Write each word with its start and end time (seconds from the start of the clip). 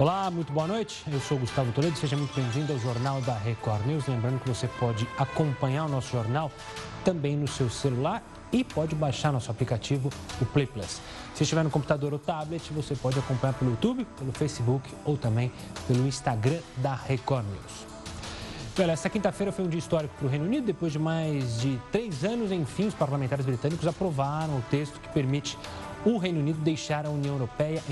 Olá, 0.00 0.30
muito 0.30 0.50
boa 0.50 0.66
noite. 0.66 1.04
Eu 1.12 1.20
sou 1.20 1.36
Gustavo 1.36 1.72
Toledo, 1.72 1.94
seja 1.94 2.16
muito 2.16 2.34
bem-vindo 2.34 2.72
ao 2.72 2.78
Jornal 2.78 3.20
da 3.20 3.34
Record 3.34 3.84
News. 3.84 4.06
Lembrando 4.06 4.40
que 4.40 4.48
você 4.48 4.66
pode 4.66 5.06
acompanhar 5.18 5.84
o 5.84 5.88
nosso 5.90 6.10
jornal 6.10 6.50
também 7.04 7.36
no 7.36 7.46
seu 7.46 7.68
celular 7.68 8.22
e 8.50 8.64
pode 8.64 8.94
baixar 8.94 9.30
nosso 9.30 9.50
aplicativo, 9.50 10.08
o 10.40 10.46
Play 10.46 10.64
Plus. 10.64 11.02
Se 11.34 11.42
estiver 11.42 11.62
no 11.62 11.68
computador 11.68 12.14
ou 12.14 12.18
tablet, 12.18 12.72
você 12.72 12.96
pode 12.96 13.18
acompanhar 13.18 13.52
pelo 13.52 13.72
YouTube, 13.72 14.06
pelo 14.16 14.32
Facebook 14.32 14.88
ou 15.04 15.18
também 15.18 15.52
pelo 15.86 16.06
Instagram 16.06 16.60
da 16.78 16.94
Record 16.94 17.44
News. 17.44 17.90
Olha, 18.78 18.92
essa 18.92 19.10
quinta-feira 19.10 19.52
foi 19.52 19.66
um 19.66 19.68
dia 19.68 19.78
histórico 19.78 20.14
para 20.16 20.26
o 20.26 20.30
Reino 20.30 20.46
Unido. 20.46 20.64
Depois 20.64 20.92
de 20.92 20.98
mais 20.98 21.60
de 21.60 21.78
três 21.92 22.24
anos, 22.24 22.50
enfim, 22.50 22.86
os 22.86 22.94
parlamentares 22.94 23.44
britânicos 23.44 23.86
aprovaram 23.86 24.56
o 24.56 24.62
texto 24.70 24.98
que 24.98 25.10
permite 25.10 25.58
o 26.04 26.16
Reino 26.16 26.40
Unido 26.40 26.58
deixar 26.60 27.04
a 27.04 27.10
União 27.10 27.34
Europeia 27.34 27.82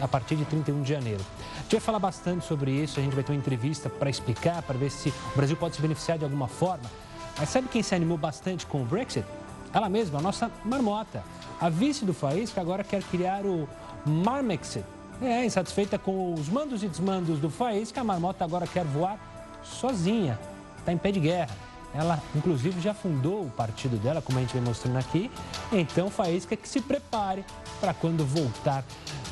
a 0.00 0.08
partir 0.08 0.36
de 0.36 0.44
31 0.44 0.82
de 0.82 0.88
janeiro. 0.88 1.20
Gente 1.66 1.72
vai 1.72 1.80
falar 1.80 1.98
bastante 1.98 2.46
sobre 2.46 2.70
isso, 2.70 3.00
a 3.00 3.02
gente 3.02 3.12
vai 3.12 3.24
ter 3.24 3.32
uma 3.32 3.38
entrevista 3.38 3.90
para 3.90 4.08
explicar, 4.08 4.62
para 4.62 4.78
ver 4.78 4.88
se 4.88 5.08
o 5.08 5.34
Brasil 5.36 5.56
pode 5.56 5.74
se 5.74 5.82
beneficiar 5.82 6.16
de 6.16 6.22
alguma 6.22 6.46
forma. 6.46 6.88
Mas 7.36 7.48
sabe 7.48 7.66
quem 7.66 7.82
se 7.82 7.92
animou 7.92 8.16
bastante 8.16 8.64
com 8.64 8.82
o 8.82 8.84
Brexit? 8.84 9.26
Ela 9.74 9.88
mesma, 9.88 10.20
a 10.20 10.22
nossa 10.22 10.48
marmota. 10.64 11.24
A 11.60 11.68
vice 11.68 12.04
do 12.04 12.14
Faísca 12.14 12.60
agora 12.60 12.84
quer 12.84 13.02
criar 13.02 13.44
o 13.44 13.68
Marmexit. 14.06 14.84
É, 15.20 15.44
insatisfeita 15.44 15.98
com 15.98 16.34
os 16.34 16.48
mandos 16.48 16.84
e 16.84 16.88
desmandos 16.88 17.40
do 17.40 17.50
Faísca, 17.50 18.00
a 18.00 18.04
marmota 18.04 18.44
agora 18.44 18.64
quer 18.64 18.84
voar 18.84 19.18
sozinha. 19.64 20.38
Está 20.78 20.92
em 20.92 20.98
pé 20.98 21.10
de 21.10 21.18
guerra. 21.18 21.65
Ela, 21.96 22.22
inclusive, 22.34 22.80
já 22.80 22.92
fundou 22.92 23.42
o 23.42 23.50
partido 23.50 23.96
dela, 23.96 24.20
como 24.20 24.38
a 24.38 24.42
gente 24.42 24.52
vem 24.52 24.62
mostrando 24.62 24.98
aqui. 24.98 25.30
Então, 25.72 26.10
Faísca 26.10 26.56
que 26.56 26.68
se 26.68 26.80
prepare 26.80 27.44
para 27.80 27.94
quando 27.94 28.24
voltar 28.24 28.84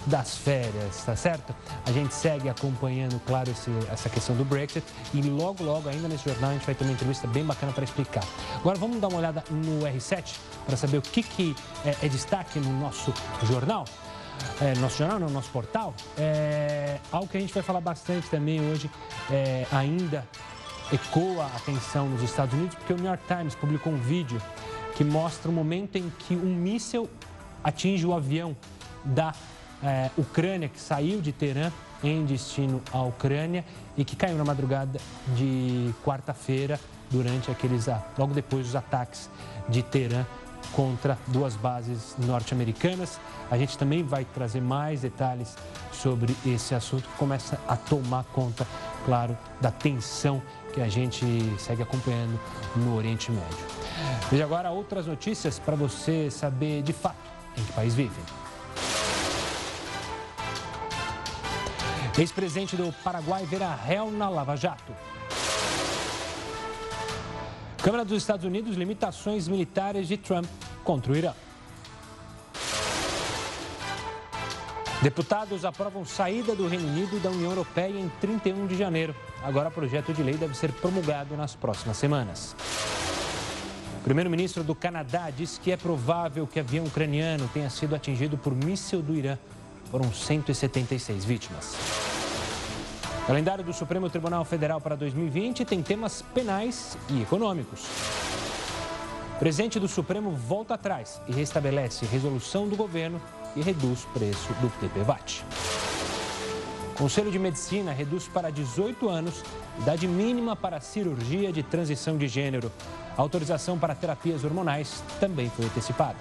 das 0.06 0.36
férias, 0.36 1.02
tá 1.04 1.16
certo? 1.16 1.54
A 1.86 1.92
gente 1.92 2.14
segue 2.14 2.48
acompanhando, 2.48 3.20
claro, 3.24 3.50
esse, 3.50 3.70
essa 3.90 4.08
questão 4.08 4.36
do 4.36 4.44
Brexit 4.44 4.84
e 5.12 5.22
logo, 5.22 5.64
logo, 5.64 5.88
ainda 5.88 6.08
nesse 6.08 6.28
jornal, 6.28 6.50
a 6.50 6.52
gente 6.52 6.66
vai 6.66 6.74
ter 6.74 6.84
uma 6.84 6.92
entrevista 6.92 7.26
bem 7.26 7.44
bacana 7.44 7.72
para 7.72 7.84
explicar. 7.84 8.24
Agora, 8.56 8.78
vamos 8.78 9.00
dar 9.00 9.08
uma 9.08 9.18
olhada 9.18 9.42
no 9.50 9.80
R7 9.86 10.36
para 10.66 10.76
saber 10.76 10.98
o 10.98 11.02
que, 11.02 11.22
que 11.22 11.56
é, 11.84 12.06
é 12.06 12.08
destaque 12.08 12.58
no 12.58 12.72
nosso 12.78 13.12
jornal. 13.44 13.84
É, 14.60 14.74
nosso 14.78 14.98
jornal, 14.98 15.18
no 15.20 15.30
nosso 15.30 15.48
portal, 15.50 15.94
é, 16.18 16.98
algo 17.10 17.28
que 17.28 17.36
a 17.36 17.40
gente 17.40 17.54
vai 17.54 17.62
falar 17.62 17.80
bastante 17.80 18.28
também 18.28 18.60
hoje, 18.60 18.90
é, 19.30 19.64
ainda 19.70 20.26
ecoa 20.92 21.44
a 21.44 21.56
atenção 21.56 22.08
nos 22.08 22.22
Estados 22.22 22.54
Unidos, 22.54 22.74
porque 22.74 22.92
o 22.92 22.96
New 22.96 23.06
York 23.06 23.22
Times 23.27 23.54
publicou 23.54 23.92
um 23.92 23.98
vídeo 23.98 24.40
que 24.96 25.04
mostra 25.04 25.50
o 25.50 25.54
momento 25.54 25.96
em 25.96 26.12
que 26.20 26.34
um 26.34 26.54
míssil 26.54 27.08
atinge 27.62 28.06
o 28.06 28.14
avião 28.14 28.56
da 29.05 29.34
é, 29.82 30.10
Ucrânia, 30.16 30.68
que 30.68 30.80
saiu 30.80 31.20
de 31.20 31.32
Teherã 31.32 31.72
em 32.02 32.24
destino 32.24 32.82
à 32.92 33.02
Ucrânia 33.02 33.64
e 33.96 34.05
que 34.05 34.14
caiu 34.14 34.36
na 34.36 34.44
madrugada 34.44 35.00
de 35.34 35.92
quarta-feira, 36.05 36.78
durante 37.10 37.50
aqueles, 37.50 37.86
logo 38.18 38.34
depois 38.34 38.66
dos 38.66 38.77
ataques 38.77 39.30
de 39.68 39.82
Teherã 39.82 40.27
contra 40.72 41.16
duas 41.28 41.55
bases 41.55 42.16
norte-americanas. 42.18 43.20
A 43.50 43.56
gente 43.56 43.78
também 43.78 44.02
vai 44.02 44.24
trazer 44.24 44.60
mais 44.60 45.02
detalhes 45.02 45.56
sobre 45.92 46.34
esse 46.44 46.74
assunto 46.74 47.08
que 47.08 47.16
começa 47.16 47.60
a 47.68 47.77
tomar 47.77 48.24
conta, 48.24 48.66
claro, 49.05 49.36
da 49.60 49.70
tensão 49.70 50.42
que 50.75 50.80
a 50.80 50.89
gente 50.89 51.25
segue 51.56 51.83
acompanhando 51.83 52.39
no 52.75 52.97
Oriente 52.97 53.30
Médio. 53.30 53.64
Veja 54.28 54.42
agora 54.42 54.70
outras 54.70 55.06
notícias 55.06 55.56
para 55.56 55.77
você 55.77 56.28
saber 56.33 56.83
de 56.83 56.92
fato 56.92 57.17
em 57.56 57.62
que 57.62 57.72
país 57.72 57.94
vive. 57.94 58.20
Ex-presidente 62.18 62.77
do 62.77 62.92
Paraguai 63.05 63.46
verá 63.46 63.73
réu 63.74 64.11
na 64.11 64.29
Lava 64.29 64.57
Jato. 64.57 64.92
Câmara 67.80 68.05
dos 68.05 68.18
Estados 68.18 68.45
Unidos 68.45 68.77
limitações 68.77 69.46
militares 69.46 70.08
de 70.08 70.17
Trump 70.17 70.46
contra 70.83 71.13
o 71.13 71.17
Irã. 71.17 71.33
Deputados 75.04 75.66
aprovam 75.66 76.02
saída 76.02 76.54
do 76.54 76.66
Reino 76.66 76.88
Unido 76.88 77.20
da 77.20 77.28
União 77.28 77.50
Europeia 77.50 78.00
em 78.00 78.08
31 78.22 78.66
de 78.66 78.74
janeiro. 78.74 79.14
Agora, 79.42 79.68
o 79.68 79.70
projeto 79.70 80.14
de 80.14 80.22
lei 80.22 80.32
deve 80.34 80.56
ser 80.56 80.72
promulgado 80.72 81.36
nas 81.36 81.54
próximas 81.54 81.98
semanas. 81.98 82.56
O 84.00 84.02
primeiro-ministro 84.02 84.64
do 84.64 84.74
Canadá 84.74 85.28
disse 85.28 85.60
que 85.60 85.70
é 85.70 85.76
provável 85.76 86.46
que 86.46 86.58
avião 86.58 86.86
ucraniano 86.86 87.46
tenha 87.52 87.68
sido 87.68 87.94
atingido 87.94 88.38
por 88.38 88.54
míssil 88.54 89.02
do 89.02 89.14
Irã. 89.14 89.36
Foram 89.90 90.10
176 90.10 91.22
vítimas. 91.22 91.76
O 93.24 93.26
calendário 93.26 93.62
do 93.62 93.74
Supremo 93.74 94.08
Tribunal 94.08 94.46
Federal 94.46 94.80
para 94.80 94.96
2020 94.96 95.66
tem 95.66 95.82
temas 95.82 96.22
penais 96.32 96.96
e 97.10 97.20
econômicos. 97.20 97.84
O 99.36 99.38
presidente 99.38 99.78
do 99.78 99.86
Supremo 99.86 100.30
volta 100.30 100.72
atrás 100.72 101.20
e 101.28 101.32
restabelece 101.32 102.06
resolução 102.06 102.66
do 102.66 102.74
governo 102.74 103.20
e 103.56 103.62
reduz 103.62 104.06
preço 104.12 104.52
do 104.54 104.68
TPVAT. 104.80 105.44
Conselho 106.96 107.30
de 107.30 107.38
Medicina 107.38 107.92
reduz 107.92 108.28
para 108.28 108.50
18 108.50 109.08
anos 109.08 109.42
idade 109.80 110.06
mínima 110.06 110.54
para 110.54 110.80
cirurgia 110.80 111.52
de 111.52 111.62
transição 111.62 112.16
de 112.16 112.28
gênero. 112.28 112.70
A 113.16 113.20
autorização 113.20 113.78
para 113.78 113.94
terapias 113.94 114.44
hormonais 114.44 115.02
também 115.18 115.50
foi 115.50 115.64
antecipada. 115.64 116.18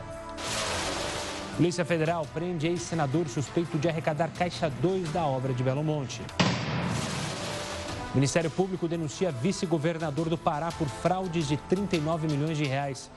Polícia 1.56 1.86
Federal 1.86 2.26
prende 2.34 2.68
ex-senador 2.68 3.28
suspeito 3.28 3.78
de 3.78 3.88
arrecadar 3.88 4.30
caixa 4.30 4.72
2 4.82 5.12
da 5.12 5.24
obra 5.24 5.54
de 5.54 5.62
Belo 5.62 5.84
Monte. 5.84 6.22
Ministério 8.16 8.50
Público 8.50 8.88
denuncia 8.88 9.32
vice-governador 9.32 10.30
do 10.30 10.38
Pará 10.38 10.72
por 10.72 10.88
fraudes 10.88 11.48
de 11.48 11.58
39 11.58 12.28
milhões 12.28 12.58
de 12.58 12.64
reais. 12.64 13.10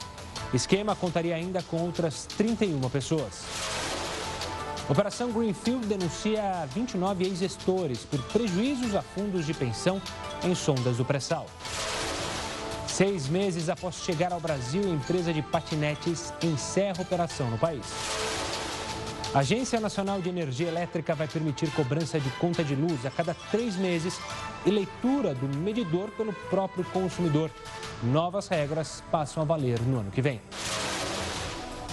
Esquema 0.52 0.94
contaria 0.94 1.34
ainda 1.34 1.62
com 1.62 1.78
outras 1.78 2.26
31 2.36 2.80
pessoas. 2.90 3.44
Operação 4.88 5.32
Greenfield 5.32 5.84
denuncia 5.86 6.64
29 6.72 7.24
ex-gestores 7.24 8.04
por 8.04 8.22
prejuízos 8.22 8.94
a 8.94 9.02
fundos 9.02 9.44
de 9.44 9.52
pensão 9.52 10.00
em 10.44 10.54
sondas 10.54 10.98
do 10.98 11.04
pré-sal. 11.04 11.46
Seis 12.86 13.26
meses 13.26 13.68
após 13.68 13.96
chegar 13.96 14.32
ao 14.32 14.38
Brasil, 14.38 14.84
a 14.84 14.94
empresa 14.94 15.32
de 15.32 15.42
patinetes 15.42 16.32
encerra 16.40 17.02
operação 17.02 17.50
no 17.50 17.58
país. 17.58 17.84
A 19.34 19.40
Agência 19.40 19.80
Nacional 19.80 20.20
de 20.20 20.28
Energia 20.28 20.68
Elétrica 20.68 21.16
vai 21.16 21.26
permitir 21.26 21.68
cobrança 21.72 22.20
de 22.20 22.30
conta 22.38 22.62
de 22.62 22.76
luz 22.76 23.04
a 23.04 23.10
cada 23.10 23.34
três 23.50 23.74
meses 23.74 24.20
e 24.64 24.70
leitura 24.70 25.34
do 25.34 25.48
medidor 25.58 26.10
pelo 26.10 26.32
próprio 26.48 26.84
consumidor. 26.84 27.50
Novas 28.04 28.46
regras 28.46 29.02
passam 29.10 29.42
a 29.42 29.46
valer 29.46 29.80
no 29.80 29.98
ano 29.98 30.12
que 30.12 30.22
vem. 30.22 30.40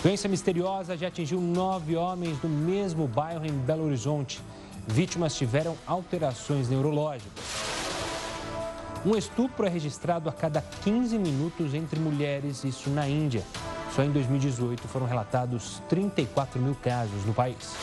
Doença 0.03 0.27
misteriosa 0.27 0.97
já 0.97 1.07
atingiu 1.07 1.39
nove 1.39 1.95
homens 1.95 2.37
no 2.43 2.49
mesmo 2.49 3.07
bairro 3.07 3.45
em 3.45 3.53
Belo 3.53 3.85
Horizonte. 3.85 4.41
Vítimas 4.85 5.33
tiveram 5.33 5.77
alterações 5.87 6.67
neurológicas. 6.67 7.31
Um 9.05 9.15
estupro 9.15 9.65
é 9.65 9.69
registrado 9.69 10.27
a 10.27 10.33
cada 10.33 10.61
15 10.83 11.17
minutos 11.17 11.73
entre 11.73 12.01
mulheres, 12.01 12.65
isso 12.65 12.89
na 12.89 13.07
Índia. 13.07 13.43
Só 13.95 14.03
em 14.03 14.11
2018 14.11 14.89
foram 14.89 15.05
relatados 15.05 15.81
34 15.87 16.61
mil 16.61 16.75
casos 16.75 17.23
no 17.23 17.33
país. 17.33 17.73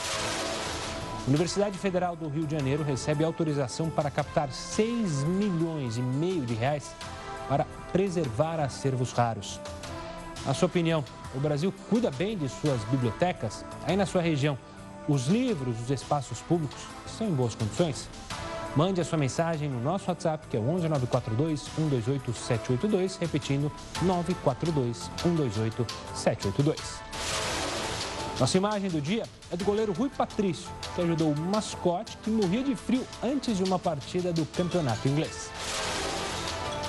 A 1.24 1.26
Universidade 1.26 1.78
Federal 1.78 2.14
do 2.16 2.28
Rio 2.28 2.46
de 2.46 2.54
Janeiro 2.54 2.82
recebe 2.82 3.24
autorização 3.24 3.88
para 3.88 4.10
captar 4.10 4.52
6 4.52 5.24
milhões 5.24 5.96
e 5.96 6.02
meio 6.02 6.44
de 6.44 6.52
reais 6.52 6.94
para 7.48 7.64
preservar 7.90 8.60
acervos 8.60 9.10
raros. 9.12 9.58
Na 10.46 10.54
sua 10.54 10.66
opinião, 10.66 11.04
o 11.34 11.40
Brasil 11.40 11.72
cuida 11.88 12.10
bem 12.10 12.36
de 12.36 12.48
suas 12.48 12.82
bibliotecas? 12.84 13.64
Aí 13.86 13.96
na 13.96 14.06
sua 14.06 14.22
região, 14.22 14.58
os 15.06 15.26
livros, 15.26 15.80
os 15.80 15.90
espaços 15.90 16.40
públicos 16.40 16.80
estão 17.06 17.26
em 17.26 17.32
boas 17.32 17.54
condições? 17.54 18.08
Mande 18.74 19.00
a 19.00 19.04
sua 19.04 19.18
mensagem 19.18 19.68
no 19.68 19.80
nosso 19.80 20.08
WhatsApp, 20.08 20.46
que 20.48 20.56
é 20.56 20.60
o 20.60 20.62
11942 20.62 21.60
128 21.60 22.32
782, 22.32 23.16
repetindo 23.16 23.70
942 24.02 25.10
128 25.22 25.86
782. 26.14 27.10
Nossa 28.38 28.56
imagem 28.56 28.88
do 28.88 29.00
dia 29.02 29.24
é 29.52 29.56
do 29.56 29.64
goleiro 29.64 29.92
Rui 29.92 30.08
Patrício, 30.08 30.70
que 30.94 31.02
ajudou 31.02 31.32
o 31.32 31.38
mascote 31.38 32.16
que 32.18 32.30
morria 32.30 32.62
de 32.62 32.74
frio 32.74 33.04
antes 33.22 33.58
de 33.58 33.64
uma 33.64 33.78
partida 33.78 34.32
do 34.32 34.46
campeonato 34.46 35.06
inglês. 35.06 35.50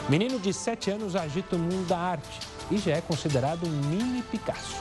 Menino 0.08 0.40
de 0.40 0.54
7 0.54 0.92
anos 0.92 1.16
agita 1.16 1.56
o 1.56 1.60
mundo 1.60 1.88
da 1.88 1.98
arte 1.98 2.51
e 2.72 2.78
já 2.78 2.94
é 2.94 3.02
considerado 3.02 3.68
um 3.68 3.70
mini 3.70 4.24
Picasso. 4.24 4.78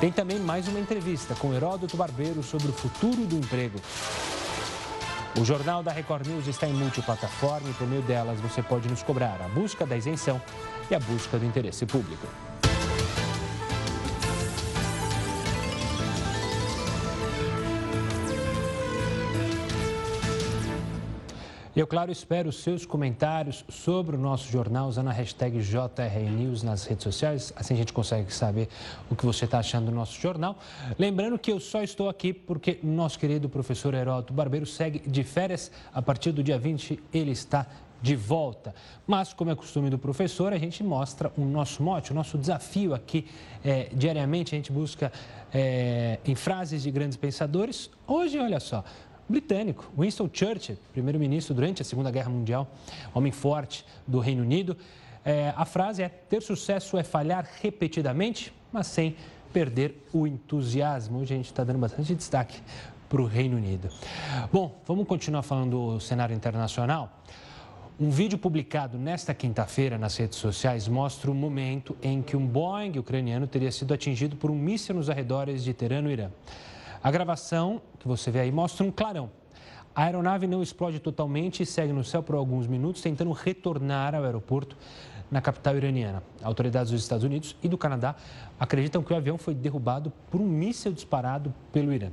Tem 0.00 0.10
também 0.10 0.38
mais 0.38 0.68
uma 0.68 0.78
entrevista 0.78 1.34
com 1.34 1.52
Heródoto 1.52 1.96
Barbeiro 1.96 2.42
sobre 2.42 2.68
o 2.68 2.72
futuro 2.72 3.26
do 3.26 3.36
emprego. 3.36 3.80
O 5.38 5.44
Jornal 5.44 5.82
da 5.82 5.90
Record 5.90 6.26
News 6.26 6.46
está 6.46 6.68
em 6.68 6.72
multiplataforma 6.72 7.68
e 7.68 7.72
por 7.74 7.88
meio 7.88 8.02
delas 8.02 8.40
você 8.40 8.62
pode 8.62 8.88
nos 8.88 9.02
cobrar 9.02 9.40
a 9.42 9.48
busca 9.48 9.84
da 9.84 9.96
isenção 9.96 10.40
e 10.88 10.94
a 10.94 11.00
busca 11.00 11.38
do 11.38 11.44
interesse 11.44 11.84
público. 11.84 12.26
E 21.76 21.80
eu, 21.80 21.88
claro, 21.88 22.12
espero 22.12 22.50
os 22.50 22.62
seus 22.62 22.86
comentários 22.86 23.64
sobre 23.68 24.14
o 24.14 24.18
nosso 24.18 24.48
jornal 24.48 24.86
usando 24.86 25.08
a 25.08 25.12
hashtag 25.12 25.58
JRNews 25.60 26.62
nas 26.62 26.84
redes 26.84 27.02
sociais. 27.02 27.52
Assim 27.56 27.74
a 27.74 27.76
gente 27.76 27.92
consegue 27.92 28.32
saber 28.32 28.68
o 29.10 29.16
que 29.16 29.26
você 29.26 29.44
está 29.44 29.58
achando 29.58 29.86
do 29.86 29.90
nosso 29.90 30.20
jornal. 30.20 30.56
Lembrando 30.96 31.36
que 31.36 31.50
eu 31.50 31.58
só 31.58 31.82
estou 31.82 32.08
aqui 32.08 32.32
porque 32.32 32.78
nosso 32.80 33.18
querido 33.18 33.48
professor 33.48 33.92
Heródoto 33.92 34.32
Barbeiro 34.32 34.64
segue 34.66 35.00
de 35.00 35.24
férias. 35.24 35.72
A 35.92 36.00
partir 36.00 36.30
do 36.30 36.44
dia 36.44 36.56
20, 36.56 37.00
ele 37.12 37.32
está 37.32 37.66
de 38.04 38.14
volta. 38.14 38.74
Mas, 39.06 39.32
como 39.32 39.50
é 39.50 39.54
costume 39.54 39.88
do 39.88 39.98
professor, 39.98 40.52
a 40.52 40.58
gente 40.58 40.84
mostra 40.84 41.32
o 41.38 41.40
nosso 41.44 41.82
mote, 41.82 42.12
o 42.12 42.14
nosso 42.14 42.36
desafio 42.36 42.94
aqui. 42.94 43.26
É, 43.64 43.88
diariamente 43.94 44.54
a 44.54 44.58
gente 44.58 44.70
busca 44.70 45.10
é, 45.52 46.18
em 46.24 46.34
frases 46.34 46.82
de 46.82 46.90
grandes 46.90 47.16
pensadores. 47.16 47.90
Hoje, 48.06 48.38
olha 48.38 48.60
só, 48.60 48.84
britânico, 49.28 49.90
Winston 49.98 50.28
Churchill, 50.32 50.76
primeiro-ministro 50.92 51.54
durante 51.54 51.82
a 51.82 51.84
Segunda 51.84 52.10
Guerra 52.10 52.30
Mundial, 52.30 52.68
homem 53.14 53.32
forte 53.32 53.84
do 54.06 54.18
Reino 54.18 54.42
Unido. 54.42 54.76
É, 55.24 55.52
a 55.56 55.64
frase 55.64 56.02
é: 56.02 56.08
ter 56.08 56.42
sucesso 56.42 56.98
é 56.98 57.02
falhar 57.02 57.48
repetidamente, 57.62 58.52
mas 58.72 58.86
sem 58.86 59.16
perder 59.52 60.06
o 60.12 60.26
entusiasmo. 60.26 61.20
Hoje 61.20 61.34
a 61.34 61.36
gente 61.36 61.46
está 61.46 61.64
dando 61.64 61.78
bastante 61.78 62.14
destaque 62.14 62.60
para 63.08 63.22
o 63.22 63.26
Reino 63.26 63.56
Unido. 63.56 63.88
Bom, 64.52 64.80
vamos 64.86 65.06
continuar 65.06 65.42
falando 65.42 65.94
do 65.94 66.00
cenário 66.00 66.34
internacional. 66.34 67.22
Um 67.98 68.10
vídeo 68.10 68.36
publicado 68.36 68.98
nesta 68.98 69.32
quinta-feira 69.32 69.96
nas 69.96 70.16
redes 70.16 70.36
sociais 70.36 70.88
mostra 70.88 71.30
o 71.30 71.34
momento 71.34 71.96
em 72.02 72.20
que 72.20 72.36
um 72.36 72.44
Boeing 72.44 72.98
ucraniano 72.98 73.46
teria 73.46 73.70
sido 73.70 73.94
atingido 73.94 74.34
por 74.34 74.50
um 74.50 74.56
míssil 74.56 74.96
nos 74.96 75.08
arredores 75.08 75.62
de 75.62 75.72
Teherã, 75.72 76.02
no 76.02 76.10
Irã. 76.10 76.28
A 77.04 77.10
gravação 77.10 77.82
que 77.98 78.08
você 78.08 78.30
vê 78.30 78.40
aí 78.40 78.50
mostra 78.50 78.82
um 78.82 78.90
clarão. 78.90 79.30
A 79.94 80.04
aeronave 80.04 80.46
não 80.46 80.62
explode 80.62 80.98
totalmente 80.98 81.62
e 81.62 81.66
segue 81.66 81.92
no 81.92 82.02
céu 82.02 82.22
por 82.22 82.34
alguns 82.34 82.66
minutos, 82.66 83.02
tentando 83.02 83.30
retornar 83.32 84.14
ao 84.14 84.24
aeroporto 84.24 84.74
na 85.30 85.42
capital 85.42 85.76
iraniana. 85.76 86.22
Autoridades 86.42 86.90
dos 86.90 87.02
Estados 87.02 87.22
Unidos 87.22 87.54
e 87.62 87.68
do 87.68 87.76
Canadá 87.76 88.16
acreditam 88.58 89.02
que 89.02 89.12
o 89.12 89.16
avião 89.16 89.36
foi 89.36 89.54
derrubado 89.54 90.10
por 90.30 90.40
um 90.40 90.46
míssil 90.46 90.92
disparado 90.92 91.52
pelo 91.70 91.92
Irã. 91.92 92.08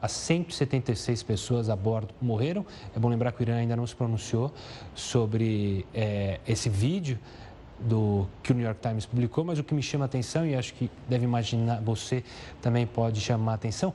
As 0.00 0.12
176 0.12 1.20
pessoas 1.24 1.68
a 1.68 1.74
bordo 1.74 2.14
morreram. 2.22 2.64
É 2.94 2.98
bom 3.00 3.08
lembrar 3.08 3.32
que 3.32 3.40
o 3.40 3.42
Irã 3.42 3.56
ainda 3.56 3.74
não 3.74 3.88
se 3.88 3.96
pronunciou 3.96 4.52
sobre 4.94 5.84
é, 5.92 6.38
esse 6.46 6.68
vídeo 6.68 7.18
do 7.80 8.26
que 8.42 8.52
o 8.52 8.54
New 8.54 8.64
York 8.64 8.80
Times 8.80 9.06
publicou, 9.06 9.44
mas 9.44 9.58
o 9.58 9.64
que 9.64 9.74
me 9.74 9.82
chama 9.82 10.04
a 10.04 10.06
atenção, 10.06 10.46
e 10.46 10.54
acho 10.54 10.74
que 10.74 10.90
deve 11.08 11.24
imaginar, 11.24 11.80
você 11.80 12.24
também 12.60 12.86
pode 12.86 13.20
chamar 13.20 13.52
a 13.52 13.54
atenção, 13.54 13.94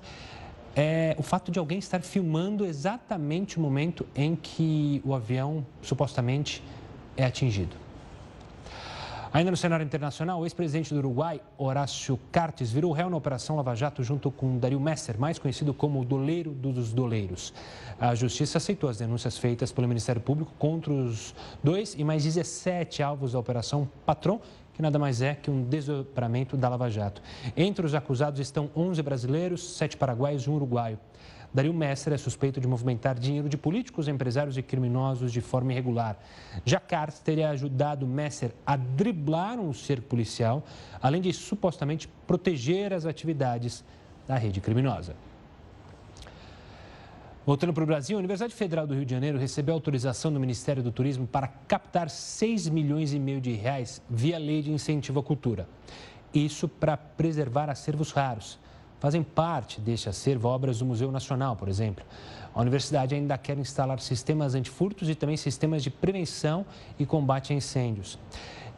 é 0.76 1.16
o 1.20 1.24
fato 1.24 1.52
de 1.52 1.60
alguém 1.60 1.78
estar 1.78 2.02
filmando 2.02 2.66
exatamente 2.66 3.58
o 3.58 3.62
momento 3.62 4.06
em 4.16 4.36
que 4.36 5.02
o 5.06 5.14
avião 5.14 5.66
supostamente 5.82 6.64
é 7.16 7.26
atingido. 7.26 7.83
Ainda 9.34 9.50
no 9.50 9.58
cenário 9.58 9.84
internacional, 9.84 10.40
o 10.40 10.46
ex-presidente 10.46 10.94
do 10.94 11.00
Uruguai, 11.00 11.42
Horácio 11.58 12.20
Cartes, 12.32 12.72
virou 12.72 12.92
réu 12.92 13.10
na 13.10 13.18
Operação 13.18 13.56
Lava 13.56 13.74
Jato 13.74 14.04
junto 14.04 14.30
com 14.30 14.60
Dario 14.60 14.80
Messer, 14.80 15.20
mais 15.20 15.40
conhecido 15.40 15.74
como 15.74 16.00
o 16.00 16.06
doleiro 16.06 16.52
dos 16.52 16.94
doleiros. 16.94 17.52
A 18.00 18.14
justiça 18.14 18.60
aceitou 18.60 18.88
as 18.88 19.00
denúncias 19.00 19.36
feitas 19.36 19.72
pelo 19.72 19.88
Ministério 19.88 20.22
Público 20.22 20.54
contra 20.60 20.94
os 20.94 21.34
dois 21.64 21.96
e 21.98 22.04
mais 22.04 22.24
17 22.24 23.02
alvos 23.02 23.32
da 23.32 23.40
Operação 23.40 23.90
Patron, 24.06 24.40
que 24.72 24.84
nada 24.84 25.00
mais 25.00 25.20
é 25.20 25.34
que 25.34 25.50
um 25.50 25.64
desdobramento 25.64 26.56
da 26.56 26.70
Lava 26.70 26.88
Jato. 26.88 27.20
Entre 27.58 27.84
os 27.84 27.96
acusados 27.96 28.40
estão 28.40 28.70
11 28.76 29.02
brasileiros, 29.02 29.78
7 29.78 29.98
paraguaios 29.98 30.44
e 30.44 30.50
um 30.52 30.54
uruguaio. 30.54 31.00
Dario 31.54 31.74
Messer 31.74 32.12
é 32.14 32.18
suspeito 32.18 32.60
de 32.60 32.68
movimentar 32.68 33.18
dinheiro 33.20 33.48
de 33.48 33.58
políticos, 33.58 34.08
empresários 34.08 34.58
e 34.58 34.64
criminosos 34.64 35.32
de 35.32 35.40
forma 35.40 35.72
irregular. 35.72 36.18
Jacars 36.66 37.20
teria 37.20 37.52
ajudado 37.52 38.08
Messer 38.08 38.52
a 38.66 38.76
driblar 38.76 39.60
um 39.60 39.72
cerco 39.72 40.08
policial, 40.08 40.64
além 41.00 41.22
de 41.22 41.32
supostamente 41.32 42.08
proteger 42.26 42.92
as 42.92 43.06
atividades 43.06 43.86
da 44.28 44.36
rede 44.36 44.60
criminosa. 44.60 45.16
Voltando 47.46 47.74
para 47.74 47.84
o 47.84 47.88
Brasil, 47.88 48.16
a 48.16 48.20
Universidade 48.20 48.56
Federal 48.56 48.88
do 48.88 48.96
Rio 48.96 49.06
de 49.06 49.12
Janeiro 49.12 49.38
recebeu 49.38 49.76
autorização 49.76 50.32
do 50.32 50.40
Ministério 50.40 50.82
do 50.82 50.94
Turismo 50.94 51.28
para 51.28 51.48
captar 51.48 52.10
6 52.10 52.70
milhões 52.70 53.14
e 53.14 53.20
meio 53.20 53.42
de 53.42 53.52
reais 53.52 54.02
via 54.10 54.40
lei 54.40 54.62
de 54.62 54.72
incentivo 54.72 55.20
à 55.20 55.24
cultura. 55.24 55.68
Isso 56.34 56.68
para 56.70 56.96
preservar 56.96 57.70
acervos 57.70 58.12
raros. 58.12 58.58
Fazem 59.04 59.22
parte 59.22 59.82
deste 59.82 60.08
acervo 60.08 60.48
obras 60.48 60.80
do 60.80 60.86
Museu 60.86 61.12
Nacional, 61.12 61.58
por 61.58 61.68
exemplo. 61.68 62.06
A 62.56 62.62
universidade 62.62 63.14
ainda 63.14 63.38
quer 63.38 63.58
instalar 63.58 64.00
sistemas 64.00 64.56
antifurtos 64.56 65.10
e 65.10 65.14
também 65.14 65.36
sistemas 65.36 65.84
de 65.84 65.90
prevenção 65.90 66.66
e 66.98 67.06
combate 67.06 67.52
a 67.52 67.56
incêndios. 67.58 68.18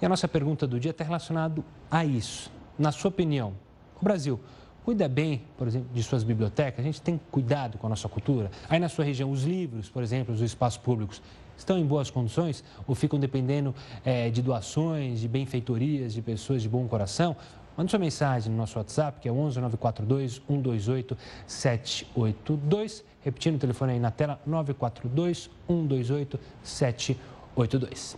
E 0.01 0.03
a 0.03 0.09
nossa 0.09 0.27
pergunta 0.27 0.65
do 0.65 0.79
dia 0.79 0.89
está 0.89 1.03
relacionada 1.03 1.63
a 1.91 2.03
isso. 2.03 2.51
Na 2.75 2.91
sua 2.91 3.09
opinião, 3.09 3.53
o 4.01 4.03
Brasil 4.03 4.39
cuida 4.83 5.07
bem, 5.07 5.43
por 5.59 5.67
exemplo, 5.67 5.89
de 5.93 6.01
suas 6.01 6.23
bibliotecas? 6.23 6.79
A 6.79 6.83
gente 6.83 7.03
tem 7.03 7.21
cuidado 7.29 7.77
com 7.77 7.85
a 7.85 7.89
nossa 7.91 8.09
cultura? 8.09 8.49
Aí 8.67 8.79
na 8.79 8.89
sua 8.89 9.05
região, 9.05 9.29
os 9.29 9.43
livros, 9.43 9.89
por 9.89 10.01
exemplo, 10.01 10.33
os 10.33 10.41
espaços 10.41 10.79
públicos, 10.79 11.21
estão 11.55 11.77
em 11.77 11.85
boas 11.85 12.09
condições 12.09 12.63
ou 12.87 12.95
ficam 12.95 13.19
dependendo 13.19 13.75
é, 14.03 14.31
de 14.31 14.41
doações, 14.41 15.19
de 15.19 15.27
benfeitorias, 15.27 16.15
de 16.15 16.21
pessoas 16.23 16.63
de 16.63 16.67
bom 16.67 16.87
coração? 16.87 17.35
Mande 17.77 17.91
sua 17.91 17.99
mensagem 17.99 18.51
no 18.51 18.57
nosso 18.57 18.77
WhatsApp, 18.77 19.19
que 19.19 19.27
é 19.27 19.31
11 19.31 19.59
942 19.59 20.41
128 20.47 21.17
782. 21.45 23.03
Repetindo 23.21 23.55
o 23.55 23.59
telefone 23.59 23.93
aí 23.93 23.99
na 23.99 24.11
tela, 24.11 24.39
942 24.45 25.49
128 25.67 26.39
782. 26.63 28.17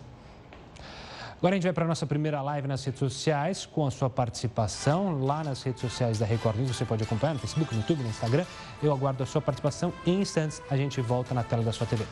Agora 1.38 1.54
a 1.54 1.56
gente 1.56 1.63
vai 1.63 1.74
para 1.74 1.86
a 1.86 1.88
nossa 1.88 2.06
primeira 2.07 2.42
live 2.42 2.68
nas 2.68 2.83
redes 2.83 3.00
sociais, 3.00 3.65
com 3.65 3.86
a 3.86 3.92
sua 3.92 4.09
participação 4.09 5.24
lá 5.24 5.44
nas 5.44 5.62
redes 5.62 5.81
sociais 5.81 6.18
da 6.18 6.25
Record 6.25 6.57
News. 6.57 6.75
Você 6.75 6.83
pode 6.83 7.04
acompanhar 7.04 7.33
no 7.33 7.39
Facebook, 7.39 7.74
no 7.74 7.81
YouTube, 7.81 8.01
no 8.01 8.09
Instagram. 8.09 8.44
Eu 8.81 8.92
aguardo 8.92 9.21
a 9.21 9.25
sua 9.25 9.39
participação. 9.39 9.94
Em 10.06 10.21
instantes, 10.21 10.62
a 10.69 10.75
gente 10.75 11.00
volta 11.00 11.36
na 11.36 11.44
tela 11.44 11.62
da 11.62 11.71
sua 11.71 11.86
TV. 11.86 12.04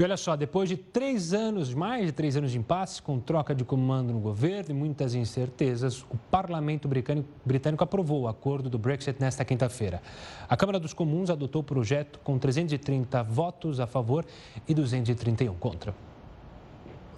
E 0.00 0.02
olha 0.02 0.16
só, 0.16 0.34
depois 0.34 0.66
de 0.66 0.78
três 0.78 1.34
anos, 1.34 1.74
mais 1.74 2.06
de 2.06 2.12
três 2.12 2.34
anos 2.34 2.52
de 2.52 2.58
impasse, 2.58 3.02
com 3.02 3.20
troca 3.20 3.54
de 3.54 3.66
comando 3.66 4.14
no 4.14 4.18
governo 4.18 4.70
e 4.70 4.72
muitas 4.72 5.14
incertezas, 5.14 6.02
o 6.04 6.16
parlamento 6.30 6.88
britânico, 6.88 7.28
britânico 7.44 7.84
aprovou 7.84 8.22
o 8.22 8.26
acordo 8.26 8.70
do 8.70 8.78
Brexit 8.78 9.20
nesta 9.20 9.44
quinta-feira. 9.44 10.00
A 10.48 10.56
Câmara 10.56 10.80
dos 10.80 10.94
Comuns 10.94 11.28
adotou 11.28 11.60
o 11.60 11.64
projeto 11.64 12.18
com 12.24 12.38
330 12.38 13.22
votos 13.24 13.78
a 13.78 13.86
favor 13.86 14.24
e 14.66 14.72
231 14.72 15.52
contra. 15.56 15.94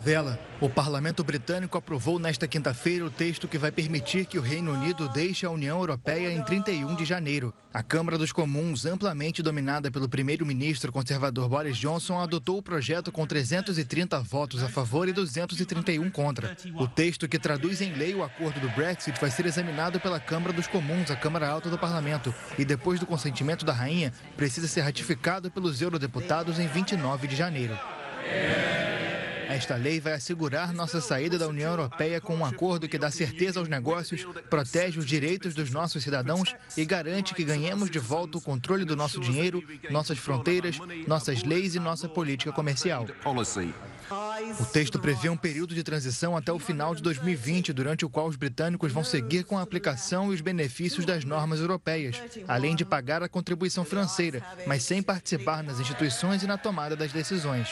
Vela, 0.05 0.37
o 0.61 0.69
parlamento 0.69 1.23
britânico 1.23 1.79
aprovou 1.79 2.19
nesta 2.19 2.49
quinta-feira 2.49 3.05
o 3.05 3.11
texto 3.11 3.47
que 3.47 3.57
vai 3.57 3.71
permitir 3.71 4.27
que 4.27 4.37
o 4.37 4.43
Reino 4.43 4.73
Unido 4.73 5.09
deixe 5.09 5.47
a 5.47 5.51
União 5.51 5.79
Europeia 5.79 6.33
em 6.33 6.43
31 6.43 6.97
de 6.97 7.05
janeiro. 7.05 7.55
A 7.73 7.85
Câmara 7.85 8.19
dos 8.19 8.33
Comuns, 8.33 8.85
amplamente 8.85 9.45
dominada 9.45 9.93
pelo 9.93 10.09
primeiro-ministro 10.09 10.91
conservador 10.91 11.49
Boris 11.49 11.77
Johnson, 11.77 12.19
adotou 12.19 12.59
o 12.59 12.63
projeto 12.63 13.13
com 13.13 13.25
330 13.25 14.19
votos 14.23 14.65
a 14.65 14.69
favor 14.69 15.09
e 15.09 15.13
231 15.13 16.11
contra. 16.11 16.57
O 16.75 16.89
texto 16.89 17.29
que 17.29 17.39
traduz 17.39 17.81
em 17.81 17.93
lei 17.93 18.13
o 18.13 18.25
acordo 18.25 18.59
do 18.59 18.71
Brexit 18.71 19.21
vai 19.21 19.31
ser 19.31 19.47
examinado 19.47 20.01
pela 20.01 20.19
Câmara 20.19 20.53
dos 20.53 20.67
Comuns, 20.67 21.13
a 21.13 21.17
Câmara 21.17 21.49
Alta 21.49 21.71
do 21.71 21.79
Parlamento, 21.79 22.35
e 22.59 22.65
depois 22.65 22.99
do 22.99 23.07
consentimento 23.07 23.65
da 23.65 23.73
rainha, 23.73 24.13
precisa 24.37 24.67
ser 24.67 24.81
ratificado 24.81 25.49
pelos 25.49 25.81
eurodeputados 25.81 26.59
em 26.59 26.67
29 26.67 27.29
de 27.29 27.37
janeiro. 27.37 27.79
Esta 29.53 29.77
lei 29.77 30.01
vai 30.01 30.15
assegurar 30.15 30.73
nossa 30.73 30.99
saída 30.99 31.39
da 31.39 31.47
União 31.47 31.73
Europeia 31.73 32.23
com 32.23 32.35
um 32.35 32.45
acordo 32.45 32.89
que 32.89 32.97
dá 32.97 33.11
certeza 33.11 33.61
aos 33.61 33.69
negócios, 33.69 34.27
protege 34.49 34.99
os 34.99 35.05
direitos 35.05 35.53
dos 35.53 35.71
nossos 35.71 36.03
cidadãos 36.03 36.57
e 36.75 36.87
garante 36.87 37.35
que 37.35 37.45
ganhemos 37.45 37.91
de 37.91 37.99
volta 37.99 38.39
o 38.39 38.41
controle 38.41 38.87
do 38.87 38.97
nosso 38.97 39.21
dinheiro, 39.21 39.63
nossas 39.91 40.17
fronteiras, 40.17 40.79
nossas 41.07 41.43
leis 41.43 41.75
e 41.75 41.79
nossa 41.79 42.09
política 42.09 42.51
comercial. 42.51 43.07
O 44.59 44.65
texto 44.65 44.99
prevê 44.99 45.29
um 45.29 45.37
período 45.37 45.75
de 45.75 45.83
transição 45.83 46.35
até 46.35 46.51
o 46.51 46.59
final 46.59 46.95
de 46.95 47.03
2020, 47.03 47.75
durante 47.75 48.07
o 48.07 48.11
qual 48.11 48.29
os 48.29 48.37
britânicos 48.37 48.91
vão 48.91 49.05
seguir 49.05 49.45
com 49.45 49.59
a 49.59 49.63
aplicação 49.63 50.33
e 50.33 50.35
os 50.35 50.41
benefícios 50.41 51.05
das 51.05 51.25
normas 51.25 51.61
europeias, 51.61 52.17
além 52.49 52.75
de 52.75 52.87
pagar 52.87 53.23
a 53.23 53.29
contribuição 53.29 53.85
financeira, 53.85 54.43
mas 54.67 54.83
sem 54.83 55.03
participar 55.03 55.63
nas 55.63 55.79
instituições 55.79 56.43
e 56.43 56.47
na 56.47 56.57
tomada 56.57 56.97
das 56.97 57.13
decisões. 57.13 57.69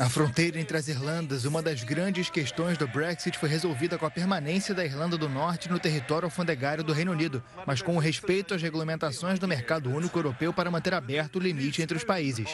A 0.00 0.08
fronteira 0.08 0.58
entre 0.58 0.78
as 0.78 0.88
Irlandas, 0.88 1.44
uma 1.44 1.60
das 1.60 1.84
grandes 1.84 2.30
questões 2.30 2.78
do 2.78 2.88
Brexit, 2.88 3.36
foi 3.36 3.50
resolvida 3.50 3.98
com 3.98 4.06
a 4.06 4.10
permanência 4.10 4.74
da 4.74 4.82
Irlanda 4.82 5.18
do 5.18 5.28
Norte 5.28 5.68
no 5.68 5.78
território 5.78 6.24
alfandegário 6.24 6.82
do 6.82 6.94
Reino 6.94 7.12
Unido, 7.12 7.42
mas 7.66 7.82
com 7.82 7.94
o 7.94 7.98
respeito 7.98 8.54
às 8.54 8.62
regulamentações 8.62 9.38
do 9.38 9.46
mercado 9.46 9.90
único 9.90 10.18
europeu 10.18 10.54
para 10.54 10.70
manter 10.70 10.94
aberto 10.94 11.36
o 11.36 11.38
limite 11.38 11.82
entre 11.82 11.98
os 11.98 12.02
países. 12.02 12.48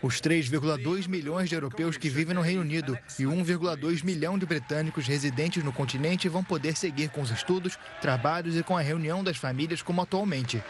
Os 0.00 0.20
3,2 0.20 1.08
milhões 1.08 1.48
de 1.48 1.56
europeus 1.56 1.96
que 1.96 2.08
vivem 2.08 2.36
no 2.36 2.40
Reino 2.40 2.60
Unido 2.60 2.96
e 3.18 3.24
1,2 3.24 4.04
milhão 4.04 4.38
de 4.38 4.46
britânicos 4.46 5.08
residentes 5.08 5.64
no 5.64 5.72
continente 5.72 6.28
vão 6.28 6.44
poder 6.44 6.76
seguir 6.76 7.08
com 7.08 7.20
os 7.20 7.32
estudos, 7.32 7.76
trabalhos 8.00 8.56
e 8.56 8.62
com 8.62 8.76
a 8.76 8.80
reunião 8.80 9.24
das 9.24 9.36
famílias 9.36 9.82
como 9.82 10.02
atualmente. 10.02 10.62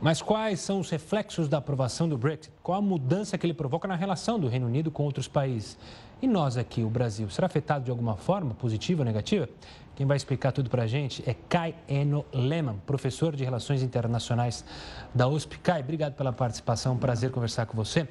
Mas 0.00 0.22
quais 0.22 0.60
são 0.60 0.78
os 0.78 0.90
reflexos 0.90 1.48
da 1.48 1.58
aprovação 1.58 2.08
do 2.08 2.16
Brexit? 2.16 2.52
Qual 2.62 2.78
a 2.78 2.80
mudança 2.80 3.36
que 3.36 3.44
ele 3.44 3.54
provoca 3.54 3.88
na 3.88 3.96
relação 3.96 4.38
do 4.38 4.46
Reino 4.46 4.66
Unido 4.66 4.90
com 4.90 5.02
outros 5.02 5.26
países? 5.26 5.76
E 6.22 6.26
nós 6.26 6.56
aqui, 6.56 6.82
o 6.82 6.90
Brasil, 6.90 7.28
será 7.30 7.46
afetado 7.46 7.84
de 7.84 7.90
alguma 7.90 8.16
forma, 8.16 8.54
positiva 8.54 9.00
ou 9.02 9.04
negativa? 9.04 9.48
Quem 9.96 10.06
vai 10.06 10.16
explicar 10.16 10.52
tudo 10.52 10.70
para 10.70 10.84
a 10.84 10.86
gente 10.86 11.28
é 11.28 11.34
Kai 11.48 11.74
Eno 11.88 12.24
Lehmann, 12.32 12.76
professor 12.86 13.34
de 13.34 13.42
Relações 13.42 13.82
Internacionais 13.82 14.64
da 15.12 15.26
USP. 15.26 15.58
Kai, 15.58 15.80
obrigado 15.80 16.14
pela 16.14 16.32
participação, 16.32 16.96
prazer 16.96 17.32
conversar 17.32 17.66
com 17.66 17.76
você. 17.76 18.06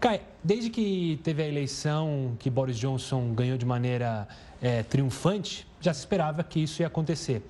Kai, 0.00 0.20
desde 0.42 0.70
que 0.70 1.20
teve 1.22 1.44
a 1.44 1.46
eleição 1.46 2.34
que 2.40 2.50
Boris 2.50 2.76
Johnson 2.76 3.32
ganhou 3.32 3.56
de 3.56 3.64
maneira 3.64 4.26
é, 4.60 4.82
triunfante, 4.82 5.68
já 5.84 5.92
se 5.92 6.00
esperava 6.00 6.42
que 6.42 6.60
isso 6.60 6.80
ia 6.80 6.86
acontecer. 6.86 7.42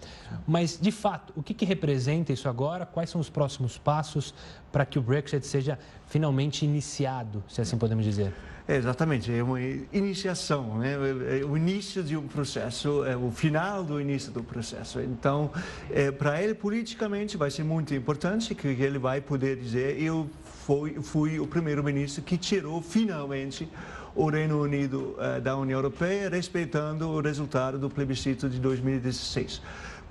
Mas, 0.46 0.78
de 0.80 0.90
fato, 0.90 1.32
o 1.36 1.42
que, 1.42 1.54
que 1.54 1.64
representa 1.64 2.32
isso 2.32 2.48
agora? 2.48 2.84
Quais 2.84 3.08
são 3.08 3.20
os 3.20 3.30
próximos 3.30 3.78
passos 3.78 4.34
para 4.72 4.84
que 4.84 4.98
o 4.98 5.02
Brexit 5.02 5.46
seja 5.46 5.78
finalmente 6.06 6.64
iniciado, 6.64 7.42
se 7.48 7.60
assim 7.60 7.78
podemos 7.78 8.04
dizer? 8.04 8.32
É, 8.66 8.76
exatamente, 8.76 9.30
é 9.30 9.42
uma 9.42 9.60
iniciação, 9.60 10.78
né? 10.78 10.94
é 11.38 11.44
o 11.44 11.54
início 11.54 12.02
de 12.02 12.16
um 12.16 12.26
processo, 12.26 13.04
é 13.04 13.14
o 13.14 13.30
final 13.30 13.84
do 13.84 14.00
início 14.00 14.32
do 14.32 14.42
processo. 14.42 15.00
Então, 15.00 15.50
é, 15.90 16.10
para 16.10 16.42
ele, 16.42 16.54
politicamente, 16.54 17.36
vai 17.36 17.50
ser 17.50 17.62
muito 17.62 17.94
importante 17.94 18.54
que 18.54 18.66
ele 18.66 18.98
vai 18.98 19.20
poder 19.20 19.58
dizer: 19.58 20.02
eu 20.02 20.30
fui, 20.64 20.94
fui 21.02 21.38
o 21.38 21.46
primeiro-ministro 21.46 22.22
que 22.22 22.38
tirou 22.38 22.80
finalmente 22.80 23.68
o 24.14 24.28
Reino 24.28 24.60
Unido 24.62 25.16
uh, 25.18 25.40
da 25.40 25.56
União 25.56 25.78
Europeia, 25.78 26.28
respeitando 26.28 27.08
o 27.08 27.20
resultado 27.20 27.78
do 27.78 27.90
plebiscito 27.90 28.48
de 28.48 28.60
2016. 28.60 29.60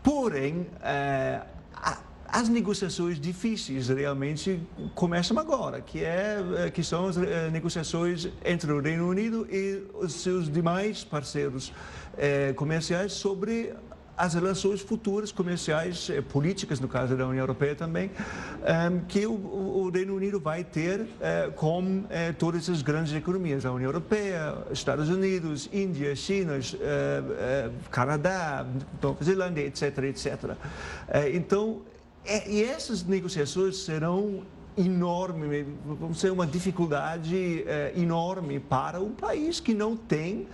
Porém, 0.02 0.62
uh, 0.62 1.46
a, 1.74 2.00
as 2.28 2.50
negociações 2.50 3.20
difíceis 3.20 3.88
realmente 3.88 4.60
começam 4.96 5.38
agora, 5.38 5.82
que, 5.82 6.04
é, 6.04 6.38
eh, 6.58 6.72
que 6.72 6.84
são 6.84 7.06
as 7.06 7.16
negociações 7.52 8.28
entre 8.44 8.72
o 8.72 8.82
Reino 8.82 9.08
Unido 9.08 9.48
e 9.52 9.84
os 9.94 10.14
seus 10.14 10.52
demais 10.52 11.04
parceiros 11.04 11.72
comerciais 12.56 13.14
sobre 13.14 13.72
as 14.18 14.36
relações 14.36 14.82
futuras 14.82 15.32
comerciais, 15.32 16.10
eh, 16.10 16.22
políticas, 16.22 16.80
no 16.80 16.88
caso 16.88 17.16
da 17.16 17.28
União 17.28 17.42
Europeia 17.42 17.76
também, 17.76 18.12
ehm, 18.64 19.00
que 19.08 19.26
o, 19.26 19.90
Reino 19.94 20.16
Unido 20.16 20.40
vai 20.40 20.64
ter 20.64 21.08
eh, 21.20 21.52
com 21.56 22.04
eh, 22.10 22.32
todas 22.34 22.70
as 22.70 22.82
grandes 22.82 23.14
economias, 23.14 23.66
a 23.66 23.72
União 23.72 23.90
Europeia, 23.90 24.56
Estados 24.72 25.10
Unidos, 25.10 25.70
Índia, 25.74 26.16
China, 26.16 26.54
Canadá, 27.90 28.66
Nova 29.02 29.24
Zelândia, 29.24 29.62
etc, 29.62 29.98
etc. 30.04 30.56
Então, 31.34 31.82
e 32.48 32.64
essas 32.64 33.04
negociações 33.04 33.78
serão 33.78 34.44
enorme, 34.78 35.66
vão 35.86 36.14
ser 36.14 36.32
uma 36.32 36.48
dificuldade 36.48 37.66
enorme 37.96 38.60
para 38.60 39.00
um 39.00 39.12
país 39.12 39.60
que 39.60 39.74
não 39.74 39.96
tem 39.96 40.48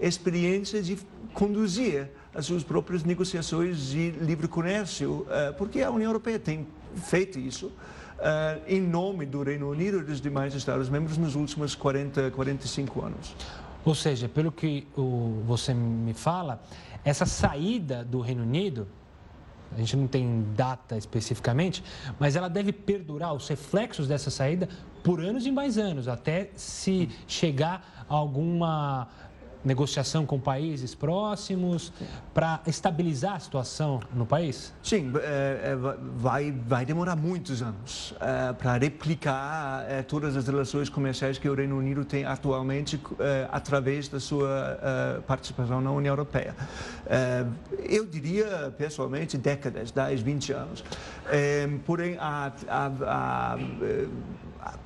experiência 0.00 0.82
de 0.82 0.98
conduzir 1.32 2.08
as 2.36 2.44
suas 2.44 2.62
próprias 2.62 3.02
negociações 3.02 3.88
de 3.88 4.10
livre 4.10 4.46
comércio, 4.46 5.26
eh, 5.30 5.52
porque 5.52 5.80
a 5.80 5.90
União 5.90 6.10
Europeia 6.10 6.38
tem 6.38 6.66
feito 6.94 7.38
isso 7.38 7.72
eh, 8.18 8.60
em 8.68 8.80
nome 8.80 9.24
do 9.24 9.42
Reino 9.42 9.70
Unido 9.70 10.00
e 10.00 10.04
dos 10.04 10.20
demais 10.20 10.54
Estados-membros 10.54 11.16
nos 11.16 11.34
últimos 11.34 11.74
40, 11.74 12.30
45 12.32 13.02
anos. 13.02 13.34
Ou 13.86 13.94
seja, 13.94 14.28
pelo 14.28 14.52
que 14.52 14.86
você 15.46 15.72
me 15.72 16.12
fala, 16.12 16.62
essa 17.02 17.24
saída 17.24 18.04
do 18.04 18.20
Reino 18.20 18.42
Unido, 18.42 18.86
a 19.74 19.78
gente 19.78 19.96
não 19.96 20.06
tem 20.06 20.44
data 20.54 20.98
especificamente, 20.98 21.82
mas 22.18 22.36
ela 22.36 22.48
deve 22.48 22.70
perdurar 22.70 23.32
os 23.32 23.48
reflexos 23.48 24.06
dessa 24.08 24.30
saída 24.30 24.68
por 25.02 25.20
anos 25.20 25.46
e 25.46 25.50
mais 25.50 25.78
anos, 25.78 26.06
até 26.06 26.50
se 26.54 27.08
chegar 27.26 28.04
a 28.08 28.14
alguma 28.14 29.08
negociação 29.66 30.24
com 30.24 30.38
países 30.38 30.94
próximos 30.94 31.92
para 32.32 32.60
estabilizar 32.66 33.34
a 33.34 33.40
situação 33.40 34.00
no 34.14 34.24
país? 34.24 34.72
Sim, 34.82 35.12
é, 35.16 35.72
é, 35.72 35.76
vai, 36.16 36.52
vai 36.52 36.86
demorar 36.86 37.16
muitos 37.16 37.62
anos 37.62 38.14
é, 38.20 38.52
para 38.52 38.78
replicar 38.78 39.84
todas 40.06 40.36
as 40.36 40.46
relações 40.46 40.88
comerciais 40.88 41.38
que 41.38 41.48
o 41.48 41.54
Reino 41.54 41.76
Unido 41.76 42.04
tem 42.04 42.24
atualmente 42.24 43.00
através 43.50 44.08
da 44.08 44.20
sua 44.20 45.22
participação 45.26 45.80
na 45.80 45.90
União 45.90 46.12
Europeia. 46.12 46.54
eu 47.88 48.06
diria, 48.06 48.72
pessoalmente, 48.76 49.36
décadas, 49.36 49.90
10, 49.90 50.20
20 50.20 50.52
anos. 50.52 50.84
porém, 51.84 52.16
a, 52.18 52.52
a, 52.68 53.54
a 53.54 53.58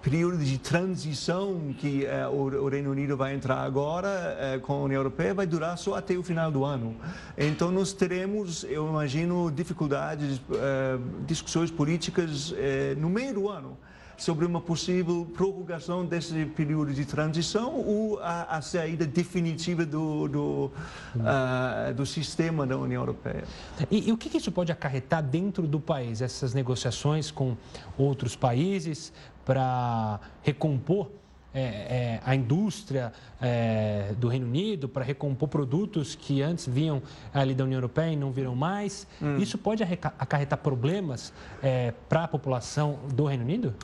período 0.02 0.38
de 0.38 0.58
transição 0.58 1.74
que 1.78 2.04
uh, 2.04 2.30
o, 2.30 2.68
Reino 2.68 2.90
Unido 2.90 3.16
vai 3.16 3.34
entrar 3.34 3.62
agora 3.62 4.08
uh, 4.08 4.60
com 4.60 4.74
a 4.74 4.82
União 4.82 4.98
Europeia 4.98 5.34
vai 5.34 5.46
durar 5.46 5.76
só 5.78 5.94
até 5.94 6.16
o 6.16 6.22
final 6.22 6.50
do 6.50 6.64
ano. 6.64 6.96
Então 7.36 7.70
nós 7.70 7.92
teremos, 7.92 8.64
eu 8.64 8.88
imagino, 8.88 9.50
dificuldades, 9.50 10.38
uh, 10.38 11.24
discussões 11.26 11.70
políticas 11.70 12.54
no 12.98 13.08
meio 13.08 13.34
do 13.34 13.48
ano 13.48 13.76
sobre 14.20 14.44
uma 14.44 14.60
possível 14.60 15.26
prorrogação 15.34 16.04
desse 16.04 16.44
período 16.44 16.92
de 16.92 17.04
transição 17.04 17.74
ou 17.74 18.20
a, 18.20 18.56
a 18.56 18.62
saída 18.62 19.06
definitiva 19.06 19.86
do, 19.86 20.28
do, 20.28 20.72
uh, 21.16 21.94
do, 21.94 22.04
sistema 22.04 22.66
da 22.66 22.76
União 22.76 23.02
Europeia. 23.02 23.44
E, 23.90 24.08
e 24.08 24.12
o 24.12 24.16
que, 24.16 24.36
isso 24.36 24.52
pode 24.52 24.70
acarretar 24.70 25.22
dentro 25.22 25.66
do 25.66 25.80
país, 25.80 26.20
essas 26.20 26.52
negociações 26.52 27.30
com 27.30 27.56
outros 27.96 28.36
países 28.36 29.12
para 29.44 30.20
recompor 30.42 31.10
é, 31.52 31.62
é, 31.62 32.20
a 32.24 32.34
indústria 32.34 33.12
é, 33.40 34.14
do 34.16 34.28
Reino 34.28 34.46
Unido 34.46 34.88
para 34.88 35.04
recompor 35.04 35.48
produtos 35.48 36.14
que 36.14 36.42
antes 36.42 36.66
vinham 36.66 37.02
ali 37.34 37.54
da 37.54 37.64
União 37.64 37.78
Europeia 37.78 38.12
e 38.12 38.16
não 38.16 38.30
viram 38.30 38.54
mais. 38.54 39.06
Hum. 39.20 39.36
Isso 39.38 39.58
pode 39.58 39.82
acarretar 39.82 40.58
problemas 40.58 41.32
é, 41.62 41.92
para 42.08 42.24
a 42.24 42.28
população 42.28 43.00
do 43.12 43.24
Reino 43.24 43.42
Unido? 43.42 43.74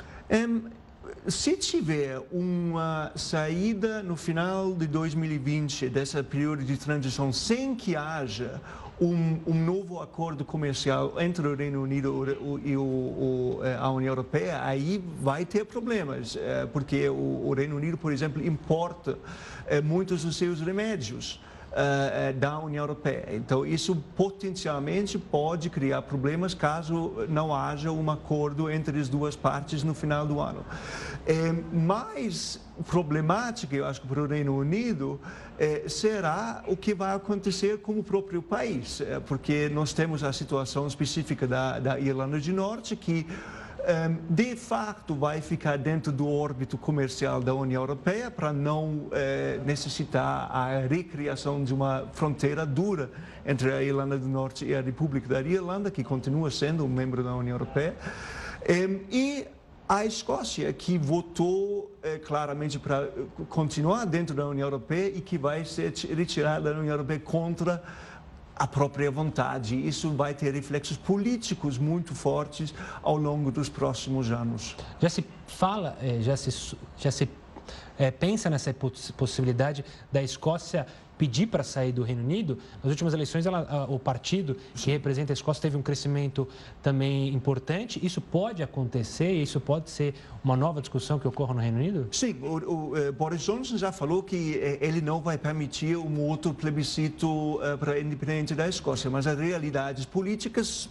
Se 1.28 1.56
tiver 1.56 2.20
uma 2.32 3.12
saída 3.14 4.02
no 4.02 4.16
final 4.16 4.72
de 4.72 4.86
2020 4.86 5.88
dessa 5.88 6.22
período 6.22 6.64
de 6.64 6.76
transição 6.76 7.32
sem 7.32 7.74
que 7.74 7.96
haja 7.96 8.60
um, 9.00 9.40
um, 9.46 9.54
novo 9.54 10.00
acordo 10.00 10.44
comercial 10.44 11.20
entre 11.20 11.46
o 11.46 11.54
Reino 11.54 11.82
Unido 11.82 12.60
e 12.64 12.76
o, 12.76 12.82
o, 12.82 13.60
eh, 13.62 13.76
a 13.78 13.90
União 13.90 14.12
Europeia, 14.12 14.62
aí 14.64 15.02
vai 15.20 15.44
ter 15.44 15.66
problemas, 15.66 16.36
eh, 16.36 16.66
porque 16.72 17.06
o, 17.08 17.46
o 17.46 17.52
Reino 17.54 17.76
Unido, 17.76 17.98
por 17.98 18.10
exemplo, 18.10 18.44
importa 18.44 19.18
eh, 19.66 19.82
muitos 19.82 20.24
dos 20.24 20.36
seus 20.36 20.60
remédios. 20.60 21.40
Uh, 21.76 22.32
da 22.38 22.58
União 22.58 22.82
Europeia. 22.82 23.28
Então, 23.32 23.66
isso 23.66 23.94
potencialmente 24.16 25.18
pode 25.18 25.68
criar 25.68 26.00
problemas 26.00 26.54
caso 26.54 27.26
não 27.28 27.54
haja 27.54 27.92
um 27.92 28.10
acordo 28.10 28.70
entre 28.70 28.98
as 28.98 29.10
duas 29.10 29.36
partes 29.36 29.82
no 29.82 29.92
final 29.92 30.26
do 30.26 30.40
ano. 30.40 30.64
É, 31.26 31.52
mais 31.70 32.58
problemática, 32.86 33.76
eu 33.76 33.84
acho 33.84 34.00
para 34.00 34.22
o 34.22 34.26
Reino 34.26 34.56
Unido, 34.56 35.20
é, 35.58 35.88
será 35.88 36.62
o 36.66 36.76
que 36.76 36.94
vai 36.94 37.14
acontecer 37.14 37.78
com 37.78 37.98
o 37.98 38.02
próprio 38.02 38.42
país, 38.42 39.00
é, 39.00 39.20
porque 39.20 39.68
nós 39.68 39.92
temos 39.92 40.22
a 40.22 40.32
situação 40.32 40.86
específica 40.86 41.46
da, 41.46 41.78
da 41.78 42.00
Irlanda 42.00 42.38
do 42.38 42.52
Norte, 42.52 42.94
que 42.94 43.26
de 44.28 44.56
facto 44.56 45.14
vai 45.14 45.40
ficar 45.40 45.78
dentro 45.78 46.10
do 46.10 46.28
órbito 46.28 46.76
comercial 46.76 47.40
da 47.40 47.54
União 47.54 47.82
Europeia 47.82 48.30
para 48.30 48.52
não 48.52 49.06
eh, 49.12 49.60
necessitar 49.64 50.50
a 50.50 50.80
recriação 50.80 51.62
de 51.62 51.72
uma 51.72 52.08
fronteira 52.12 52.66
dura 52.66 53.10
entre 53.44 53.70
a 53.70 53.80
Irlanda 53.80 54.18
do 54.18 54.26
Norte 54.26 54.64
e 54.64 54.74
a 54.74 54.80
República 54.80 55.28
da 55.28 55.40
Irlanda, 55.40 55.88
que 55.88 56.02
continua 56.02 56.50
sendo 56.50 56.84
um 56.84 56.88
membro 56.88 57.22
da 57.22 57.36
União 57.36 57.54
Europeia. 57.54 57.94
Ehm, 58.68 59.02
e 59.08 59.46
a 59.88 60.04
Escócia, 60.04 60.72
que 60.72 60.98
votou 60.98 61.96
eh, 62.02 62.18
claramente 62.18 62.80
para 62.80 63.08
continuar 63.48 64.04
dentro 64.04 64.34
da 64.34 64.48
União 64.48 64.66
Europeia 64.66 65.12
e 65.14 65.20
que 65.20 65.38
vai 65.38 65.64
ser 65.64 65.92
retirada 66.12 66.72
da 66.74 66.80
União 66.80 66.92
Europeia 66.92 67.20
contra 67.20 67.80
a 68.56 68.66
própria 68.66 69.10
vontade. 69.10 69.76
Isso 69.86 70.10
vai 70.16 70.34
ter 70.34 70.52
reflexos 70.54 70.96
políticos 70.96 71.76
muito 71.76 72.14
fortes 72.14 72.72
ao 73.02 73.16
longo 73.16 73.52
dos 73.52 73.68
próximos 73.68 74.30
anos. 74.32 74.74
Já 74.98 75.10
se 75.10 75.24
fala, 75.46 75.96
eh, 76.00 76.18
já 76.22 76.36
se, 76.36 76.76
já 76.96 77.10
se 77.10 77.28
é, 77.98 78.10
pensa 78.10 78.48
nessa 78.48 78.74
possibilidade 79.16 79.84
da 80.10 80.22
Escócia 80.22 80.86
pedir 81.16 81.46
para 81.46 81.62
sair 81.62 81.92
do 81.92 82.02
Reino 82.02 82.22
Unido. 82.22 82.58
Nas 82.82 82.90
últimas 82.90 83.14
eleições, 83.14 83.46
ela, 83.46 83.86
o 83.88 83.98
partido 83.98 84.56
que 84.74 84.90
representa 84.90 85.32
a 85.32 85.34
Escócia 85.34 85.62
teve 85.62 85.76
um 85.76 85.82
crescimento 85.82 86.48
também 86.82 87.32
importante. 87.34 88.04
Isso 88.04 88.20
pode 88.20 88.62
acontecer 88.62 89.36
isso 89.42 89.60
pode 89.60 89.90
ser 89.90 90.14
uma 90.42 90.56
nova 90.56 90.80
discussão 90.80 91.18
que 91.18 91.26
ocorra 91.26 91.54
no 91.54 91.60
Reino 91.60 91.78
Unido? 91.78 92.08
Sim, 92.12 92.36
o, 92.42 92.90
o, 92.90 92.96
eh, 92.96 93.12
Boris 93.12 93.42
Johnson 93.42 93.76
já 93.76 93.92
falou 93.92 94.22
que 94.22 94.58
eh, 94.58 94.78
ele 94.80 95.00
não 95.00 95.20
vai 95.20 95.36
permitir 95.36 95.96
um 95.96 96.20
outro 96.20 96.54
plebiscito 96.54 97.26
uh, 97.56 97.78
para 97.78 97.92
a 97.92 98.00
independência 98.00 98.54
da 98.54 98.68
Escócia, 98.68 99.10
mas 99.10 99.26
as 99.26 99.38
realidades 99.38 100.04
políticas 100.04 100.88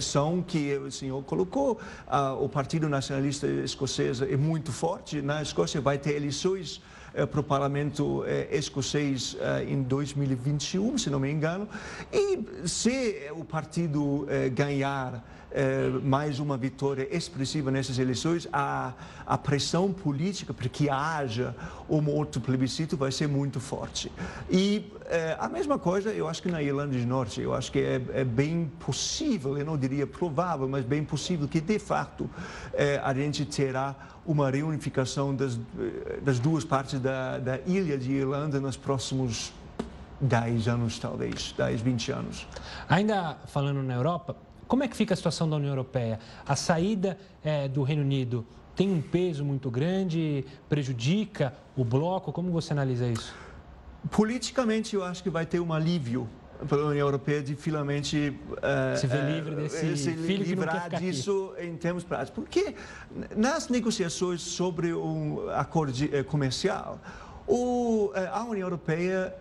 são 0.00 0.42
que 0.42 0.76
o 0.76 0.90
senhor 0.90 1.22
colocou, 1.24 1.78
uh, 2.06 2.42
o 2.42 2.48
Partido 2.48 2.88
Nacionalista 2.88 3.46
Escocês 3.46 4.20
é 4.22 4.36
muito 4.36 4.72
forte, 4.72 5.20
na 5.20 5.42
Escócia 5.42 5.80
vai 5.80 5.98
ter 5.98 6.14
eleições 6.14 6.80
para 7.30 7.40
o 7.40 7.42
Parlamento 7.42 8.24
escocês 8.50 9.36
em 9.66 9.82
2021, 9.82 10.98
se 10.98 11.08
não 11.08 11.18
me 11.18 11.30
engano, 11.30 11.68
e 12.12 12.68
se 12.68 13.30
o 13.32 13.44
partido 13.44 14.26
ganhar 14.54 15.24
eh, 15.58 15.88
mais 16.02 16.38
uma 16.38 16.58
vitória 16.58 17.08
expressiva 17.10 17.70
nessas 17.70 17.98
eleições, 17.98 18.46
a, 18.52 18.92
a 19.24 19.38
pressão 19.38 19.90
política 19.90 20.52
para 20.52 20.68
que 20.68 20.90
haja 20.90 21.56
um 21.88 22.10
outro 22.10 22.42
plebiscito 22.42 22.94
vai 22.94 23.10
ser 23.10 23.26
muito 23.26 23.58
forte. 23.58 24.12
E 24.50 24.92
eh, 25.06 25.34
a 25.40 25.48
mesma 25.48 25.78
coisa, 25.78 26.10
eu 26.10 26.28
acho 26.28 26.42
que 26.42 26.50
na 26.50 26.62
Irlanda 26.62 26.94
do 26.94 27.06
Norte, 27.06 27.40
eu 27.40 27.54
acho 27.54 27.72
que 27.72 27.78
é, 27.78 28.02
é 28.12 28.22
bem 28.22 28.70
possível, 28.80 29.56
eu 29.56 29.64
não 29.64 29.78
diria 29.78 30.06
provável, 30.06 30.68
mas 30.68 30.84
bem 30.84 31.02
possível 31.02 31.48
que, 31.48 31.58
de 31.58 31.78
fato, 31.78 32.28
eh, 32.74 33.00
a 33.02 33.14
gente 33.14 33.46
terá 33.46 33.96
uma 34.26 34.50
reunificação 34.50 35.34
das, 35.34 35.58
das 36.20 36.38
duas 36.38 36.64
partes 36.64 37.00
da, 37.00 37.38
da 37.38 37.58
ilha 37.66 37.96
de 37.96 38.12
Irlanda 38.12 38.60
nos 38.60 38.76
próximos 38.76 39.54
10 40.20 40.68
anos, 40.68 40.98
talvez, 40.98 41.54
10, 41.56 41.80
20 41.80 42.12
anos. 42.12 42.46
Ainda 42.90 43.38
falando 43.46 43.82
na 43.82 43.94
Europa, 43.94 44.36
como 44.66 44.82
é 44.82 44.88
que 44.88 44.96
fica 44.96 45.14
a 45.14 45.16
situação 45.16 45.48
da 45.48 45.56
União 45.56 45.70
Europeia? 45.70 46.18
A 46.46 46.56
saída 46.56 47.18
é, 47.42 47.68
do 47.68 47.82
Reino 47.82 48.02
Unido 48.02 48.46
tem 48.74 48.90
um 48.90 49.00
peso 49.00 49.44
muito 49.44 49.70
grande, 49.70 50.44
prejudica 50.68 51.54
o 51.76 51.84
bloco? 51.84 52.32
Como 52.32 52.50
você 52.50 52.72
analisa 52.72 53.06
isso? 53.06 53.34
Politicamente, 54.10 54.94
eu 54.94 55.02
acho 55.02 55.22
que 55.22 55.30
vai 55.30 55.46
ter 55.46 55.60
um 55.60 55.72
alívio 55.72 56.28
para 56.68 56.78
a 56.78 56.86
União 56.86 57.06
Europeia 57.06 57.42
de 57.42 57.54
finalmente 57.54 58.38
uh, 58.52 58.96
se 58.96 59.06
ver 59.06 59.24
livre 59.24 59.54
desse 59.54 59.96
se 59.96 60.12
filho 60.12 60.44
livrar 60.44 60.88
disso 60.90 61.52
aqui. 61.56 61.66
em 61.66 61.76
termos 61.76 62.04
práticos. 62.04 62.42
Porque 62.44 62.74
nas 63.36 63.68
negociações 63.68 64.40
sobre 64.40 64.94
um 64.94 65.48
acordo 65.50 65.92
eh, 66.12 66.22
comercial, 66.22 67.00
o, 67.46 68.10
eh, 68.14 68.28
a 68.32 68.42
União 68.44 68.66
Europeia 68.66 69.34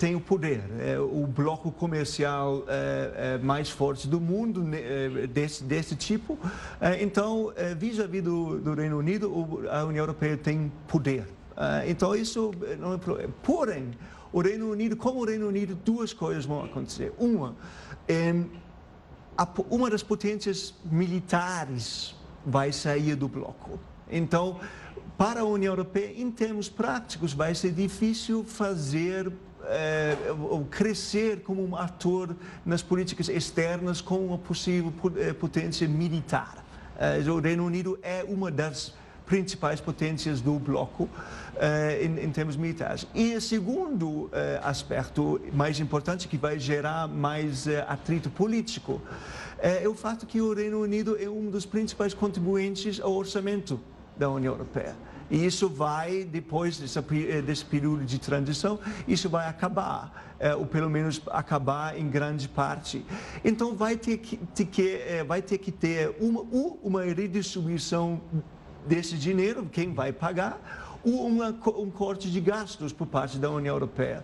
tem 0.00 0.16
o 0.16 0.20
poder, 0.20 0.62
é 0.78 0.98
o 0.98 1.26
bloco 1.26 1.70
comercial 1.70 2.64
é, 2.66 3.34
é, 3.34 3.38
mais 3.38 3.68
forte 3.68 4.08
do 4.08 4.18
mundo 4.18 4.66
é, 4.72 5.26
desse, 5.26 5.62
desse 5.62 5.94
tipo. 5.94 6.38
É, 6.80 7.02
então, 7.02 7.52
é, 7.54 7.74
vis-à-vis 7.74 8.22
do, 8.22 8.58
do, 8.60 8.72
Reino 8.72 8.96
Unido, 8.96 9.60
a 9.70 9.84
União 9.84 10.02
Europeia 10.02 10.38
tem 10.38 10.72
poder. 10.88 11.26
É, 11.54 11.90
então, 11.90 12.16
isso 12.16 12.50
não 12.78 12.94
é 12.94 12.96
problema. 12.96 13.30
Porém, 13.42 13.90
o 14.32 14.40
Reino 14.40 14.70
Unido, 14.70 14.96
como 14.96 15.20
o 15.20 15.24
Reino 15.26 15.46
Unido, 15.46 15.74
duas 15.84 16.14
coisas 16.14 16.46
vão 16.46 16.64
acontecer. 16.64 17.12
Uma, 17.18 17.54
uma 19.68 19.90
das 19.90 20.02
potências 20.02 20.74
militares 20.82 22.16
vai 22.46 22.72
sair 22.72 23.14
do 23.16 23.28
bloco. 23.28 23.78
Então, 24.10 24.58
para 25.18 25.40
a 25.40 25.44
União 25.44 25.72
Europeia, 25.72 26.18
em 26.18 26.30
termos 26.30 26.70
práticos, 26.70 27.34
vai 27.34 27.54
ser 27.54 27.72
difícil 27.72 28.42
fazer 28.42 29.30
é, 29.70 30.16
crescer 30.70 31.40
como 31.40 31.64
um 31.64 31.76
ator 31.76 32.34
nas 32.66 32.82
políticas 32.82 33.28
externas 33.28 34.00
com 34.00 34.26
uma 34.26 34.38
possível 34.38 34.92
eh, 35.16 35.32
potência 35.32 35.86
militar. 35.88 36.64
É, 36.98 37.18
o 37.30 37.40
Reino 37.40 37.64
Unido 37.64 37.98
é 38.02 38.24
uma 38.28 38.50
das 38.50 38.92
principais 39.24 39.80
potências 39.80 40.40
do 40.40 40.58
bloco 40.58 41.08
em, 42.00 42.30
termos 42.32 42.56
militares. 42.56 43.06
E 43.14 43.36
o 43.36 43.40
segundo 43.40 44.28
aspecto 44.60 45.40
mais 45.52 45.78
importante 45.78 46.26
que 46.26 46.36
vai 46.36 46.58
gerar 46.58 47.06
mais 47.06 47.68
atrito 47.86 48.28
político 48.28 49.00
é 49.60 49.86
o 49.88 49.94
fato 49.94 50.26
que 50.26 50.40
o 50.40 50.52
Reino 50.52 50.80
Unido 50.80 51.16
é 51.20 51.28
um 51.28 51.48
dos 51.48 51.64
principais 51.64 52.12
contribuintes 52.12 53.00
ao 53.00 53.12
orçamento 53.12 53.78
da 54.16 54.28
União 54.28 54.52
Europeia. 54.52 54.96
E 55.30 55.46
isso 55.46 55.68
vai, 55.68 56.24
depois 56.24 56.78
dessa, 56.78 57.04
eh, 57.12 57.40
desse 57.40 57.64
período 57.64 58.04
de 58.04 58.18
transição, 58.18 58.80
isso 59.06 59.28
vai 59.28 59.46
acabar, 59.46 60.34
é, 60.40 60.54
ou 60.56 60.66
pelo 60.66 60.90
menos 60.90 61.22
acabar 61.30 61.96
em 61.96 62.08
grande 62.08 62.48
parte. 62.48 63.04
Então, 63.44 63.76
vai 63.76 63.96
ter 63.96 64.18
que, 64.18 64.36
ter 64.36 64.64
que, 64.64 64.96
é, 64.96 65.22
vai 65.22 65.40
ter, 65.40 65.58
que 65.58 65.70
ter 65.70 66.16
uma, 66.20 66.40
uma 66.82 67.04
redistribuição 67.04 68.20
desse 68.86 69.16
dinheiro, 69.16 69.68
quem 69.70 69.94
vai 69.94 70.12
pagar, 70.12 70.98
uma, 71.04 71.48
um 71.78 71.90
corte 71.90 72.30
de 72.30 72.40
gastos 72.40 72.92
por 72.92 73.06
parte 73.06 73.38
da 73.38 73.50
União 73.50 73.74
Europeia. 73.74 74.22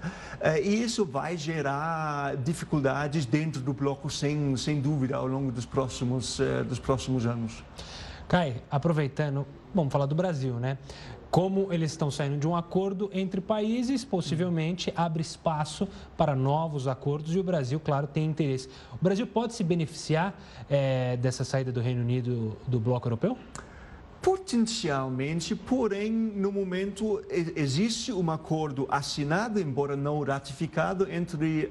E 0.62 0.82
isso 0.82 1.06
vai 1.06 1.34
gerar 1.34 2.36
dificuldades 2.36 3.24
dentro 3.24 3.62
do 3.62 3.72
bloco, 3.72 4.10
sem, 4.10 4.54
sem 4.58 4.78
dúvida, 4.80 5.16
ao 5.16 5.26
longo 5.26 5.50
dos 5.50 5.64
próximos, 5.64 6.38
dos 6.68 6.78
próximos 6.78 7.24
anos. 7.24 7.64
Kai, 8.28 8.60
aproveitando, 8.70 9.46
vamos 9.76 9.92
falar 9.92 10.06
do 10.06 10.14
Brasil, 10.14 10.54
né? 10.54 10.78
Como 11.30 11.72
eles 11.72 11.90
estão 11.90 12.10
saindo 12.10 12.38
de 12.38 12.46
um 12.48 12.56
acordo 12.56 13.10
entre 13.12 13.40
países, 13.40 14.04
possivelmente 14.04 14.92
abre 14.96 15.20
espaço 15.20 15.86
para 16.16 16.34
novos 16.34 16.88
acordos 16.88 17.34
e 17.34 17.38
o 17.38 17.42
Brasil, 17.42 17.78
claro, 17.78 18.06
tem 18.06 18.24
interesse. 18.24 18.68
O 18.92 19.04
Brasil 19.04 19.26
pode 19.26 19.52
se 19.52 19.62
beneficiar 19.62 20.34
é, 20.70 21.16
dessa 21.16 21.44
saída 21.44 21.70
do 21.70 21.80
Reino 21.80 22.00
Unido 22.00 22.56
do 22.66 22.80
bloco 22.80 23.06
europeu? 23.06 23.36
Potencialmente, 24.26 25.54
porém, 25.54 26.10
no 26.10 26.50
momento 26.50 27.22
existe 27.54 28.12
um 28.12 28.28
acordo 28.28 28.84
assinado, 28.90 29.60
embora 29.60 29.94
não 29.94 30.20
ratificado, 30.24 31.06
entre 31.08 31.70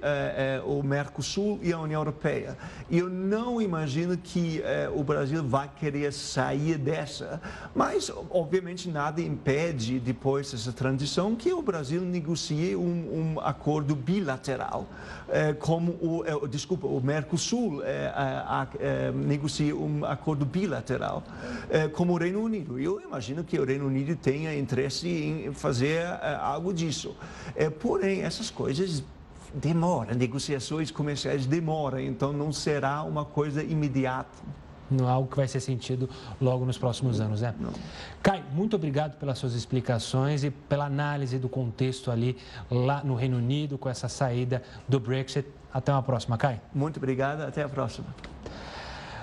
uh, 0.63 0.65
uh, 0.65 0.79
o 0.79 0.81
Mercosul 0.81 1.59
e 1.61 1.73
a 1.73 1.79
União 1.81 1.99
Europeia. 1.99 2.57
Eu 2.89 3.09
não 3.09 3.61
imagino 3.61 4.17
que 4.17 4.61
uh, 4.61 4.97
o 4.97 5.03
Brasil 5.03 5.43
vai 5.43 5.69
querer 5.77 6.13
sair 6.13 6.77
dessa, 6.77 7.41
mas, 7.75 8.09
obviamente, 8.29 8.89
nada 8.89 9.19
impede, 9.21 9.99
depois 9.99 10.49
dessa 10.53 10.71
transição, 10.71 11.35
que 11.35 11.51
o 11.51 11.61
Brasil 11.61 11.99
negocie 12.03 12.73
um, 12.73 13.35
um 13.35 13.39
acordo 13.41 13.93
bilateral, 13.93 14.87
como 15.59 15.91
o, 15.93 16.47
desculpa, 16.47 16.87
o 16.87 17.01
Mercosul 17.01 17.81
negocie 19.25 19.73
um 19.73 20.05
acordo 20.05 20.45
bilateral, 20.45 21.23
como 21.93 22.13
o 22.13 22.17
Reino 22.17 22.44
Unido. 22.45 22.79
Eu 22.79 23.01
imagino 23.01 23.43
que 23.43 23.57
o 23.59 23.65
Reino 23.65 23.85
Unido 23.85 24.15
tenha 24.15 24.57
interesse 24.57 25.07
em 25.07 25.53
fazer 25.53 26.05
uh, 26.05 26.41
algo 26.41 26.73
disso. 26.73 27.15
É, 27.55 27.69
porém, 27.69 28.21
essas 28.21 28.49
coisas 28.49 29.03
demoram, 29.53 30.13
negociações 30.15 30.91
comerciais 30.91 31.45
demoram, 31.45 31.99
então 31.99 32.33
não 32.33 32.51
será 32.51 33.03
uma 33.03 33.23
coisa 33.23 33.63
imediata. 33.63 34.37
Não 34.89 35.09
é 35.09 35.11
algo 35.11 35.27
que 35.27 35.35
vai 35.35 35.47
ser 35.47 35.59
sentido 35.59 36.07
logo 36.39 36.63
nos 36.63 36.77
próximos 36.77 37.19
anos, 37.19 37.41
né? 37.41 37.55
Não. 37.59 37.73
Kai, 38.21 38.43
muito 38.51 38.75
obrigado 38.75 39.17
pelas 39.17 39.39
suas 39.39 39.55
explicações 39.55 40.43
e 40.43 40.51
pela 40.51 40.85
análise 40.85 41.39
do 41.39 41.49
contexto 41.49 42.11
ali 42.11 42.37
lá 42.69 43.03
no 43.03 43.15
Reino 43.15 43.37
Unido 43.37 43.77
com 43.77 43.89
essa 43.89 44.07
saída 44.07 44.61
do 44.87 44.99
Brexit. 44.99 45.47
Até 45.73 45.91
uma 45.91 46.03
próxima, 46.03 46.37
Kai. 46.37 46.61
Muito 46.73 46.97
obrigado, 46.97 47.41
até 47.41 47.63
a 47.63 47.69
próxima. 47.69 48.07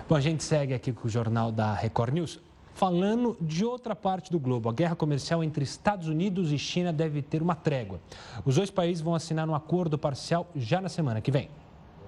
Bom, 0.09 0.17
a 0.17 0.21
gente 0.21 0.43
segue 0.43 0.75
aqui 0.75 0.93
com 0.93 1.07
o 1.07 1.11
jornal 1.11 1.53
da 1.53 1.73
Record 1.75 2.13
News. 2.13 2.41
Falando 2.75 3.37
de 3.41 3.65
outra 3.65 3.95
parte 3.95 4.31
do 4.31 4.39
globo, 4.39 4.69
a 4.69 4.73
guerra 4.73 4.97
comercial 4.97 5.45
entre 5.45 5.63
Estados 5.63 6.09
Unidos 6.09 6.53
e 6.53 6.59
China 6.59 6.93
deve 6.93 7.23
ter 7.23 7.43
uma 7.43 7.55
trégua. 7.55 8.01
Os 8.45 8.57
dois 8.57 8.71
países 8.71 9.03
vão 9.03 9.15
assinar 9.15 9.49
um 9.49 9.55
acordo 9.55 9.99
parcial 9.99 10.49
já 10.57 10.81
na 10.81 10.89
semana 10.89 11.21
que 11.21 11.31
vem. 11.31 11.49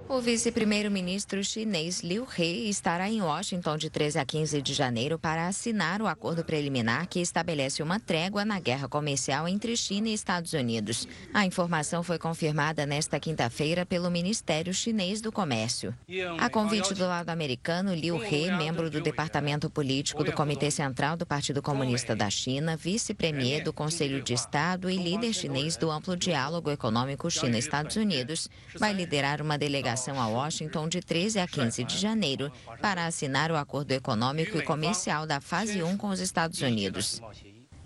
O 0.07 0.21
vice-primeiro-ministro 0.21 1.43
chinês 1.43 2.01
Liu 2.01 2.29
He 2.39 2.69
estará 2.69 3.09
em 3.09 3.23
Washington 3.23 3.79
de 3.79 3.89
13 3.89 4.19
a 4.19 4.25
15 4.25 4.61
de 4.61 4.75
janeiro 4.75 5.19
para 5.19 5.49
assinar 5.49 6.03
o 6.03 6.07
acordo 6.07 6.45
preliminar 6.45 7.09
que 7.09 7.21
estabelece 7.21 7.83
uma 7.83 7.99
trégua 7.99 8.45
na 8.45 8.61
guerra 8.61 8.87
comercial 8.87 9.49
entre 9.49 9.75
China 9.77 10.09
e 10.09 10.13
Estados 10.13 10.53
Unidos. 10.53 11.09
A 11.33 11.47
informação 11.47 12.03
foi 12.03 12.19
confirmada 12.19 12.85
nesta 12.85 13.19
quinta-feira 13.19 13.87
pelo 13.87 14.11
Ministério 14.11 14.75
Chinês 14.75 15.23
do 15.23 15.33
Comércio. 15.33 15.95
A 16.39 16.51
convite 16.51 16.93
do 16.93 17.05
lado 17.05 17.31
americano, 17.31 17.95
Liu 17.95 18.23
He, 18.23 18.55
membro 18.55 18.91
do 18.91 19.01
Departamento 19.01 19.71
Político 19.71 20.23
do 20.23 20.33
Comitê 20.33 20.71
Central 20.71 21.17
do 21.17 21.25
Partido 21.25 21.63
Comunista 21.63 22.15
da 22.15 22.29
China, 22.29 22.77
vice-premier 22.77 23.65
do 23.65 23.73
Conselho 23.73 24.23
de 24.23 24.35
Estado 24.35 24.91
e 24.91 24.97
líder 24.99 25.33
chinês 25.33 25.79
do 25.79 25.91
amplo 25.91 26.15
diálogo 26.15 26.71
econômico 26.71 27.31
China-Estados 27.31 27.97
Unidos, 27.97 28.49
vai 28.79 28.93
liderar 28.93 29.41
uma 29.41 29.57
delegação 29.57 29.94
delegação 29.95 30.21
a 30.21 30.27
Washington 30.27 30.89
de 30.89 31.01
13 31.01 31.39
a 31.39 31.47
15 31.47 31.85
de 31.85 31.97
janeiro 31.97 32.51
para 32.81 33.07
assinar 33.07 33.51
o 33.51 33.57
acordo 33.57 33.93
econômico 33.93 34.59
e 34.59 34.63
comercial 34.63 35.27
da 35.27 35.41
fase 35.41 35.83
1 35.83 35.97
com 35.97 36.09
os 36.09 36.19
Estados 36.21 36.61
Unidos. 36.61 37.23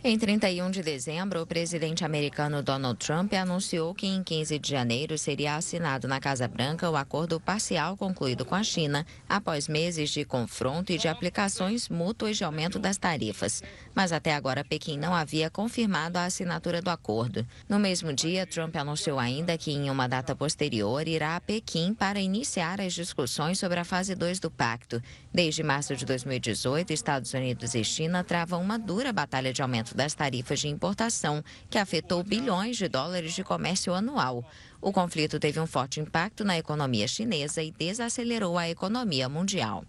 Em 0.05 0.17
31 0.17 0.71
de 0.71 0.81
dezembro, 0.81 1.43
o 1.43 1.47
presidente 1.47 2.05
americano 2.05 2.63
Donald 2.63 3.05
Trump 3.05 3.33
anunciou 3.33 3.93
que 3.93 4.07
em 4.07 4.23
15 4.23 4.57
de 4.57 4.71
janeiro 4.71 5.19
seria 5.19 5.57
assinado 5.57 6.07
na 6.07 6.21
Casa 6.21 6.47
Branca 6.47 6.89
o 6.89 6.95
acordo 6.95 7.41
parcial 7.41 7.97
concluído 7.97 8.45
com 8.45 8.55
a 8.55 8.63
China, 8.63 9.05
após 9.29 9.67
meses 9.67 10.11
de 10.11 10.25
confronto 10.25 10.93
e 10.93 10.99
de 10.99 11.09
aplicações 11.09 11.89
mútuas 11.89 12.37
de 12.37 12.45
aumento 12.45 12.79
das 12.79 12.97
tarifas. 12.97 13.61
Mas 13.93 14.13
até 14.13 14.33
agora, 14.33 14.65
Pequim 14.65 14.97
não 14.97 15.13
havia 15.13 15.51
confirmado 15.51 16.17
a 16.17 16.27
assinatura 16.27 16.81
do 16.81 16.91
acordo. 16.91 17.45
No 17.69 17.81
mesmo 17.81 18.13
dia, 18.13 18.47
Trump 18.47 18.77
anunciou 18.77 19.19
ainda 19.19 19.59
que, 19.59 19.73
em 19.73 19.91
uma 19.91 20.07
data 20.07 20.33
posterior, 20.33 21.09
irá 21.09 21.35
a 21.35 21.41
Pequim 21.41 21.93
para 21.93 22.21
iniciar 22.21 22.81
as 22.81 22.95
discussões 22.95 23.59
sobre 23.59 23.81
a 23.81 23.85
fase 23.85 24.15
2 24.15 24.39
do 24.39 24.49
pacto. 24.49 25.03
Desde 25.35 25.65
março 25.65 25.97
de 25.97 26.07
2018, 26.07 26.93
Estados 26.93 27.35
Unidos 27.35 27.75
e 27.75 27.83
China 27.83 28.23
travam 28.23 28.63
uma 28.63 28.79
dura 28.79 29.13
batalha 29.13 29.53
de 29.53 29.61
aumento 29.61 29.88
das 29.95 30.15
tarifas 30.15 30.61
de 30.61 30.69
importação, 30.69 31.43
que 31.69 31.79
afetou 31.79 32.23
bilhões 32.23 32.77
de 32.77 32.89
dólares 32.89 33.35
de 33.35 33.45
comércio 33.45 33.95
anual. 33.95 34.45
O 34.81 34.93
conflito 34.93 35.41
teve 35.41 35.59
um 35.59 35.67
forte 35.67 36.01
impacto 36.01 36.45
na 36.45 36.59
economia 36.59 37.09
chinesa 37.09 37.63
e 37.63 37.71
desacelerou 37.71 38.57
a 38.57 38.69
economia 38.69 39.29
mundial. 39.29 39.85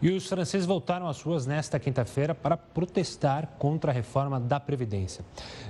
E 0.00 0.10
os 0.10 0.28
franceses 0.28 0.64
voltaram 0.64 1.08
às 1.08 1.20
ruas 1.20 1.44
nesta 1.44 1.78
quinta-feira 1.78 2.32
para 2.32 2.56
protestar 2.56 3.56
contra 3.58 3.90
a 3.90 3.94
reforma 3.94 4.38
da 4.38 4.60
Previdência. 4.60 5.24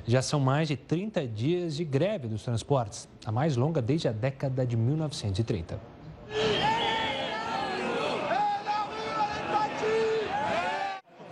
Já 0.06 0.20
são 0.20 0.38
mais 0.38 0.68
de 0.68 0.76
30 0.76 1.26
dias 1.26 1.74
de 1.74 1.84
greve 1.84 2.28
dos 2.28 2.42
transportes, 2.42 3.08
a 3.24 3.32
mais 3.32 3.56
longa 3.56 3.80
desde 3.80 4.06
a 4.06 4.12
década 4.12 4.66
de 4.66 4.76
1930. 4.76 5.80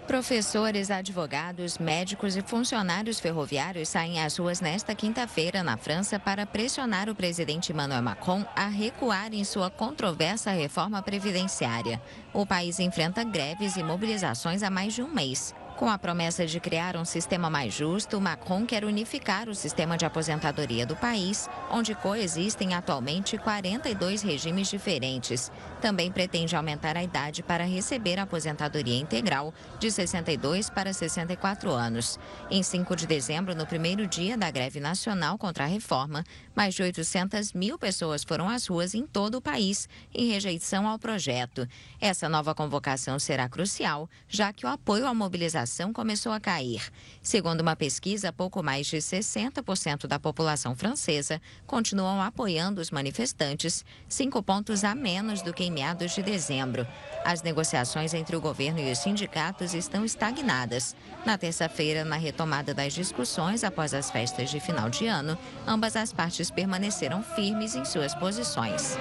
Professores, 0.06 0.88
advogados, 0.88 1.78
médicos 1.78 2.36
e 2.36 2.40
funcionários 2.40 3.18
ferroviários 3.18 3.88
saem 3.88 4.22
às 4.22 4.36
ruas 4.36 4.60
nesta 4.60 4.94
quinta-feira 4.94 5.64
na 5.64 5.76
França 5.76 6.16
para 6.16 6.46
pressionar 6.46 7.08
o 7.08 7.14
presidente 7.14 7.72
Emmanuel 7.72 8.02
Macron 8.02 8.44
a 8.54 8.68
recuar 8.68 9.34
em 9.34 9.42
sua 9.42 9.68
controversa 9.68 10.52
reforma 10.52 11.02
previdenciária. 11.02 12.00
O 12.32 12.46
país 12.46 12.78
enfrenta 12.78 13.24
greves 13.24 13.76
e 13.76 13.82
mobilizações 13.82 14.62
há 14.62 14.70
mais 14.70 14.94
de 14.94 15.02
um 15.02 15.12
mês. 15.12 15.52
Com 15.76 15.90
a 15.90 15.98
promessa 15.98 16.46
de 16.46 16.58
criar 16.58 16.96
um 16.96 17.04
sistema 17.04 17.50
mais 17.50 17.74
justo, 17.74 18.18
Macron 18.18 18.64
quer 18.64 18.82
unificar 18.82 19.46
o 19.46 19.54
sistema 19.54 19.98
de 19.98 20.06
aposentadoria 20.06 20.86
do 20.86 20.96
país, 20.96 21.50
onde 21.70 21.94
coexistem 21.94 22.72
atualmente 22.72 23.36
42 23.36 24.22
regimes 24.22 24.70
diferentes. 24.70 25.52
Também 25.78 26.10
pretende 26.10 26.56
aumentar 26.56 26.96
a 26.96 27.04
idade 27.04 27.42
para 27.42 27.66
receber 27.66 28.18
a 28.18 28.22
aposentadoria 28.22 28.96
integral 28.96 29.52
de 29.78 29.90
62 29.90 30.70
para 30.70 30.94
64 30.94 31.70
anos. 31.70 32.18
Em 32.50 32.62
5 32.62 32.96
de 32.96 33.06
dezembro, 33.06 33.54
no 33.54 33.66
primeiro 33.66 34.06
dia 34.06 34.34
da 34.34 34.50
greve 34.50 34.80
nacional 34.80 35.36
contra 35.36 35.64
a 35.64 35.68
reforma, 35.68 36.24
mais 36.54 36.74
de 36.74 36.82
800 36.82 37.52
mil 37.52 37.78
pessoas 37.78 38.24
foram 38.24 38.48
às 38.48 38.66
ruas 38.66 38.94
em 38.94 39.06
todo 39.06 39.34
o 39.34 39.42
país 39.42 39.90
em 40.14 40.30
rejeição 40.30 40.88
ao 40.88 40.98
projeto. 40.98 41.68
Essa 42.00 42.30
nova 42.30 42.54
convocação 42.54 43.18
será 43.18 43.46
crucial, 43.46 44.08
já 44.26 44.54
que 44.54 44.64
o 44.64 44.70
apoio 44.70 45.06
à 45.06 45.12
mobilização 45.12 45.65
começou 45.92 46.32
a 46.32 46.40
cair. 46.40 46.82
Segundo 47.22 47.60
uma 47.60 47.74
pesquisa, 47.74 48.32
pouco 48.32 48.62
mais 48.62 48.86
de 48.86 48.98
60% 48.98 50.06
da 50.06 50.18
população 50.18 50.74
francesa 50.74 51.40
continuam 51.66 52.20
apoiando 52.22 52.80
os 52.80 52.90
manifestantes, 52.90 53.84
cinco 54.08 54.42
pontos 54.42 54.84
a 54.84 54.94
menos 54.94 55.42
do 55.42 55.52
que 55.52 55.64
em 55.64 55.70
meados 55.70 56.14
de 56.14 56.22
dezembro. 56.22 56.86
As 57.24 57.42
negociações 57.42 58.14
entre 58.14 58.36
o 58.36 58.40
governo 58.40 58.80
e 58.80 58.92
os 58.92 58.98
sindicatos 58.98 59.74
estão 59.74 60.04
estagnadas. 60.04 60.94
Na 61.24 61.36
terça-feira, 61.36 62.04
na 62.04 62.16
retomada 62.16 62.72
das 62.72 62.92
discussões 62.92 63.64
após 63.64 63.92
as 63.92 64.10
festas 64.10 64.50
de 64.50 64.60
final 64.60 64.88
de 64.88 65.06
ano, 65.06 65.36
ambas 65.66 65.96
as 65.96 66.12
partes 66.12 66.50
permaneceram 66.50 67.22
firmes 67.22 67.74
em 67.74 67.84
suas 67.84 68.14
posições. 68.14 68.96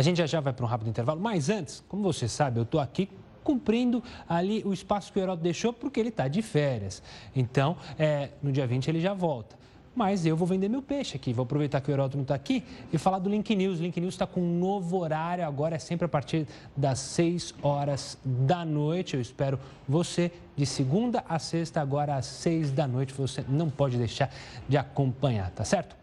A 0.00 0.02
gente 0.02 0.16
já 0.16 0.24
já 0.24 0.40
vai 0.40 0.54
para 0.54 0.64
um 0.64 0.66
rápido 0.66 0.88
intervalo, 0.88 1.20
mas 1.20 1.50
antes, 1.50 1.84
como 1.86 2.02
você 2.02 2.26
sabe, 2.26 2.58
eu 2.58 2.62
estou 2.62 2.80
aqui 2.80 3.06
cumprindo 3.44 4.02
ali 4.26 4.62
o 4.64 4.72
espaço 4.72 5.12
que 5.12 5.18
o 5.18 5.22
Heródoto 5.22 5.42
deixou, 5.42 5.74
porque 5.74 6.00
ele 6.00 6.08
está 6.08 6.26
de 6.26 6.40
férias. 6.40 7.02
Então, 7.36 7.76
é, 7.98 8.30
no 8.42 8.50
dia 8.50 8.66
20 8.66 8.88
ele 8.88 8.98
já 8.98 9.12
volta. 9.12 9.58
Mas 9.94 10.24
eu 10.24 10.34
vou 10.34 10.48
vender 10.48 10.70
meu 10.70 10.80
peixe 10.80 11.18
aqui. 11.18 11.34
Vou 11.34 11.42
aproveitar 11.42 11.82
que 11.82 11.90
o 11.90 11.92
Heródoto 11.92 12.16
não 12.16 12.22
está 12.22 12.34
aqui 12.34 12.64
e 12.90 12.96
falar 12.96 13.18
do 13.18 13.28
Link 13.28 13.54
News. 13.54 13.78
O 13.78 13.82
Link 13.82 14.00
News 14.00 14.14
está 14.14 14.26
com 14.26 14.40
um 14.40 14.58
novo 14.58 14.96
horário, 14.96 15.44
agora 15.44 15.76
é 15.76 15.78
sempre 15.78 16.06
a 16.06 16.08
partir 16.08 16.46
das 16.74 16.98
6 17.00 17.56
horas 17.62 18.16
da 18.24 18.64
noite. 18.64 19.16
Eu 19.16 19.20
espero 19.20 19.60
você 19.86 20.32
de 20.56 20.64
segunda 20.64 21.22
a 21.28 21.38
sexta, 21.38 21.78
agora 21.78 22.16
às 22.16 22.24
6 22.24 22.72
da 22.72 22.88
noite. 22.88 23.12
Você 23.12 23.44
não 23.46 23.68
pode 23.68 23.98
deixar 23.98 24.32
de 24.66 24.78
acompanhar, 24.78 25.50
tá 25.50 25.62
certo? 25.62 25.99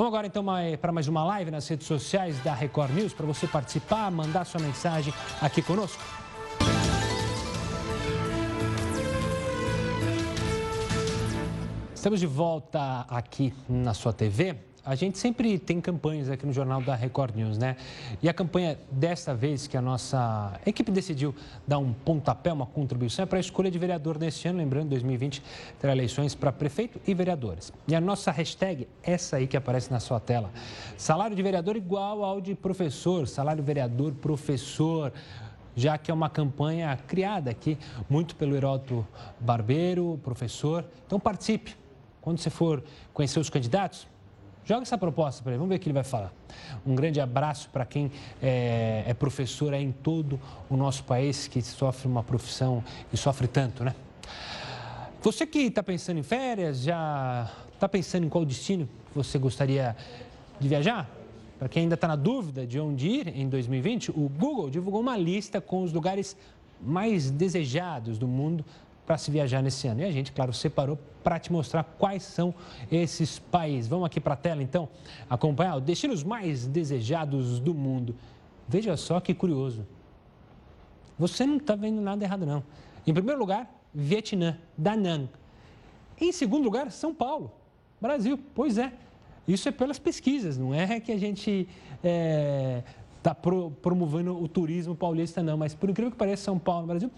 Vamos 0.00 0.14
agora 0.14 0.26
então 0.26 0.42
para 0.80 0.92
mais 0.92 1.08
uma 1.08 1.22
live 1.24 1.50
nas 1.50 1.68
redes 1.68 1.86
sociais 1.86 2.42
da 2.42 2.54
Record 2.54 2.90
News 2.90 3.12
para 3.12 3.26
você 3.26 3.46
participar, 3.46 4.10
mandar 4.10 4.46
sua 4.46 4.58
mensagem 4.58 5.12
aqui 5.42 5.60
conosco. 5.60 6.02
Estamos 11.94 12.18
de 12.18 12.26
volta 12.26 13.04
aqui 13.10 13.52
na 13.68 13.92
sua 13.92 14.14
TV 14.14 14.69
a 14.84 14.94
gente 14.94 15.18
sempre 15.18 15.58
tem 15.58 15.80
campanhas 15.80 16.30
aqui 16.30 16.46
no 16.46 16.52
Jornal 16.52 16.80
da 16.80 16.94
Record 16.94 17.36
News, 17.36 17.58
né? 17.58 17.76
E 18.22 18.28
a 18.28 18.34
campanha 18.34 18.78
desta 18.90 19.34
vez 19.34 19.66
que 19.66 19.76
a 19.76 19.82
nossa 19.82 20.58
equipe 20.64 20.90
decidiu 20.90 21.34
dar 21.66 21.78
um 21.78 21.92
pontapé, 21.92 22.52
uma 22.52 22.66
contribuição, 22.66 23.22
é 23.22 23.26
para 23.26 23.38
a 23.38 23.40
escolha 23.40 23.70
de 23.70 23.78
vereador 23.78 24.18
neste 24.18 24.48
ano. 24.48 24.58
Lembrando, 24.58 24.90
2020 24.90 25.42
terá 25.78 25.92
eleições 25.92 26.34
para 26.34 26.50
prefeito 26.50 27.00
e 27.06 27.12
vereadores. 27.12 27.72
E 27.86 27.94
a 27.94 28.00
nossa 28.00 28.30
hashtag, 28.30 28.88
essa 29.02 29.36
aí 29.36 29.46
que 29.46 29.56
aparece 29.56 29.90
na 29.90 30.00
sua 30.00 30.18
tela: 30.18 30.50
salário 30.96 31.36
de 31.36 31.42
vereador 31.42 31.76
igual 31.76 32.24
ao 32.24 32.40
de 32.40 32.54
professor, 32.54 33.28
salário 33.28 33.62
vereador 33.62 34.12
professor 34.14 35.12
já 35.76 35.96
que 35.96 36.10
é 36.10 36.14
uma 36.14 36.28
campanha 36.28 36.98
criada 37.06 37.50
aqui 37.50 37.78
muito 38.08 38.34
pelo 38.34 38.56
Heródoto 38.56 39.06
Barbeiro, 39.38 40.18
professor. 40.22 40.84
Então 41.06 41.18
participe. 41.18 41.76
Quando 42.20 42.38
você 42.38 42.50
for 42.50 42.82
conhecer 43.14 43.40
os 43.40 43.48
candidatos, 43.48 44.06
Joga 44.70 44.82
essa 44.82 44.96
proposta 44.96 45.42
para 45.42 45.50
ele, 45.50 45.58
vamos 45.58 45.70
ver 45.70 45.78
o 45.78 45.78
que 45.80 45.88
ele 45.88 45.94
vai 45.94 46.04
falar. 46.04 46.32
Um 46.86 46.94
grande 46.94 47.20
abraço 47.20 47.68
para 47.70 47.84
quem 47.84 48.08
é, 48.40 49.02
é 49.04 49.12
professor 49.12 49.74
em 49.74 49.90
todo 49.90 50.38
o 50.68 50.76
nosso 50.76 51.02
país, 51.02 51.48
que 51.48 51.60
sofre 51.60 52.06
uma 52.06 52.22
profissão 52.22 52.80
e 53.12 53.16
sofre 53.16 53.48
tanto, 53.48 53.82
né? 53.82 53.96
Você 55.22 55.44
que 55.44 55.58
está 55.58 55.82
pensando 55.82 56.18
em 56.18 56.22
férias, 56.22 56.82
já 56.82 57.50
está 57.74 57.88
pensando 57.88 58.26
em 58.26 58.28
qual 58.28 58.44
destino 58.44 58.88
você 59.12 59.40
gostaria 59.40 59.96
de 60.60 60.68
viajar? 60.68 61.10
Para 61.58 61.68
quem 61.68 61.82
ainda 61.82 61.96
está 61.96 62.06
na 62.06 62.14
dúvida 62.14 62.64
de 62.64 62.78
onde 62.78 63.08
ir 63.08 63.36
em 63.36 63.48
2020, 63.48 64.12
o 64.12 64.28
Google 64.28 64.70
divulgou 64.70 65.00
uma 65.00 65.16
lista 65.16 65.60
com 65.60 65.82
os 65.82 65.92
lugares 65.92 66.36
mais 66.80 67.28
desejados 67.28 68.18
do 68.18 68.28
mundo 68.28 68.64
para 69.10 69.18
se 69.18 69.28
viajar 69.28 69.60
nesse 69.60 69.88
ano. 69.88 70.02
E 70.02 70.04
a 70.04 70.12
gente, 70.12 70.30
claro, 70.30 70.52
separou 70.52 70.96
para 71.24 71.36
te 71.36 71.50
mostrar 71.50 71.82
quais 71.82 72.22
são 72.22 72.54
esses 72.92 73.40
países. 73.40 73.88
Vamos 73.88 74.06
aqui 74.06 74.20
para 74.20 74.34
a 74.34 74.36
tela, 74.36 74.62
então, 74.62 74.88
acompanhar 75.28 75.78
os 75.78 75.82
destinos 75.82 76.22
mais 76.22 76.64
desejados 76.64 77.58
do 77.58 77.74
mundo. 77.74 78.14
Veja 78.68 78.96
só 78.96 79.18
que 79.18 79.34
curioso. 79.34 79.84
Você 81.18 81.44
não 81.44 81.56
está 81.56 81.74
vendo 81.74 82.00
nada 82.00 82.22
errado, 82.22 82.46
não. 82.46 82.62
Em 83.04 83.12
primeiro 83.12 83.40
lugar, 83.40 83.68
Vietnã, 83.92 84.56
Da 84.78 84.96
Nang. 84.96 85.28
Em 86.20 86.30
segundo 86.30 86.62
lugar, 86.62 86.88
São 86.92 87.12
Paulo, 87.12 87.50
Brasil. 88.00 88.38
Pois 88.54 88.78
é, 88.78 88.92
isso 89.48 89.68
é 89.68 89.72
pelas 89.72 89.98
pesquisas, 89.98 90.56
não 90.56 90.72
é 90.72 91.00
que 91.00 91.10
a 91.10 91.18
gente 91.18 91.68
está 91.96 92.08
é, 92.08 92.84
tá 93.24 93.34
pro, 93.34 93.72
promovendo 93.82 94.40
o 94.40 94.46
turismo 94.46 94.94
paulista, 94.94 95.42
não. 95.42 95.56
Mas, 95.56 95.74
por 95.74 95.90
incrível 95.90 96.12
que 96.12 96.16
pareça, 96.16 96.44
São 96.44 96.60
Paulo, 96.60 96.86
Brasil, 96.86 97.10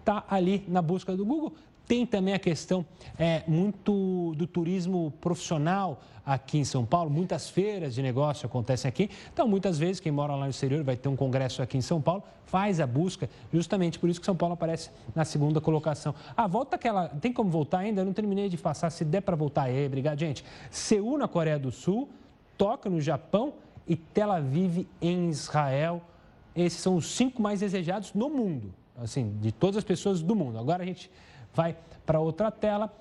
está 0.00 0.24
ali 0.28 0.64
na 0.68 0.82
busca 0.82 1.16
do 1.16 1.24
Google. 1.24 1.52
Tem 1.88 2.04
também 2.04 2.34
a 2.34 2.38
questão 2.38 2.84
é, 3.18 3.42
muito 3.48 4.34
do 4.36 4.46
turismo 4.46 5.10
profissional 5.22 6.02
aqui 6.24 6.58
em 6.58 6.64
São 6.64 6.84
Paulo. 6.84 7.08
Muitas 7.10 7.48
feiras 7.48 7.94
de 7.94 8.02
negócio 8.02 8.44
acontecem 8.44 8.86
aqui. 8.86 9.08
Então, 9.32 9.48
muitas 9.48 9.78
vezes, 9.78 9.98
quem 9.98 10.12
mora 10.12 10.34
lá 10.34 10.44
no 10.44 10.50
exterior 10.50 10.84
vai 10.84 10.96
ter 10.96 11.08
um 11.08 11.16
congresso 11.16 11.62
aqui 11.62 11.78
em 11.78 11.80
São 11.80 11.98
Paulo, 11.98 12.22
faz 12.44 12.78
a 12.78 12.86
busca, 12.86 13.30
justamente 13.50 13.98
por 13.98 14.10
isso 14.10 14.20
que 14.20 14.26
São 14.26 14.36
Paulo 14.36 14.52
aparece 14.52 14.90
na 15.14 15.24
segunda 15.24 15.62
colocação. 15.62 16.14
Ah, 16.36 16.46
volta 16.46 16.76
aquela. 16.76 17.08
Tem 17.08 17.32
como 17.32 17.48
voltar 17.48 17.78
ainda? 17.78 18.02
Eu 18.02 18.04
não 18.04 18.12
terminei 18.12 18.50
de 18.50 18.58
passar. 18.58 18.90
Se 18.90 19.02
der 19.02 19.22
para 19.22 19.34
voltar 19.34 19.62
aí, 19.62 19.86
obrigado, 19.86 20.18
gente. 20.18 20.44
Seul 20.70 21.16
na 21.16 21.26
Coreia 21.26 21.58
do 21.58 21.72
Sul, 21.72 22.10
Tóquio 22.58 22.90
no 22.90 23.00
Japão 23.00 23.54
e 23.86 23.96
Tel 23.96 24.30
Aviv 24.30 24.86
em 25.00 25.30
Israel. 25.30 26.02
Esses 26.54 26.80
são 26.80 26.96
os 26.96 27.16
cinco 27.16 27.40
mais 27.40 27.60
desejados 27.60 28.12
no 28.12 28.28
mundo 28.28 28.74
assim, 29.02 29.36
de 29.40 29.52
todas 29.52 29.76
as 29.76 29.84
pessoas 29.84 30.22
do 30.22 30.34
mundo. 30.34 30.58
Agora 30.58 30.82
a 30.82 30.86
gente 30.86 31.10
vai 31.54 31.76
para 32.04 32.20
outra 32.20 32.50
tela. 32.50 32.92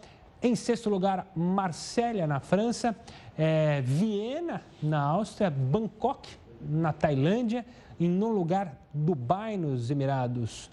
Em 0.41 0.55
sexto 0.55 0.89
lugar, 0.89 1.27
Marsella, 1.35 2.27
na 2.27 2.39
França, 2.39 2.95
é, 3.37 3.81
Viena, 3.81 4.61
na 4.81 5.01
Áustria, 5.01 5.49
Bangkok, 5.49 6.29
na 6.61 6.93
Tailândia. 6.93 7.65
Em 7.99 8.07
nono 8.07 8.33
lugar, 8.33 8.79
Dubai, 8.93 9.57
nos 9.57 9.89
Emirados 9.89 10.69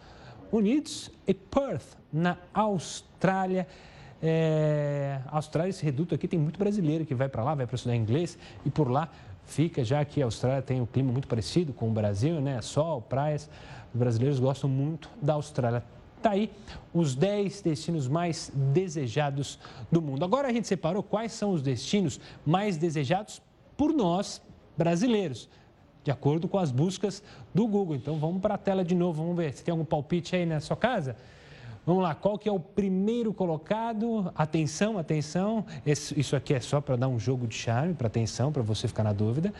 Unidos. 0.52 1.10
E 1.26 1.32
Perth, 1.32 1.96
na 2.12 2.36
Austrália. 2.52 3.66
É, 4.22 5.20
a 5.26 5.36
Austrália, 5.36 5.70
esse 5.70 5.84
reduto 5.84 6.14
aqui, 6.14 6.28
tem 6.28 6.38
muito 6.38 6.58
brasileiro 6.58 7.04
que 7.04 7.14
vai 7.14 7.28
para 7.28 7.42
lá, 7.42 7.54
vai 7.54 7.66
para 7.66 7.76
estudar 7.76 7.96
inglês. 7.96 8.38
E 8.64 8.70
por 8.70 8.90
lá 8.90 9.08
fica, 9.46 9.84
já 9.84 10.04
que 10.04 10.20
a 10.22 10.24
Austrália 10.26 10.62
tem 10.62 10.80
um 10.80 10.86
clima 10.86 11.12
muito 11.12 11.28
parecido 11.28 11.72
com 11.72 11.88
o 11.88 11.92
Brasil, 11.92 12.40
né? 12.40 12.60
Sol, 12.60 13.00
praias. 13.00 13.48
Os 13.94 13.98
brasileiros 13.98 14.40
gostam 14.40 14.68
muito 14.68 15.08
da 15.22 15.34
Austrália. 15.34 15.84
Tá 16.20 16.30
aí 16.30 16.50
os 16.92 17.14
10 17.14 17.62
destinos 17.62 18.08
mais 18.08 18.50
desejados 18.52 19.56
do 19.92 20.02
mundo. 20.02 20.24
Agora 20.24 20.48
a 20.48 20.52
gente 20.52 20.66
separou 20.66 21.00
quais 21.00 21.32
são 21.32 21.52
os 21.52 21.62
destinos 21.62 22.18
mais 22.44 22.76
desejados 22.76 23.40
por 23.76 23.92
nós, 23.92 24.42
brasileiros, 24.76 25.48
de 26.02 26.10
acordo 26.10 26.48
com 26.48 26.58
as 26.58 26.72
buscas 26.72 27.22
do 27.54 27.68
Google. 27.68 27.94
Então 27.94 28.18
vamos 28.18 28.42
para 28.42 28.54
a 28.54 28.58
tela 28.58 28.84
de 28.84 28.96
novo, 28.96 29.22
vamos 29.22 29.36
ver 29.36 29.54
se 29.54 29.62
tem 29.62 29.70
algum 29.70 29.84
palpite 29.84 30.34
aí 30.34 30.44
na 30.44 30.58
sua 30.58 30.76
casa. 30.76 31.14
Vamos 31.86 32.02
lá, 32.02 32.14
qual 32.14 32.36
que 32.36 32.48
é 32.48 32.52
o 32.52 32.58
primeiro 32.58 33.32
colocado? 33.32 34.32
Atenção, 34.34 34.98
atenção. 34.98 35.64
Esse, 35.86 36.18
isso 36.18 36.34
aqui 36.34 36.54
é 36.54 36.60
só 36.60 36.80
para 36.80 36.96
dar 36.96 37.08
um 37.08 37.18
jogo 37.18 37.46
de 37.46 37.54
charme, 37.54 37.94
para 37.94 38.08
atenção, 38.08 38.50
para 38.50 38.62
você 38.62 38.88
ficar 38.88 39.04
na 39.04 39.12
dúvida. 39.12 39.52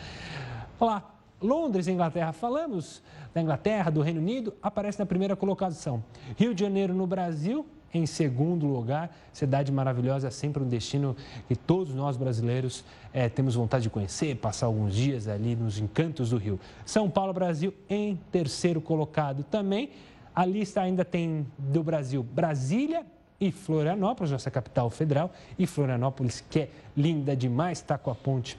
Olha 0.79 0.91
lá, 0.91 1.14
Londres, 1.45 1.87
Inglaterra, 1.87 2.31
falamos 2.33 3.01
da 3.33 3.41
Inglaterra, 3.41 3.89
do 3.91 4.01
Reino 4.01 4.19
Unido, 4.19 4.53
aparece 4.61 4.99
na 4.99 5.05
primeira 5.05 5.35
colocação. 5.35 6.03
Rio 6.37 6.53
de 6.53 6.61
Janeiro, 6.61 6.93
no 6.93 7.05
Brasil, 7.05 7.65
em 7.93 8.05
segundo 8.05 8.65
lugar. 8.65 9.15
Cidade 9.31 9.71
maravilhosa, 9.71 10.29
sempre 10.31 10.63
um 10.63 10.67
destino 10.67 11.15
que 11.47 11.55
todos 11.55 11.93
nós 11.93 12.17
brasileiros 12.17 12.83
é, 13.13 13.29
temos 13.29 13.55
vontade 13.55 13.83
de 13.83 13.89
conhecer, 13.89 14.35
passar 14.35 14.65
alguns 14.65 14.93
dias 14.93 15.27
ali 15.27 15.55
nos 15.55 15.79
encantos 15.79 16.31
do 16.31 16.37
Rio. 16.37 16.59
São 16.85 17.09
Paulo, 17.09 17.33
Brasil, 17.33 17.73
em 17.89 18.19
terceiro 18.31 18.81
colocado 18.81 19.43
também. 19.43 19.91
A 20.35 20.45
lista 20.45 20.81
ainda 20.81 21.05
tem 21.05 21.45
do 21.57 21.81
Brasil 21.81 22.21
Brasília 22.21 23.05
e 23.39 23.51
Florianópolis, 23.51 24.31
nossa 24.31 24.49
capital 24.49 24.89
federal, 24.89 25.31
e 25.57 25.67
Florianópolis, 25.67 26.43
que 26.49 26.59
é 26.61 26.69
linda 26.95 27.35
demais, 27.35 27.79
está 27.79 27.97
com 27.97 28.09
a 28.09 28.15
ponte 28.15 28.57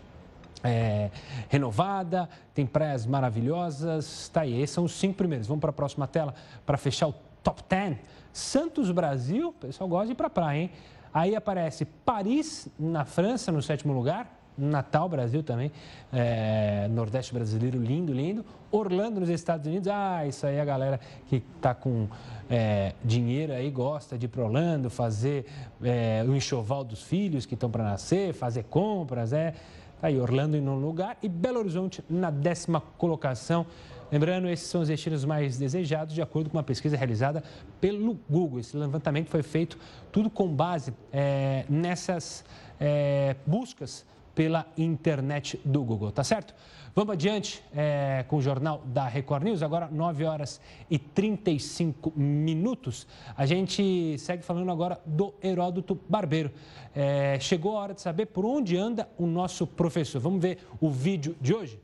é, 0.66 1.10
renovada, 1.48 2.28
tem 2.52 2.66
praias 2.66 3.06
maravilhosas. 3.06 4.28
Tá 4.28 4.42
aí, 4.42 4.60
esses 4.60 4.74
são 4.74 4.84
os 4.84 4.92
cinco 4.92 5.14
primeiros. 5.14 5.46
Vamos 5.46 5.60
para 5.60 5.70
a 5.70 5.72
próxima 5.72 6.06
tela 6.06 6.34
para 6.64 6.76
fechar 6.76 7.08
o 7.08 7.14
top 7.42 7.62
10. 7.68 7.96
Santos, 8.32 8.90
Brasil, 8.90 9.48
o 9.48 9.52
pessoal 9.52 9.88
gosta 9.88 10.06
de 10.06 10.12
ir 10.12 10.16
para 10.16 10.28
praia, 10.28 10.58
hein? 10.62 10.70
Aí 11.14 11.34
aparece 11.34 11.84
Paris, 11.84 12.68
na 12.78 13.04
França, 13.04 13.50
no 13.50 13.62
sétimo 13.62 13.92
lugar. 13.94 14.36
Natal, 14.58 15.08
Brasil 15.08 15.42
também, 15.42 15.70
é, 16.12 16.88
Nordeste 16.88 17.32
brasileiro, 17.34 17.78
lindo, 17.78 18.12
lindo. 18.12 18.44
Orlando, 18.70 19.20
nos 19.20 19.28
Estados 19.28 19.66
Unidos, 19.66 19.88
ah, 19.88 20.26
isso 20.26 20.46
aí 20.46 20.58
a 20.58 20.64
galera 20.64 20.98
que 21.28 21.42
está 21.56 21.74
com 21.74 22.08
é, 22.48 22.94
dinheiro 23.04 23.52
aí, 23.52 23.70
gosta 23.70 24.16
de 24.16 24.26
ir 24.26 24.28
para 24.28 24.42
Orlando, 24.42 24.90
fazer 24.90 25.46
é, 25.82 26.24
o 26.26 26.34
enxoval 26.34 26.84
dos 26.84 27.02
filhos 27.02 27.44
que 27.44 27.54
estão 27.54 27.70
para 27.70 27.84
nascer, 27.84 28.32
fazer 28.32 28.64
compras, 28.64 29.32
é. 29.32 29.54
Tá 30.00 30.08
aí, 30.08 30.20
Orlando 30.20 30.56
em 30.56 30.60
nono 30.60 30.86
lugar 30.86 31.16
e 31.22 31.28
Belo 31.28 31.58
Horizonte 31.58 32.04
na 32.08 32.30
décima 32.30 32.80
colocação. 32.80 33.66
Lembrando, 34.12 34.46
esses 34.46 34.68
são 34.68 34.82
os 34.82 34.88
destinos 34.88 35.24
mais 35.24 35.58
desejados, 35.58 36.14
de 36.14 36.20
acordo 36.20 36.50
com 36.50 36.56
uma 36.58 36.62
pesquisa 36.62 36.96
realizada 36.96 37.42
pelo 37.80 38.18
Google. 38.28 38.60
Esse 38.60 38.76
levantamento 38.76 39.28
foi 39.30 39.42
feito 39.42 39.78
tudo 40.12 40.28
com 40.28 40.54
base 40.54 40.92
é, 41.10 41.64
nessas 41.68 42.44
é, 42.78 43.36
buscas 43.46 44.04
pela 44.34 44.66
internet 44.76 45.58
do 45.64 45.82
Google, 45.82 46.12
tá 46.12 46.22
certo? 46.22 46.54
Vamos 46.96 47.12
adiante 47.12 47.62
é, 47.76 48.24
com 48.26 48.38
o 48.38 48.40
jornal 48.40 48.82
da 48.86 49.06
Record 49.06 49.42
News, 49.42 49.62
agora 49.62 49.86
9 49.92 50.24
horas 50.24 50.58
e 50.90 50.98
35 50.98 52.10
minutos. 52.16 53.06
A 53.36 53.44
gente 53.44 54.16
segue 54.18 54.42
falando 54.42 54.72
agora 54.72 54.98
do 55.04 55.34
Heródoto 55.42 56.00
Barbeiro. 56.08 56.50
É, 56.94 57.38
chegou 57.38 57.76
a 57.76 57.82
hora 57.82 57.92
de 57.92 58.00
saber 58.00 58.24
por 58.24 58.46
onde 58.46 58.78
anda 58.78 59.06
o 59.18 59.26
nosso 59.26 59.66
professor. 59.66 60.22
Vamos 60.22 60.40
ver 60.40 60.58
o 60.80 60.90
vídeo 60.90 61.36
de 61.38 61.54
hoje? 61.54 61.78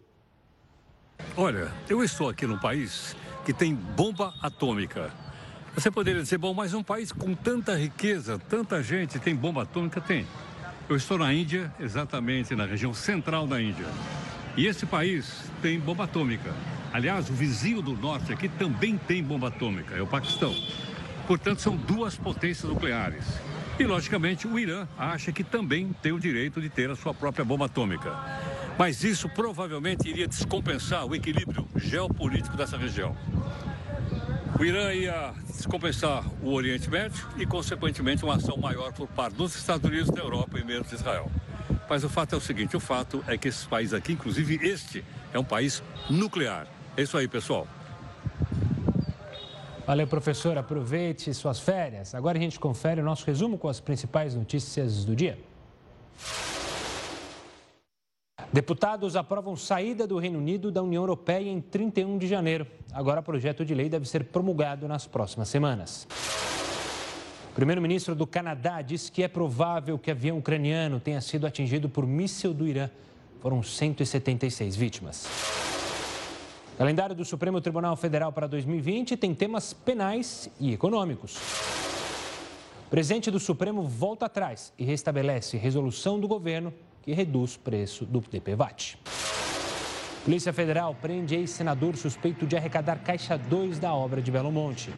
Olha, 1.37 1.71
eu 1.91 2.03
estou 2.03 2.31
aqui 2.31 2.47
num 2.47 2.59
país 2.59 3.15
que 3.45 3.53
tem 3.53 3.75
bomba 3.75 4.33
atômica. 4.41 5.11
Você 5.75 5.91
poderia 5.91 6.23
dizer, 6.23 6.39
bom, 6.39 6.55
mas 6.55 6.73
um 6.73 6.83
país 6.83 7.13
com 7.13 7.35
tanta 7.35 7.77
riqueza, 7.77 8.39
tanta 8.49 8.83
gente 8.83 9.19
tem 9.19 9.37
bomba 9.37 9.65
atômica? 9.65 10.01
Tem. 10.01 10.27
Eu 10.89 10.97
estou 10.97 11.19
na 11.19 11.35
Índia, 11.35 11.71
exatamente 11.79 12.55
na 12.55 12.65
região 12.65 12.95
central 12.95 13.47
da 13.47 13.61
Índia. 13.61 13.87
E 14.57 14.67
esse 14.67 14.85
país 14.85 15.51
tem 15.63 15.81
bomba 15.81 16.05
atômica. 16.05 16.53
Aliás, 16.93 17.31
o 17.31 17.33
vizinho 17.33 17.81
do 17.81 17.97
norte 17.97 18.33
aqui 18.33 18.49
também 18.49 18.99
tem 18.99 19.23
bomba 19.23 19.49
atômica, 19.49 19.95
é 19.95 20.03
o 20.03 20.07
Paquistão. 20.07 20.55
Portanto, 21.27 21.63
são 21.63 21.75
duas 21.75 22.17
potências 22.17 22.71
nucleares. 22.71 23.25
E, 23.79 23.85
logicamente, 23.85 24.47
o 24.47 24.59
Irã 24.59 24.87
acha 24.99 25.33
que 25.33 25.43
também 25.43 25.95
tem 26.03 26.13
o 26.13 26.21
direito 26.21 26.61
de 26.61 26.69
ter 26.69 26.91
a 26.91 26.97
sua 26.97 27.15
própria 27.15 27.45
bomba 27.45 27.65
atômica. 27.65 28.15
Mas 28.79 29.03
isso 29.03 29.29
provavelmente 29.29 30.09
iria 30.09 30.29
descompensar 30.29 31.07
o 31.07 31.15
equilíbrio 31.15 31.67
geopolítico 31.77 32.55
dessa 32.55 32.77
região. 32.77 33.17
O 34.61 34.65
Irã 34.65 34.93
ia 34.93 35.33
descompensar 35.47 36.25
o 36.43 36.53
Oriente 36.53 36.91
Médio 36.91 37.27
e, 37.39 37.47
consequentemente, 37.47 38.23
uma 38.23 38.37
ação 38.37 38.59
maior 38.59 38.93
por 38.93 39.09
parte 39.09 39.35
dos 39.35 39.57
Estados 39.57 39.89
Unidos, 39.89 40.11
da 40.11 40.21
Europa 40.21 40.59
e 40.59 40.65
mesmo 40.65 40.85
de 40.85 40.95
Israel. 40.95 41.31
Mas 41.93 42.05
o 42.05 42.09
fato 42.09 42.35
é 42.35 42.39
o 42.39 42.41
seguinte: 42.41 42.75
o 42.75 42.81
fato 42.81 43.23
é 43.29 43.37
que 43.37 43.49
esse 43.49 43.69
país 43.69 43.93
aqui, 43.93 44.15
inclusive 44.15 44.59
este, 44.67 45.05
é 45.31 45.39
um 45.39 45.45
país 45.45 45.83
nuclear. 46.09 46.67
É 46.97 47.03
isso 47.03 47.19
aí, 47.19 47.29
pessoal. 47.29 47.69
Valeu, 49.87 50.07
professor. 50.07 50.57
Aproveite 50.57 51.35
suas 51.35 51.61
férias. 51.61 52.15
Agora 52.15 52.39
a 52.39 52.41
gente 52.41 52.59
confere 52.59 53.03
o 53.03 53.05
nosso 53.05 53.27
resumo 53.27 53.59
com 53.59 53.69
as 53.69 53.79
principais 53.79 54.35
notícias 54.35 55.05
do 55.05 55.15
dia. 55.15 55.39
Deputados 58.51 59.15
aprovam 59.15 59.55
saída 59.55 60.07
do 60.07 60.17
Reino 60.17 60.39
Unido 60.39 60.73
da 60.73 60.83
União 60.83 61.03
Europeia 61.03 61.51
em 61.51 61.61
31 61.61 62.17
de 62.17 62.27
janeiro. 62.27 62.67
Agora, 62.91 63.21
o 63.21 63.23
projeto 63.23 63.67
de 63.67 63.75
lei 63.75 63.91
deve 63.91 64.09
ser 64.09 64.25
promulgado 64.25 64.89
nas 64.89 65.07
próximas 65.07 65.51
semanas. 65.51 66.09
Primeiro-ministro 67.55 68.15
do 68.15 68.27
Canadá 68.27 68.81
disse 68.81 69.13
que 69.13 69.23
é 69.23 69.29
provável 69.29 69.99
que 69.99 70.11
avião 70.11 70.39
ucraniano 70.39 70.99
tenha 70.99 71.21
sido 71.21 71.47
atingido 71.47 71.87
por 71.87 72.07
míssil 72.07 72.55
do 72.55 72.67
Irã. 72.67 72.89
Foram 73.41 73.63
176 73.63 74.75
vítimas. 74.75 75.27
O 76.75 76.79
calendário 76.79 77.15
do 77.15 77.27
Supremo 77.27 77.61
Tribunal 77.61 77.95
Federal 77.95 78.33
para 78.33 78.47
2020 78.47 79.19
tem 79.19 79.35
temas 79.35 79.75
penais 79.75 80.49
e 80.59 80.73
econômicos. 80.73 81.37
O 82.87 82.91
presidente 82.91 83.31
do 83.31 83.39
Supremo 83.39 83.83
volta 83.83 84.27
atrás 84.27 84.73
e 84.79 84.85
restabelece 84.85 85.59
resolução 85.59 86.19
do 86.19 86.27
governo 86.27 86.73
que 87.03 87.13
reduz 87.13 87.57
preço 87.57 88.07
do 88.07 88.21
DPVAT. 88.21 88.99
Polícia 90.25 90.53
Federal 90.53 90.95
prende 90.95 91.35
ex-senador 91.35 91.97
suspeito 91.97 92.47
de 92.47 92.57
arrecadar 92.57 93.01
caixa 93.01 93.37
2 93.37 93.79
da 93.79 93.93
obra 93.93 94.23
de 94.23 94.31
Belo 94.31 94.51
Monte. 94.51 94.91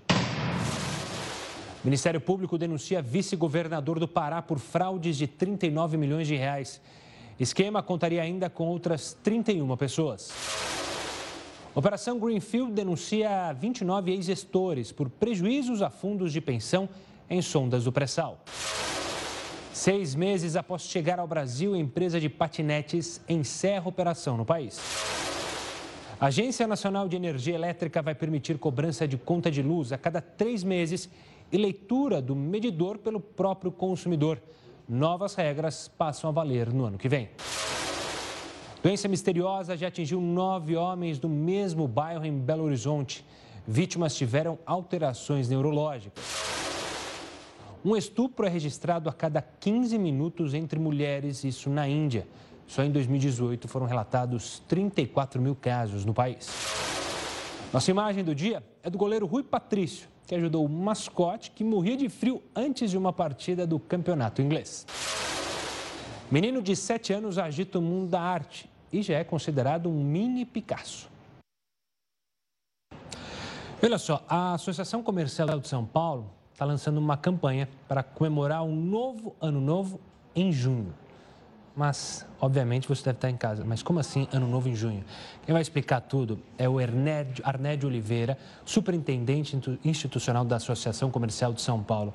Ministério 1.85 2.19
Público 2.19 2.57
denuncia 2.57 3.03
vice-governador 3.03 4.01
do 4.01 4.09
Pará 4.09 4.41
por 4.41 4.59
fraudes 4.59 5.19
de 5.19 5.27
39 5.27 5.99
milhões 5.99 6.27
de 6.27 6.35
reais. 6.35 6.81
Esquema 7.39 7.83
contaria 7.83 8.23
ainda 8.23 8.49
com 8.49 8.67
outras 8.67 9.13
31 9.23 9.77
pessoas. 9.77 10.33
Operação 11.75 12.19
Greenfield 12.19 12.73
denuncia 12.73 13.53
29 13.53 14.13
ex-gestores 14.13 14.93
por 14.93 15.11
prejuízos 15.11 15.83
a 15.83 15.91
fundos 15.91 16.33
de 16.33 16.41
pensão 16.41 16.89
em 17.29 17.43
sondas 17.43 17.85
do 17.85 17.93
pré-sal. 17.93 18.43
Seis 19.71 20.15
meses 20.15 20.57
após 20.57 20.83
chegar 20.83 21.19
ao 21.19 21.27
Brasil, 21.27 21.75
a 21.75 21.79
empresa 21.79 22.19
de 22.19 22.31
patinetes 22.31 23.21
encerra 23.29 23.89
operação 23.89 24.39
no 24.39 24.45
país. 24.47 24.81
A 26.19 26.29
Agência 26.29 26.67
Nacional 26.67 27.09
de 27.09 27.17
Energia 27.17 27.57
Elétrica 27.57 28.01
vai 28.01 28.15
permitir 28.15 28.57
cobrança 28.57 29.07
de 29.07 29.19
conta 29.19 29.51
de 29.51 29.61
luz 29.61 29.93
a 29.93 29.99
cada 29.99 30.23
três 30.23 30.65
meses 30.65 31.11
e 31.51 31.57
leitura 31.57 32.21
do 32.21 32.35
medidor 32.35 32.99
pelo 32.99 33.21
próprio 33.21 33.71
consumidor. 33.71 34.41
Novas 34.89 35.35
regras 35.35 35.89
passam 35.89 36.29
a 36.29 36.33
valer 36.33 36.73
no 36.73 36.85
ano 36.85 36.99
que 36.99 37.09
vem. 37.09 37.31
Doença 38.83 39.09
misteriosa 39.09 39.77
já 39.77 39.89
atingiu 39.89 40.21
nove 40.21 40.77
homens 40.77 41.19
do 41.19 41.29
mesmo 41.29 41.89
bairro 41.89 42.27
em 42.27 42.39
Belo 42.39 42.65
Horizonte. 42.65 43.25
Vítimas 43.67 44.15
tiveram 44.15 44.59
alterações 44.67 45.49
neurológicas. 45.49 46.23
Um 47.83 47.97
estupro 47.97 48.47
é 48.47 48.49
registrado 48.51 49.09
a 49.09 49.13
cada 49.13 49.41
15 49.41 49.99
minutos 49.99 50.53
entre 50.53 50.79
mulheres, 50.79 51.45
isso 51.45 51.71
na 51.71 51.89
Índia. 51.89 52.27
Só 52.67 52.83
em 52.83 52.91
2018 52.91 53.69
foram 53.69 53.87
relatados 53.87 54.63
34 54.69 55.41
mil 55.41 55.55
casos 55.55 56.05
no 56.05 56.13
país. 56.13 56.51
Nossa 57.73 57.91
imagem 57.91 58.23
do 58.23 58.35
dia 58.35 58.63
é 58.83 58.91
do 58.91 58.99
goleiro 58.99 59.27
Rui 59.27 59.43
Patrício 59.43 60.09
que 60.27 60.35
ajudou 60.35 60.65
o 60.65 60.69
mascote 60.69 61.51
que 61.51 61.63
morria 61.63 61.97
de 61.97 62.09
frio 62.09 62.43
antes 62.55 62.91
de 62.91 62.99
uma 62.99 63.13
partida 63.13 63.67
do 63.67 63.79
campeonato 63.79 64.41
inglês. 64.41 64.87
Menino 66.31 66.63
de 66.63 66.75
7 66.75 67.13
anos 67.13 67.39
agita 67.39 67.79
o 67.79 67.83
mundo 67.83 68.11
da 68.11 68.21
arte 68.21 68.69
e 68.93 69.03
já 69.03 69.19
é 69.19 69.25
considerado 69.25 69.89
um 69.89 70.03
mini 70.03 70.45
Picasso. 70.45 71.09
Olha 73.83 73.99
só, 73.99 74.25
a 74.29 74.55
Associação 74.55 75.03
Comercial 75.03 75.61
de 75.61 75.69
São 75.69 75.85
Paulo 75.85 76.31
está 76.53 76.65
lançando 76.65 76.99
uma 76.99 77.17
campanha 77.17 77.69
para 77.87 78.03
comemorar 78.03 78.63
um 78.63 78.75
novo 78.75 79.37
ano 79.41 79.61
novo 79.61 80.01
em 80.35 80.51
junho. 80.51 80.95
Mas, 81.77 82.25
obviamente, 82.41 82.87
você 82.87 83.03
deve 83.03 83.17
estar 83.17 83.31
em 83.31 83.37
casa. 83.37 83.65
Mas 83.65 83.83
como 83.83 83.99
assim 83.99 84.29
Ano 84.33 84.47
Novo 84.47 84.69
em 84.69 84.77
junho? 84.77 85.05
Quem 85.45 85.53
vai 85.53 85.61
explicar 85.61 86.01
tudo 86.01 86.39
é 86.57 86.69
o 86.69 86.79
Arnédio, 86.79 87.45
Arnédio 87.45 87.89
Oliveira, 87.89 88.39
superintendente 88.65 89.59
institucional 89.85 90.45
da 90.45 90.57
Associação 90.57 91.11
Comercial 91.11 91.53
de 91.53 91.61
São 91.61 91.83
Paulo. 91.83 92.15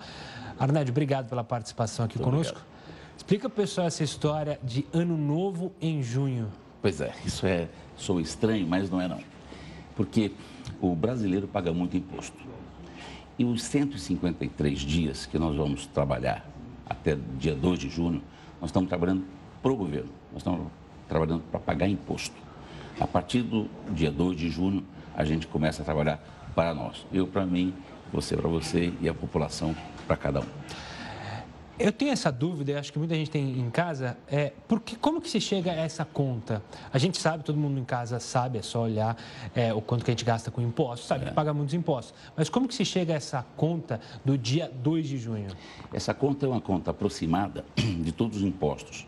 Arnédio, 0.58 0.92
obrigado 0.92 1.28
pela 1.28 1.44
participação 1.44 2.06
aqui 2.06 2.18
Muito 2.18 2.30
conosco. 2.30 2.58
Obrigado. 2.58 2.80
Explica 3.18 3.50
para 3.50 3.54
o 3.54 3.66
pessoal 3.66 3.88
essa 3.88 4.04
história 4.04 4.58
de 4.64 4.88
Ano 4.94 5.18
Novo 5.18 5.74
em 5.82 6.02
junho. 6.02 6.50
Pois 6.82 7.02
é, 7.02 7.14
isso 7.26 7.46
é, 7.46 7.68
sou 7.98 8.22
estranho, 8.22 8.66
mas 8.66 8.90
não 8.90 9.02
é 9.02 9.10
não. 9.10 9.20
Porque 9.94 10.32
o 10.80 10.96
brasileiro 10.96 11.46
paga 11.50 11.74
muito 11.74 11.98
imposto. 11.98 12.38
E 13.38 13.44
os 13.44 13.62
153 13.64 14.80
dias 14.80 15.26
que 15.26 15.38
nós 15.38 15.56
vamos 15.56 15.86
trabalhar 15.86 16.50
até 16.86 17.18
dia 17.38 17.54
2 17.54 17.80
de 17.80 17.90
junho, 17.90 18.24
nós 18.62 18.70
estamos 18.70 18.88
trabalhando 18.88 19.26
para 19.62 19.72
o 19.72 19.76
governo. 19.76 20.10
Nós 20.32 20.42
estamos 20.42 20.68
trabalhando 21.08 21.44
para 21.52 21.60
pagar 21.60 21.88
imposto. 21.88 22.36
A 23.00 23.08
partir 23.08 23.42
do 23.42 23.68
dia 23.92 24.12
2 24.12 24.38
de 24.38 24.50
junho, 24.50 24.86
a 25.16 25.24
gente 25.24 25.48
começa 25.48 25.82
a 25.82 25.86
trabalhar 25.86 26.22
para 26.56 26.74
nós. 26.74 27.06
Eu 27.12 27.28
para 27.28 27.46
mim, 27.46 27.74
você 28.12 28.36
para 28.36 28.48
você 28.50 28.94
e 29.02 29.10
a 29.10 29.14
população 29.14 29.76
para 30.08 30.18
cada 30.18 30.42
um. 30.42 30.46
Eu 31.80 31.94
tenho 31.94 32.12
essa 32.12 32.30
dúvida, 32.30 32.78
acho 32.78 32.92
que 32.92 33.00
muita 33.00 33.16
gente 33.16 33.32
tem 33.32 33.58
em 33.58 33.70
casa, 33.70 34.18
é 34.28 34.52
porque 34.68 34.98
como 34.98 35.22
que 35.22 35.30
se 35.30 35.40
chega 35.40 35.72
a 35.72 35.76
essa 35.76 36.04
conta? 36.04 36.62
A 36.92 36.98
gente 36.98 37.18
sabe, 37.18 37.42
todo 37.42 37.58
mundo 37.58 37.80
em 37.80 37.86
casa 37.86 38.20
sabe, 38.20 38.58
é 38.58 38.62
só 38.62 38.82
olhar 38.82 39.16
é, 39.56 39.74
o 39.74 39.82
quanto 39.82 40.04
que 40.04 40.12
a 40.12 40.14
gente 40.14 40.26
gasta 40.26 40.52
com 40.52 40.62
impostos, 40.62 41.08
sabe 41.08 41.24
é. 41.24 41.30
que 41.30 41.34
paga 41.34 41.54
muitos 41.54 41.74
impostos. 41.74 42.14
Mas 42.36 42.50
como 42.50 42.68
que 42.68 42.76
se 42.76 42.84
chega 42.84 43.14
a 43.14 43.16
essa 43.16 43.46
conta 43.56 44.02
do 44.26 44.38
dia 44.38 44.70
2 44.84 45.08
de 45.08 45.18
junho? 45.18 45.48
Essa 45.94 46.14
conta 46.14 46.46
é 46.46 46.50
uma 46.50 46.60
conta 46.60 46.92
aproximada 46.92 47.64
de 47.78 48.12
todos 48.12 48.40
os 48.40 48.44
impostos 48.44 49.08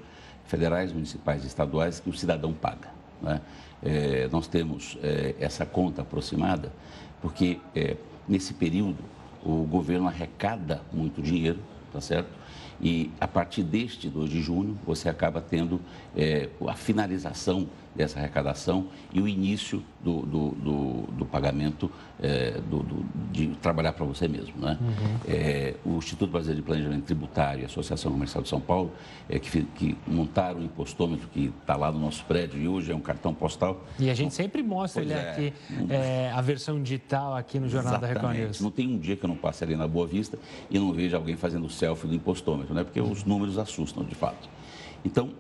federais, 0.51 0.91
municipais 0.91 1.43
e 1.43 1.47
estaduais 1.47 1.99
que 2.01 2.09
o 2.09 2.13
cidadão 2.13 2.51
paga. 2.51 2.89
Né? 3.21 3.41
É, 3.81 4.29
nós 4.31 4.47
temos 4.47 4.97
é, 5.01 5.33
essa 5.39 5.65
conta 5.65 6.01
aproximada 6.01 6.71
porque 7.21 7.59
é, 7.73 7.95
nesse 8.27 8.53
período 8.53 8.99
o 9.43 9.63
governo 9.63 10.07
arrecada 10.07 10.81
muito 10.91 11.21
dinheiro, 11.21 11.59
tá 11.91 12.01
certo? 12.01 12.29
E 12.81 13.11
a 13.19 13.27
partir 13.27 13.63
deste 13.63 14.09
2 14.09 14.29
de 14.29 14.41
junho, 14.41 14.77
você 14.85 15.07
acaba 15.07 15.39
tendo 15.39 15.79
é, 16.15 16.49
a 16.67 16.73
finalização 16.73 17.67
dessa 17.95 18.19
arrecadação 18.19 18.87
e 19.13 19.21
o 19.21 19.27
início 19.27 19.83
do, 20.01 20.21
do, 20.21 20.49
do, 20.51 21.01
do 21.11 21.25
pagamento 21.25 21.91
é, 22.19 22.59
do, 22.69 22.85
de 23.31 23.47
trabalhar 23.61 23.93
para 23.93 24.05
você 24.05 24.27
mesmo. 24.27 24.53
Né? 24.57 24.77
Uhum. 24.79 25.17
É, 25.27 25.75
o 25.85 25.97
Instituto 25.97 26.31
Brasileiro 26.31 26.61
de 26.61 26.65
Planejamento 26.65 27.03
Tributário 27.03 27.61
e 27.61 27.63
a 27.63 27.65
Associação 27.67 28.11
Comercial 28.11 28.41
de 28.41 28.49
São 28.49 28.61
Paulo, 28.61 28.91
é, 29.29 29.39
que, 29.39 29.63
que 29.63 29.97
montaram 30.07 30.59
o 30.59 30.63
impostômetro 30.63 31.27
que 31.29 31.53
está 31.61 31.75
lá 31.75 31.91
no 31.91 31.99
nosso 31.99 32.23
prédio 32.25 32.61
e 32.61 32.67
hoje 32.67 32.91
é 32.91 32.95
um 32.95 33.01
cartão 33.01 33.33
postal. 33.33 33.83
E 33.99 34.09
a 34.09 34.13
gente 34.13 34.33
sempre 34.33 34.63
mostra 34.63 35.01
ele 35.01 35.13
é. 35.13 35.31
aqui, 35.31 35.53
a 36.33 36.41
versão 36.41 36.81
digital 36.81 37.35
aqui 37.35 37.59
no 37.59 37.67
Jornal 37.67 37.99
da 37.99 38.07
Record 38.07 38.37
News. 38.37 38.61
Não 38.61 38.71
tem 38.71 38.87
um 38.87 38.97
dia 38.97 39.15
que 39.15 39.25
eu 39.25 39.29
não 39.29 39.35
passe 39.35 39.63
ali 39.63 39.75
na 39.75 39.87
Boa 39.87 40.07
Vista 40.07 40.37
e 40.69 40.79
não 40.79 40.93
veja 40.93 41.17
alguém 41.17 41.35
fazendo 41.35 41.69
selfie 41.69 42.07
do 42.07 42.15
impostômetro, 42.15 42.73
né? 42.73 42.83
porque 42.83 43.01
os 43.01 43.23
números 43.23 43.57
assustam 43.57 44.03
de 44.03 44.15
fato. 44.15 44.49
Então, 45.03 45.31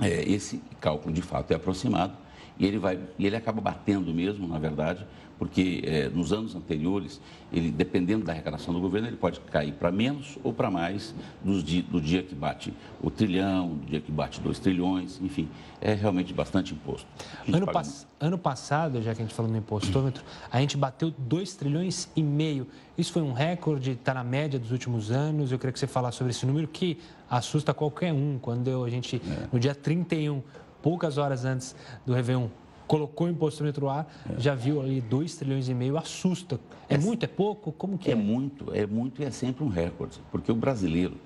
é, 0.00 0.28
esse 0.28 0.62
cálculo 0.80 1.14
de 1.14 1.22
fato 1.22 1.52
é 1.52 1.54
aproximado 1.54 2.16
e 2.58 2.66
ele, 2.66 2.78
vai, 2.78 2.98
e 3.18 3.26
ele 3.26 3.36
acaba 3.36 3.60
batendo 3.60 4.12
mesmo, 4.12 4.46
na 4.46 4.58
verdade, 4.58 5.06
porque 5.38 5.82
é, 5.84 6.08
nos 6.08 6.32
anos 6.32 6.54
anteriores, 6.54 7.20
ele, 7.52 7.70
dependendo 7.70 8.24
da 8.24 8.32
arrecadação 8.32 8.72
do 8.72 8.78
governo, 8.78 9.08
ele 9.08 9.16
pode 9.16 9.40
cair 9.40 9.72
para 9.72 9.90
menos 9.90 10.38
ou 10.44 10.52
para 10.52 10.70
mais 10.70 11.12
dos 11.42 11.64
do 11.64 12.00
dia 12.00 12.22
que 12.22 12.34
bate 12.34 12.72
o 13.02 13.10
trilhão, 13.10 13.70
do 13.70 13.86
dia 13.86 14.00
que 14.00 14.12
bate 14.12 14.40
dois 14.40 14.60
trilhões, 14.60 15.20
enfim, 15.20 15.48
é 15.80 15.94
realmente 15.94 16.32
bastante 16.32 16.72
imposto. 16.72 17.08
Ano, 17.52 17.66
pass 17.66 18.06
ano, 18.20 18.38
passado, 18.38 19.02
já 19.02 19.12
que 19.12 19.20
a 19.20 19.24
gente 19.24 19.34
falou 19.34 19.50
no 19.50 19.58
impostômetro, 19.58 20.22
a 20.48 20.60
gente 20.60 20.76
bateu 20.76 21.12
2 21.18 21.54
trilhões 21.56 22.08
e 22.14 22.22
meio. 22.22 22.68
Isso 22.96 23.12
foi 23.12 23.22
um 23.22 23.32
recorde, 23.32 23.90
está 23.90 24.14
na 24.14 24.22
média 24.22 24.60
dos 24.60 24.70
últimos 24.70 25.10
anos. 25.10 25.50
Eu 25.50 25.58
queria 25.58 25.72
que 25.72 25.78
você 25.80 25.88
falasse 25.88 26.18
sobre 26.18 26.30
esse 26.30 26.46
número 26.46 26.68
que 26.68 26.98
assusta 27.38 27.72
qualquer 27.72 28.12
um. 28.12 28.38
Quando 28.38 28.84
a 28.84 28.90
gente, 28.90 29.16
é. 29.16 29.48
no 29.50 29.58
dia 29.58 29.74
31, 29.74 30.42
poucas 30.82 31.16
horas 31.16 31.44
antes 31.44 31.74
do 32.04 32.12
Réveillon, 32.12 32.48
colocou 32.86 33.26
o 33.26 33.30
imposto 33.30 33.64
no 33.64 33.88
ar, 33.88 34.06
é. 34.28 34.38
já 34.38 34.54
viu 34.54 34.80
ali 34.80 35.00
2 35.00 35.36
trilhões 35.36 35.68
e 35.68 35.74
meio, 35.74 35.96
assusta. 35.96 36.60
É, 36.88 36.94
é, 36.94 36.98
muito, 36.98 37.24
é 37.24 37.26
pouco? 37.26 37.72
Como 37.72 37.96
que 37.96 38.10
é? 38.10 38.12
É 38.12 38.14
muito, 38.16 38.74
é 38.74 38.86
muito 38.86 39.22
e 39.22 39.24
é 39.24 39.30
sempre 39.30 39.64
um 39.64 39.68
recorde, 39.68 40.20
porque 40.30 40.52
o 40.52 40.54
brasileiro 40.54 41.16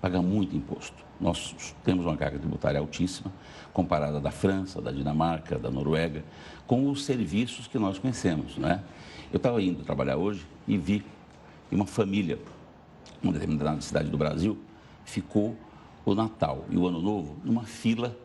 paga 0.00 0.22
muito 0.22 0.56
imposto. 0.56 0.96
Nós 1.20 1.54
temos 1.84 2.06
uma 2.06 2.16
carga 2.16 2.38
tributária 2.38 2.80
altíssima, 2.80 3.30
comparada 3.70 4.18
da 4.18 4.30
França, 4.30 4.80
da 4.80 4.90
Dinamarca, 4.90 5.58
da 5.58 5.70
Noruega, 5.70 6.24
com 6.66 6.88
os 6.88 7.04
serviços 7.04 7.66
que 7.66 7.78
nós 7.78 7.98
conhecemos, 7.98 8.56
né? 8.56 8.82
Eu 9.30 9.36
estava 9.36 9.62
indo 9.62 9.84
trabalhar 9.84 10.16
hoje 10.16 10.46
e 10.66 10.78
vi 10.78 11.04
uma 11.70 11.86
família, 11.86 12.38
uma 13.22 13.32
determinada 13.32 13.80
cidade 13.82 14.08
do 14.08 14.16
Brasil, 14.16 14.58
ficou 15.10 15.56
o 16.04 16.14
Natal 16.14 16.64
e 16.70 16.76
o 16.76 16.86
Ano 16.86 17.02
Novo 17.02 17.36
numa 17.44 17.64
fila 17.64 18.16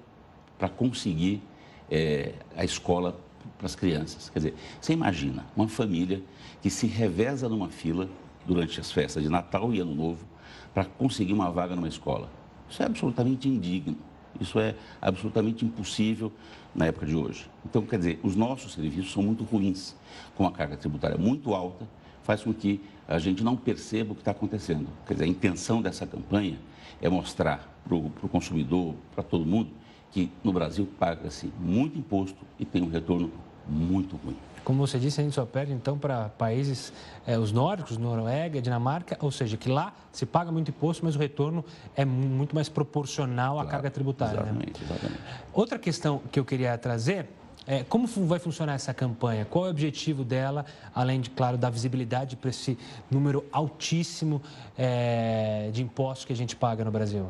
para 0.58 0.70
conseguir 0.70 1.42
é, 1.90 2.34
a 2.56 2.64
escola 2.64 3.20
para 3.58 3.66
as 3.66 3.76
crianças. 3.76 4.30
Quer 4.30 4.40
dizer, 4.40 4.54
você 4.80 4.94
imagina 4.94 5.46
uma 5.56 5.68
família 5.68 6.22
que 6.62 6.70
se 6.70 6.88
reveza 6.88 7.50
numa 7.50 7.70
fila 7.70 8.08
durante 8.46 8.80
as 8.80 8.92
festas 8.92 9.24
de 9.24 9.30
Natal 9.30 9.74
e 9.74 9.80
Ano 9.80 9.96
Novo 9.96 10.26
para 10.74 10.86
conseguir 10.86 11.34
uma 11.34 11.50
vaga 11.52 11.76
numa 11.76 11.88
escola. 11.88 12.30
Isso 12.70 12.82
é 12.82 12.86
absolutamente 12.86 13.50
indigno. 13.50 13.98
Isso 14.40 14.60
é 14.60 14.76
absolutamente 15.02 15.64
impossível 15.64 16.32
na 16.74 16.88
época 16.88 17.06
de 17.06 17.16
hoje. 17.16 17.50
Então, 17.66 17.84
quer 17.84 17.98
dizer, 17.98 18.20
os 18.22 18.36
nossos 18.36 18.74
serviços 18.74 19.14
são 19.14 19.24
muito 19.24 19.44
ruins, 19.44 19.96
com 20.36 20.46
a 20.46 20.52
carga 20.52 20.76
tributária 20.76 21.18
muito 21.18 21.54
alta, 21.54 21.88
faz 22.22 22.44
com 22.44 22.54
que 22.54 22.82
a 23.08 23.20
gente 23.20 23.44
não 23.44 23.56
perceba 23.56 24.12
o 24.12 24.16
que 24.16 24.22
está 24.22 24.32
acontecendo. 24.32 24.88
Quer 25.06 25.14
dizer, 25.14 25.26
a 25.26 25.28
intenção 25.28 25.82
dessa 25.82 26.06
campanha 26.06 26.58
é 27.02 27.10
mostrar 27.10 27.70
para 27.84 27.96
o 27.96 28.30
consumidor, 28.30 28.96
para 29.14 29.24
todo 29.24 29.46
mundo, 29.46 29.70
que 30.12 30.32
no 30.44 30.52
Brasil 30.52 30.88
paga-se 30.98 31.52
muito 31.60 32.00
imposto 32.00 32.46
e 32.58 32.66
tem 32.66 32.82
um 32.82 32.90
retorno 32.90 33.32
muito 33.68 34.16
ruim. 34.16 34.38
Como 34.64 34.86
você 34.86 34.98
disse, 34.98 35.22
a 35.22 35.24
gente 35.24 35.34
só 35.34 35.46
perde 35.46 35.72
então 35.74 35.96
para 35.96 36.30
países, 36.30 36.92
é, 37.28 37.38
os 37.38 37.52
nórdicos, 37.52 37.98
Noruega, 37.98 38.60
Dinamarca, 38.60 39.16
ou 39.22 39.30
seja, 39.30 39.58
que 39.58 39.70
lá 39.70 39.94
se 40.12 40.26
paga 40.26 40.52
muito 40.52 40.70
imposto, 40.70 41.06
mas 41.06 41.16
o 41.16 41.20
retorno 41.20 41.64
é 41.96 42.04
muito 42.04 42.56
mais 42.56 42.68
proporcional 42.68 43.54
claro, 43.54 43.68
à 43.68 43.72
carga 43.72 43.92
tributária. 43.92 44.42
Né? 44.42 44.50
Exatamente, 44.50 44.82
né? 44.82 44.88
exatamente. 44.90 45.22
Outra 45.54 45.78
questão 45.78 46.20
que 46.32 46.40
eu 46.40 46.46
queria 46.46 46.76
trazer 46.80 47.28
é, 47.68 47.84
como 47.84 48.08
vai 48.08 48.38
funcionar 48.40 48.74
essa 48.74 48.94
campanha? 48.94 49.46
Qual 49.46 49.66
é 49.66 49.68
o 49.68 49.72
objetivo 49.72 50.24
dela, 50.24 50.66
além 50.94 51.20
de, 51.20 51.30
claro, 51.30 51.58
dar 51.58 51.70
visibilidade 51.70 52.36
para 52.36 52.50
esse 52.50 52.78
número 53.10 53.44
altíssimo 53.52 54.42
é, 54.78 55.70
de 55.74 55.82
impostos 55.82 56.26
que 56.26 56.34
a 56.34 56.36
gente 56.36 56.56
paga 56.56 56.86
no 56.86 56.92
Brasil? 56.92 57.28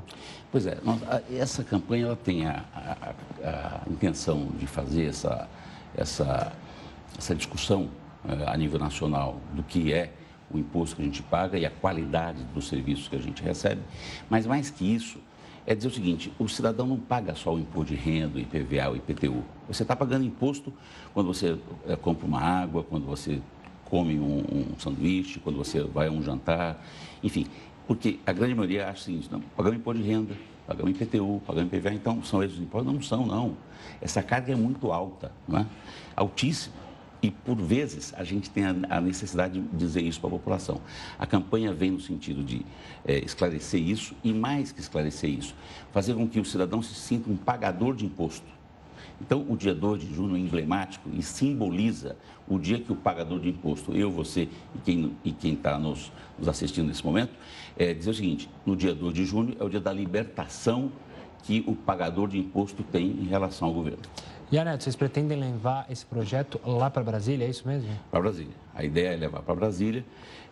Pois 0.52 0.66
é, 0.66 0.78
essa 1.32 1.64
campanha 1.64 2.06
ela 2.08 2.16
tem 2.16 2.46
a, 2.48 2.64
a, 2.76 3.82
a 3.88 3.90
intenção 3.90 4.48
de 4.60 4.68
fazer 4.68 5.06
essa, 5.06 5.48
essa, 5.96 6.52
essa 7.18 7.36
discussão 7.36 7.90
é, 8.28 8.50
a 8.50 8.58
nível 8.58 8.80
nacional 8.80 9.40
do 9.54 9.64
que 9.64 9.94
é 9.94 10.12
o 10.52 10.58
imposto 10.58 10.96
que 10.96 11.02
a 11.02 11.06
gente 11.06 11.24
paga 11.24 11.58
e 11.58 11.66
a 11.66 11.72
qualidade 11.72 12.44
dos 12.54 12.68
serviços 12.68 13.08
que 13.08 13.16
a 13.16 13.20
gente 13.20 13.42
recebe, 13.42 13.82
mas 14.30 14.46
mais 14.46 14.70
que 14.70 14.94
isso, 14.94 15.20
é 15.66 15.74
dizer 15.74 15.88
o 15.88 15.92
seguinte: 15.92 16.32
o 16.38 16.48
cidadão 16.48 16.86
não 16.86 16.98
paga 16.98 17.36
só 17.36 17.54
o 17.54 17.60
imposto 17.60 17.94
de 17.94 18.00
renda, 18.00 18.38
o 18.38 18.42
IPVA, 18.42 18.92
o 18.92 18.96
IPTU. 18.96 19.44
Você 19.68 19.84
está 19.84 19.96
pagando 19.96 20.26
imposto 20.26 20.72
quando 21.14 21.28
você 21.28 21.58
é, 21.88 21.96
compra 21.96 22.26
uma 22.26 22.40
água, 22.40 22.84
quando 22.84 23.06
você 23.06 23.42
come 23.86 24.20
um, 24.20 24.40
um, 24.40 24.80
sanduíche, 24.80 25.40
quando 25.40 25.58
você 25.58 25.82
vai 25.82 26.08
a 26.08 26.12
um 26.12 26.22
jantar, 26.22 26.84
enfim. 27.24 27.48
Porque 27.88 28.20
a 28.26 28.34
grande 28.34 28.56
maioria 28.56 28.88
acha 28.88 29.02
o 29.02 29.04
seguinte: 29.04 29.30
não, 29.32 29.42
pagamos 29.56 29.80
imposto 29.80 30.02
de 30.02 30.08
renda, 30.08 30.36
pagamos 30.68 30.92
IPTU, 30.92 31.42
pagamos 31.46 31.74
IPVA, 31.74 31.94
então 31.94 32.24
são 32.24 32.44
esses 32.44 32.60
impostos? 32.60 32.94
Não 32.94 33.02
são, 33.02 33.26
não. 33.26 33.58
Essa 34.02 34.22
carga 34.22 34.54
é 34.54 34.56
muito 34.56 34.92
alta, 34.92 35.32
não 35.48 35.60
é? 35.60 35.66
altíssima. 36.16 36.85
E, 37.26 37.32
por 37.32 37.56
vezes, 37.56 38.14
a 38.16 38.24
gente 38.24 38.52
tem 38.52 38.64
a, 38.64 39.02
necessidade 39.02 39.60
de 39.60 39.68
dizer 39.76 40.04
isso 40.04 40.20
para 40.20 40.28
a 40.28 40.34
população. 40.34 40.80
A 41.18 41.26
campanha 41.26 41.74
vem 41.74 41.90
no 41.90 42.00
sentido 42.00 42.44
de 42.44 42.64
é, 43.04 43.18
esclarecer 43.18 43.82
isso 43.82 44.14
e, 44.24 44.32
mais 44.32 44.72
que 44.72 44.80
esclarecer 44.80 45.32
isso, 45.32 45.56
fazer 45.92 46.14
com 46.14 46.28
que 46.28 46.40
o 46.40 46.46
cidadão 46.46 46.84
se 46.84 46.94
sinta 46.94 47.28
um 47.28 47.36
pagador 47.36 47.96
de 47.96 48.06
imposto. 48.06 48.46
Então, 49.20 49.44
o 49.50 49.58
dia 49.58 49.74
2 49.74 50.02
de 50.02 50.14
junho 50.14 50.36
é 50.36 50.40
emblemático 50.40 51.10
e 51.12 51.24
simboliza 51.24 52.16
o 52.48 52.60
dia 52.60 52.80
que 52.80 52.92
o 52.92 52.96
pagador 52.96 53.40
de 53.40 53.50
imposto, 53.50 53.92
eu, 53.98 54.12
você 54.12 54.48
e 54.86 55.32
quem 55.32 55.54
está 55.54 55.80
nos, 55.80 56.12
nos, 56.38 56.48
assistindo 56.48 56.86
nesse 56.86 57.04
momento, 57.04 57.32
é 57.76 57.92
dizer 57.92 58.12
o 58.12 58.14
seguinte: 58.14 58.48
no 58.64 58.76
dia 58.76 58.94
2 58.94 59.16
de 59.16 59.26
junho 59.26 59.58
é 59.60 59.64
o 59.64 59.70
dia 59.70 59.80
da 59.80 59.92
libertação 59.92 60.92
que 61.42 61.64
o 61.66 61.76
pagador 61.76 62.28
de 62.28 62.38
imposto 62.38 62.84
tem 62.84 63.08
em 63.08 63.26
relação 63.26 63.68
ao 63.68 63.74
governo. 63.74 64.04
E, 64.52 64.60
Aneto, 64.60 64.84
vocês 64.84 64.96
pretendem 64.96 65.40
levar 65.40 65.88
esse 65.90 66.06
projeto 66.06 66.60
lá 66.64 66.90
para 66.90 67.04
Brasília, 67.04 67.46
é 67.46 67.50
isso 67.50 67.68
mesmo? 67.68 67.90
Para 68.12 68.22
Brasília. 68.22 68.54
A 68.76 68.84
ideia 68.84 69.10
é 69.14 69.16
levar 69.16 69.42
para 69.42 69.56
Brasília. 69.56 70.06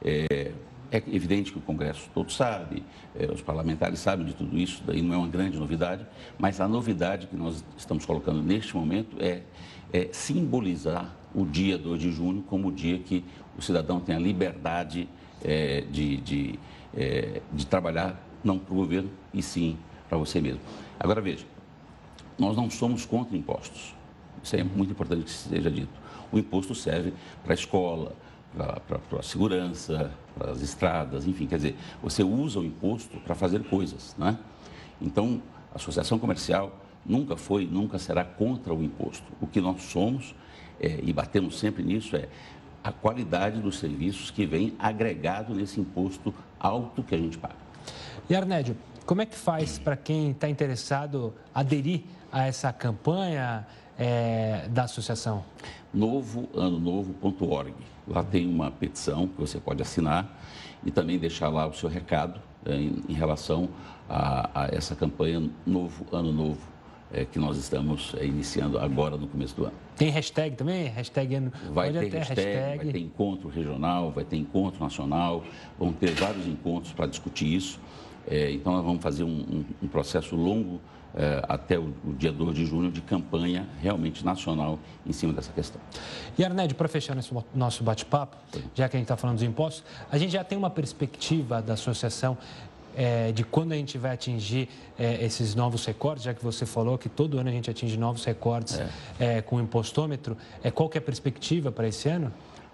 É, 0.03 0.51
é, 0.91 0.97
evidente 1.07 1.51
que 1.51 1.57
o 1.57 1.61
Congresso 1.61 2.07
todo 2.13 2.31
sabe, 2.31 2.83
é, 3.15 3.25
os 3.25 3.41
parlamentares 3.41 3.99
sabem 3.99 4.25
de 4.25 4.33
tudo 4.33 4.55
isso, 4.57 4.83
daí 4.85 5.01
não 5.01 5.15
é 5.15 5.17
uma 5.17 5.27
grande 5.27 5.57
novidade, 5.57 6.05
mas 6.37 6.61
a 6.61 6.67
novidade 6.67 7.25
que 7.25 7.35
nós 7.35 7.65
estamos 7.75 8.05
colocando 8.05 8.43
neste 8.43 8.75
momento 8.75 9.17
é, 9.19 9.41
é 9.91 10.09
simbolizar 10.11 11.11
o 11.33 11.45
dia 11.45 11.79
2 11.79 11.99
de 11.99 12.11
junho 12.11 12.43
como 12.43 12.67
o 12.67 12.71
dia 12.71 12.99
que 12.99 13.25
o 13.57 13.61
cidadão 13.61 13.99
tem 13.99 14.15
a 14.15 14.19
liberdade 14.19 15.09
é, 15.43 15.81
de, 15.81 16.17
de, 16.17 16.59
é, 16.95 17.41
de 17.51 17.65
trabalhar 17.65 18.21
não 18.43 18.59
para 18.59 18.73
o 18.73 18.77
governo, 18.77 19.09
e 19.33 19.41
sim 19.41 19.77
para 20.07 20.17
você 20.17 20.39
mesmo. 20.39 20.59
Agora 20.99 21.21
veja, 21.21 21.45
nós 22.38 22.55
não 22.55 22.69
somos 22.69 23.05
contra 23.05 23.36
impostos. 23.38 23.93
Isso 24.43 24.55
é 24.55 24.63
muito 24.63 24.91
importante 24.91 25.23
que 25.23 25.31
seja 25.31 25.71
dito. 25.71 26.01
O 26.31 26.38
imposto 26.38 26.75
serve 26.75 27.13
para 27.43 27.53
a 27.53 27.55
escola, 27.55 28.15
para 28.55 29.19
a 29.19 29.23
segurança, 29.23 30.11
para 30.38 30.51
as 30.51 30.61
estradas, 30.61 31.25
enfim, 31.27 31.47
quer 31.47 31.57
dizer, 31.57 31.75
você 32.01 32.23
usa 32.23 32.59
o 32.59 32.65
imposto 32.65 33.17
para 33.19 33.36
fazer 33.36 33.63
coisas, 33.63 34.15
não 34.17 34.27
é? 34.27 34.38
Então, 35.01 35.41
a 35.73 35.77
associação 35.77 36.19
comercial 36.19 36.79
nunca 37.05 37.36
foi, 37.36 37.65
nunca 37.65 37.97
será 37.97 38.23
contra 38.23 38.73
o 38.73 38.84
imposto. 38.84 39.25
O 39.41 39.47
que 39.47 39.59
nós 39.59 39.81
somos, 39.84 40.36
é, 40.79 40.99
e 41.01 41.11
batemos 41.11 41.59
sempre 41.59 41.84
nisso, 41.84 42.15
é 42.15 42.27
a 42.84 42.91
qualidade 42.91 43.61
dos 43.61 43.79
serviços 43.79 44.29
que 44.29 44.45
vem 44.45 44.73
agregado 44.77 45.55
nesse 45.55 45.79
imposto 45.79 46.34
alto 46.59 47.01
que 47.01 47.15
a 47.15 47.17
gente 47.17 47.38
paga. 47.38 47.55
E 48.29 48.36
Arnédio, 48.36 48.75
como 49.05 49.21
é 49.21 49.25
que 49.25 49.36
faz 49.36 49.79
para 49.79 49.97
quem 49.97 50.31
está 50.31 50.49
interessado 50.49 51.34
aderir 51.53 52.03
a 52.34 52.47
essa 52.47 52.73
campanha 52.73 53.65
é, 53.97 54.67
da 54.69 54.84
associação? 54.84 55.45
Novoanonovo.org. 55.93 57.73
Lá 58.07 58.23
tem 58.23 58.47
uma 58.47 58.71
petição 58.71 59.27
que 59.27 59.39
você 59.39 59.59
pode 59.59 59.81
assinar 59.84 60.41
e 60.84 60.89
também 60.89 61.19
deixar 61.19 61.49
lá 61.49 61.67
o 61.67 61.73
seu 61.73 61.88
recado 61.88 62.41
é, 62.65 62.75
em, 62.75 63.03
em, 63.07 63.13
relação 63.13 63.69
a, 64.09 64.63
a, 64.63 64.67
essa 64.75 64.95
campanha 64.95 65.47
Novo 65.65 66.05
Ano 66.11 66.34
Novo 66.34 66.73
é, 67.13 67.23
que 67.23 67.38
nós 67.38 67.57
estamos 67.57 68.15
é, 68.17 68.25
iniciando 68.25 68.79
agora 68.79 69.15
no 69.15 69.27
começo 69.27 69.55
do 69.55 69.65
ano. 69.65 69.75
Tem 69.95 70.09
hashtag 70.09 70.55
também? 70.55 70.88
Hashtag 70.88 71.36
ano... 71.36 71.53
Vai 71.71 71.91
ter 71.91 71.99
hashtag, 71.99 72.17
hashtag, 72.17 72.77
vai 72.84 72.93
ter 72.93 72.99
encontro 72.99 73.47
regional, 73.47 74.11
vai 74.11 74.25
ter 74.25 74.38
encontro 74.38 74.84
nacional, 74.84 75.43
vão 75.77 75.93
ter 75.93 76.11
vários 76.15 76.47
encontros 76.47 76.91
para 76.93 77.05
discutir 77.05 77.53
isso. 77.53 77.79
É, 78.28 78.51
então, 78.51 78.74
nós 78.74 78.84
vamos 78.84 79.01
fazer 79.01 79.24
um, 79.24 79.28
um, 79.28 79.65
um 79.84 79.88
processo 79.88 80.36
longo 80.36 80.80
é, 81.15 81.43
até 81.47 81.78
o, 81.78 81.93
o, 82.05 82.13
dia 82.13 82.32
2 82.32 82.55
de 82.55 82.65
junho 82.65 82.91
de 82.91 83.01
campanha 83.01 83.67
realmente 83.82 84.26
nacional 84.26 84.80
em 85.05 85.13
cima 85.13 85.34
dessa 85.34 85.51
questão. 85.51 85.80
E, 86.38 86.43
Arned, 86.43 86.74
para 86.74 86.88
fechar 86.88 87.15
nesse 87.15 87.32
nosso 87.53 87.84
bate-papo, 87.84 88.38
já 88.74 88.89
que 88.89 88.95
a 88.95 88.99
gente 88.99 89.05
está 89.05 89.17
falando 89.17 89.38
dos 89.38 89.43
impostos, 89.43 89.84
a 90.11 90.17
gente 90.17 90.32
já 90.32 90.43
tem 90.43 90.57
uma 90.57 90.69
perspectiva 90.69 91.61
da 91.61 91.74
associação 91.74 92.38
é, 92.95 93.32
de 93.32 93.43
quando 93.43 93.71
a 93.71 93.76
gente 93.76 93.97
vai 93.97 94.11
atingir 94.11 94.69
é, 94.97 95.24
esses 95.24 95.55
novos 95.55 95.86
recordes, 95.86 96.24
já 96.24 96.34
que 96.34 96.43
você 96.43 96.65
falou 96.65 96.97
que 96.97 97.09
todo 97.09 97.38
ano 97.39 97.49
a 97.49 97.51
gente 97.51 97.69
atinge 97.69 97.97
novos 97.97 98.24
recordes 98.24 98.80
é. 99.19 99.38
é 99.38 99.41
com 99.41 99.57
o 99.57 99.61
impostômetro. 99.61 100.38
É, 100.63 100.71
qual 100.71 100.89
que 100.89 100.97
é 100.97 100.99
a 100.99 101.01
perspectiva 101.01 101.71
para 101.71 101.88
esse 101.88 102.07
ano? 102.09 102.32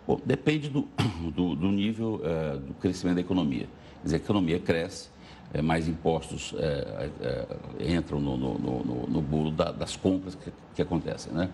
Bom, 0.08 0.20
depende 0.26 0.70
do, 0.70 0.88
do, 1.34 1.56
do 1.56 1.68
nível 1.72 2.22
é, 2.24 2.58
do 2.58 2.74
crescimento 2.76 3.16
da 3.16 3.22
economia. 3.22 3.68
Quer 4.02 4.04
dizer, 4.04 4.16
a 4.16 4.20
economia 4.20 4.60
cresce, 4.60 5.10
é, 5.54 5.62
mais 5.62 5.88
impostos 5.88 6.54
é, 6.58 7.10
é, 7.80 7.96
entram 7.96 8.20
no, 8.20 8.38
no, 8.38 8.60
no, 8.60 9.08
no 9.08 9.22
bolo 9.22 9.52
da, 9.52 9.72
das 9.72 9.96
compras 9.96 10.36
que, 10.36 10.52
que, 10.76 10.82
acontecem. 10.82 11.34
Né? 11.34 11.50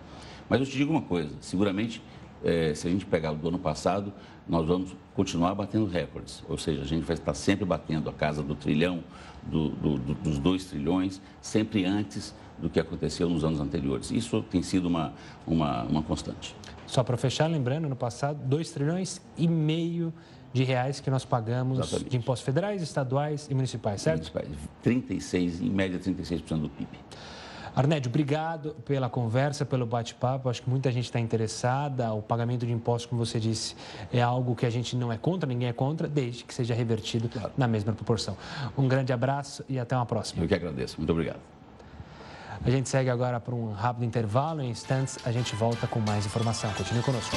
Mas 0.48 0.60
eu 0.60 0.66
te 0.66 0.76
digo 0.76 0.90
uma 0.90 1.02
coisa: 1.02 1.34
seguramente, 1.40 2.02
é, 2.44 2.74
se 2.74 2.86
a 2.86 2.90
gente 2.90 3.06
pegar 3.06 3.32
do 3.32 3.48
ano 3.48 3.58
passado, 3.58 4.12
nós 4.48 4.66
vamos 4.66 4.94
continuar 5.14 5.54
batendo 5.54 5.86
recordes. 5.86 6.42
Ou 6.48 6.58
seja, 6.58 6.82
a 6.82 6.84
gente 6.84 7.04
vai 7.04 7.14
estar 7.14 7.34
sempre 7.34 7.64
batendo 7.64 8.08
a 8.08 8.12
casa 8.12 8.42
do 8.42 8.54
trilhão, 8.54 9.02
do, 9.42 9.70
do, 9.70 9.98
do, 9.98 10.14
dos 10.14 10.38
dois 10.38 10.66
trilhões, 10.66 11.20
sempre 11.40 11.84
antes 11.84 12.34
do 12.58 12.70
que 12.70 12.80
aconteceu 12.80 13.28
nos 13.28 13.44
anos 13.44 13.60
anteriores. 13.60 14.10
Isso 14.10 14.42
tem 14.42 14.62
sido 14.62 14.86
uma, 14.86 15.12
uma, 15.46 15.82
uma 15.84 16.02
constante. 16.02 16.54
Só 16.86 17.02
para 17.02 17.16
fechar, 17.16 17.46
lembrando, 17.48 17.88
no 17.88 17.96
passado, 17.96 18.38
2 18.44 18.70
trilhões 18.70 19.20
e 19.36 19.48
meio 19.48 20.12
de 20.56 20.64
reais 20.64 21.00
que 21.00 21.10
nós 21.10 21.24
pagamos 21.24 21.78
Exatamente. 21.78 22.10
de 22.10 22.16
impostos 22.16 22.44
federais, 22.44 22.80
estaduais 22.80 23.46
e 23.50 23.54
municipais, 23.54 24.00
certo? 24.00 24.32
Municipais, 24.32 24.48
36, 24.82 25.60
em 25.60 25.70
média 25.70 25.98
36% 25.98 26.60
do 26.60 26.70
PIB. 26.70 26.88
Arnédio, 27.74 28.08
obrigado 28.08 28.74
pela 28.86 29.10
conversa, 29.10 29.66
pelo 29.66 29.84
bate-papo. 29.84 30.48
Acho 30.48 30.62
que 30.62 30.70
muita 30.70 30.90
gente 30.90 31.04
está 31.04 31.20
interessada. 31.20 32.10
O 32.14 32.22
pagamento 32.22 32.64
de 32.64 32.72
impostos, 32.72 33.04
como 33.04 33.22
você 33.22 33.38
disse, 33.38 33.76
é 34.10 34.22
algo 34.22 34.56
que 34.56 34.64
a 34.64 34.70
gente 34.70 34.96
não 34.96 35.12
é 35.12 35.18
contra, 35.18 35.46
ninguém 35.46 35.68
é 35.68 35.74
contra, 35.74 36.08
desde 36.08 36.42
que 36.42 36.54
seja 36.54 36.74
revertido 36.74 37.28
claro. 37.28 37.52
na 37.54 37.68
mesma 37.68 37.92
proporção. 37.92 38.34
Um 38.78 38.88
grande 38.88 39.12
abraço 39.12 39.62
e 39.68 39.78
até 39.78 39.94
uma 39.94 40.06
próxima. 40.06 40.42
Eu 40.42 40.48
que 40.48 40.54
agradeço. 40.54 40.96
Muito 40.96 41.10
obrigado. 41.10 41.40
A 42.64 42.70
gente 42.70 42.88
segue 42.88 43.10
agora 43.10 43.38
para 43.38 43.54
um 43.54 43.72
rápido 43.72 44.06
intervalo. 44.06 44.62
Em 44.62 44.70
instantes, 44.70 45.18
a 45.26 45.30
gente 45.30 45.54
volta 45.54 45.86
com 45.86 46.00
mais 46.00 46.24
informação. 46.24 46.72
Continue 46.72 47.02
conosco. 47.02 47.36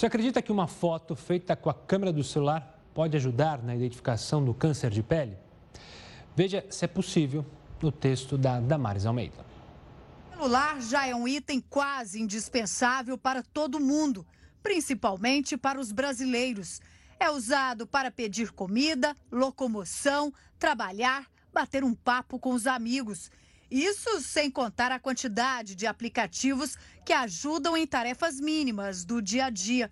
Você 0.00 0.06
acredita 0.06 0.40
que 0.40 0.50
uma 0.50 0.66
foto 0.66 1.14
feita 1.14 1.54
com 1.54 1.68
a 1.68 1.74
câmera 1.74 2.10
do 2.10 2.24
celular 2.24 2.82
pode 2.94 3.14
ajudar 3.18 3.62
na 3.62 3.76
identificação 3.76 4.42
do 4.42 4.54
câncer 4.54 4.88
de 4.88 5.02
pele? 5.02 5.36
Veja 6.34 6.64
se 6.70 6.86
é 6.86 6.88
possível 6.88 7.44
no 7.82 7.92
texto 7.92 8.38
da 8.38 8.58
Damares 8.60 9.04
Almeida. 9.04 9.44
O 10.30 10.36
celular 10.38 10.80
já 10.80 11.06
é 11.06 11.14
um 11.14 11.28
item 11.28 11.60
quase 11.60 12.18
indispensável 12.18 13.18
para 13.18 13.42
todo 13.42 13.78
mundo, 13.78 14.26
principalmente 14.62 15.54
para 15.54 15.78
os 15.78 15.92
brasileiros. 15.92 16.80
É 17.18 17.30
usado 17.30 17.86
para 17.86 18.10
pedir 18.10 18.52
comida, 18.52 19.14
locomoção, 19.30 20.32
trabalhar, 20.58 21.26
bater 21.52 21.84
um 21.84 21.94
papo 21.94 22.38
com 22.38 22.54
os 22.54 22.66
amigos. 22.66 23.30
Isso 23.70 24.20
sem 24.20 24.50
contar 24.50 24.90
a 24.90 24.98
quantidade 24.98 25.76
de 25.76 25.86
aplicativos 25.86 26.76
que 27.04 27.12
ajudam 27.12 27.76
em 27.76 27.86
tarefas 27.86 28.40
mínimas 28.40 29.04
do 29.04 29.22
dia 29.22 29.46
a 29.46 29.50
dia. 29.50 29.90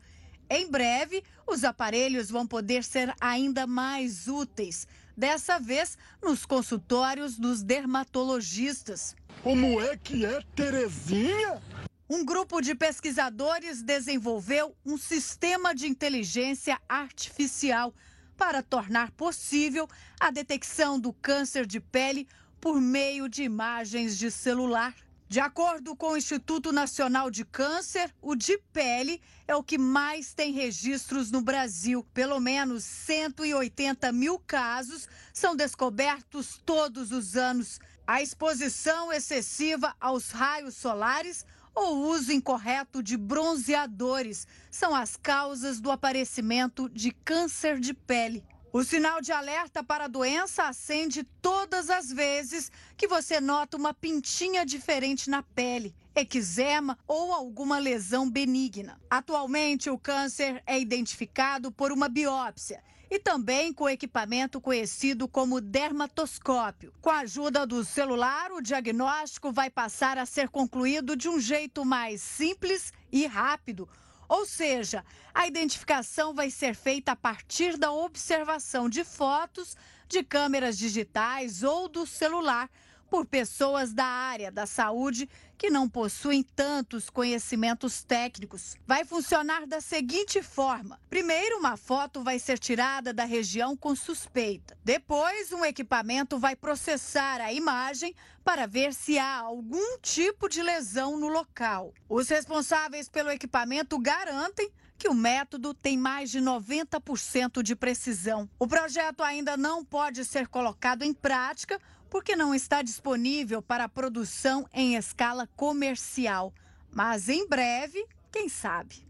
Em 0.51 0.69
breve, 0.69 1.23
os 1.47 1.63
aparelhos 1.63 2.31
vão 2.31 2.47
poder 2.47 2.83
ser 2.83 3.15
ainda 3.21 3.67
mais 3.67 4.27
úteis, 4.27 4.87
dessa 5.17 5.61
vez 5.61 5.97
nos 6.23 6.45
consultórios 6.45 7.39
dos 7.39 7.63
dermatologistas. 7.63 9.15
Como 9.43 9.81
é 9.81 9.97
que 9.97 10.25
é, 10.25 10.41
Terezinha? 10.57 11.63
Um 12.11 12.25
grupo 12.25 12.63
de 12.63 12.75
pesquisadores 12.75 13.83
desenvolveu 13.83 14.75
um 14.85 14.97
sistema 14.97 15.75
de 15.75 15.87
inteligência 15.87 16.81
artificial 16.89 17.95
para 18.35 18.63
tornar 18.63 19.11
possível 19.11 19.87
a 20.19 20.31
detecção 20.31 20.99
do 20.99 21.13
câncer 21.13 21.67
de 21.67 21.81
pele 21.81 22.27
por 22.61 22.81
meio 22.81 23.29
de 23.29 23.43
imagens 23.43 24.19
de 24.19 24.31
celular. 24.31 24.95
De 25.29 25.41
acordo 25.41 25.95
com 25.95 26.13
o 26.13 26.17
Instituto 26.17 26.73
Nacional 26.73 27.31
de 27.31 27.45
Câncer, 27.45 28.15
o 28.23 28.35
de 28.35 28.57
pele 28.73 29.21
é 29.47 29.55
o 29.55 29.63
que 29.63 29.77
mais 29.77 30.33
tem 30.33 30.53
registros 30.53 31.31
no 31.31 31.43
Brasil. 31.43 32.03
Pelo 32.15 32.41
menos 32.41 32.83
180 32.85 34.11
mil 34.11 34.39
casos 34.39 35.07
são 35.33 35.55
descobertos 35.55 36.59
todos 36.65 37.13
os 37.13 37.37
anos. 37.37 37.79
A 38.07 38.23
exposição 38.23 39.13
excessiva 39.13 39.95
aos 40.01 40.31
raios 40.31 40.77
solares 40.77 41.45
ou 41.75 42.09
uso 42.09 42.33
incorreto 42.33 43.03
de 43.03 43.17
bronzeadores 43.17 44.47
são 44.71 44.95
as 44.95 45.15
causas 45.15 45.79
do 45.79 45.91
aparecimento 45.91 46.89
de 46.89 47.13
câncer 47.13 47.79
de 47.79 47.93
pele. 47.93 48.43
O 48.71 48.85
sinal 48.85 49.23
de 49.23 49.33
alerta 49.33 49.83
para 49.83 50.05
a 50.05 50.09
doença 50.09 50.65
acende 50.65 51.25
todas 51.41 51.89
as 51.89 52.13
vezes 52.13 52.71
que 52.99 53.09
você 53.09 53.41
nota 53.41 53.79
uma 53.79 53.95
pintinha 53.95 54.67
diferente 54.67 55.31
na 55.31 55.43
pele, 55.43 55.95
eczema 56.15 56.99
ou 57.07 57.33
alguma 57.33 57.79
lesão 57.79 58.31
benigna. 58.31 59.01
Atualmente, 59.09 59.89
o 59.89 59.99
câncer 59.99 60.63
é 60.67 60.79
identificado 60.79 61.73
por 61.73 61.91
uma 61.91 62.11
biópsia 62.11 62.83
e 63.11 63.19
também 63.19 63.73
com 63.73 63.89
equipamento 63.89 64.61
conhecido 64.61 65.27
como 65.27 65.63
dermatoscópio. 65.63 66.93
Com 67.01 67.09
a 67.09 67.21
ajuda 67.21 67.67
do 67.67 67.83
celular, 67.83 68.53
o 68.53 68.61
diagnóstico 68.61 69.51
vai 69.51 69.71
passar 69.71 70.19
a 70.19 70.27
ser 70.27 70.51
concluído 70.51 71.17
de 71.17 71.27
um 71.27 71.41
jeito 71.41 71.87
mais 71.87 72.21
simples 72.21 72.93
e 73.11 73.27
rápido 73.27 73.89
ou 74.29 74.45
seja, 74.45 75.05
a 75.35 75.47
identificação 75.47 76.35
vai 76.35 76.51
ser 76.51 76.75
feita 76.75 77.13
a 77.13 77.17
partir 77.17 77.77
da 77.77 77.91
observação 77.91 78.89
de 78.89 79.03
fotos 79.05 79.77
de 80.07 80.23
câmeras 80.23 80.77
digitais 80.77 81.63
ou 81.63 81.89
do 81.89 82.07
celular 82.07 82.69
por 83.11 83.27
pessoas 83.27 83.93
da 83.93 84.05
área 84.05 84.51
da 84.51 84.67
saúde 84.67 85.29
que 85.57 85.71
não 85.71 85.89
possuem 85.89 86.43
tantos 86.43 87.11
conhecimentos 87.11 88.05
técnicos. 88.05 88.77
Vai 88.87 89.05
funcionar 89.05 89.67
da 89.67 89.81
seguinte 89.81 90.41
forma: 90.43 91.01
primeiro, 91.11 91.59
uma 91.59 91.77
foto 91.77 92.23
vai 92.23 92.39
ser 92.39 92.59
tirada 92.59 93.13
da 93.13 93.25
região 93.25 93.77
com 93.77 93.95
suspeita. 93.97 94.79
Depois, 94.85 95.53
um 95.53 95.65
equipamento 95.65 96.39
vai 96.39 96.55
processar 96.55 97.41
a 97.41 97.53
imagem 97.53 98.15
para 98.45 98.67
ver 98.67 98.95
se 98.95 99.19
há 99.19 99.39
algum 99.39 99.99
tipo 100.01 100.49
de 100.49 100.63
lesão 100.63 101.19
no 101.19 101.29
local. 101.29 101.93
Os 102.09 102.29
responsáveis 102.29 103.09
pelo 103.09 103.31
equipamento 103.31 103.99
garantem 103.99 104.71
que 104.99 105.09
o 105.09 105.15
método 105.15 105.73
tem 105.73 105.97
mais 105.97 106.29
de 106.29 106.41
90% 106.41 107.63
de 107.63 107.77
precisão. 107.77 108.51
O 108.59 108.67
projeto 108.67 109.23
ainda 109.23 109.57
não 109.57 109.85
pode 109.85 110.25
ser 110.25 110.49
colocado 110.49 111.05
em 111.05 111.15
prática 111.15 111.81
porque 112.11 112.37
não 112.37 112.55
está 112.55 112.83
disponível 112.83 113.61
para 113.61 113.89
produção 113.89 114.67
em 114.73 114.95
escala 114.97 115.49
comercial. 115.57 116.53
Mas 116.91 117.29
em 117.29 117.47
breve, 117.49 118.05
quem 118.33 118.49
sabe? 118.49 119.07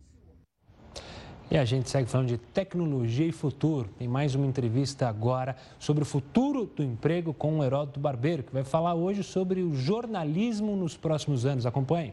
E 1.51 1.57
a 1.57 1.65
gente 1.65 1.89
segue 1.89 2.11
falando 2.11 2.29
de 2.29 2.37
tecnologia 2.37 3.27
e 3.27 3.33
futuro. 3.33 3.89
Tem 3.99 4.07
mais 4.07 4.35
uma 4.35 4.47
entrevista 4.47 5.09
agora 5.09 5.57
sobre 5.79 6.03
o 6.03 6.07
futuro 6.07 6.67
do 6.67 6.83
emprego 6.83 7.33
com 7.33 7.59
o 7.59 7.65
Heródoto 7.65 7.99
Barbeiro, 7.99 8.43
que 8.43 8.53
vai 8.53 8.65
falar 8.65 8.95
hoje 8.95 9.23
sobre 9.23 9.63
o 9.63 9.75
jornalismo 9.75 10.77
nos 10.77 10.95
próximos 10.95 11.47
anos. 11.47 11.65
Acompanhe. 11.65 12.13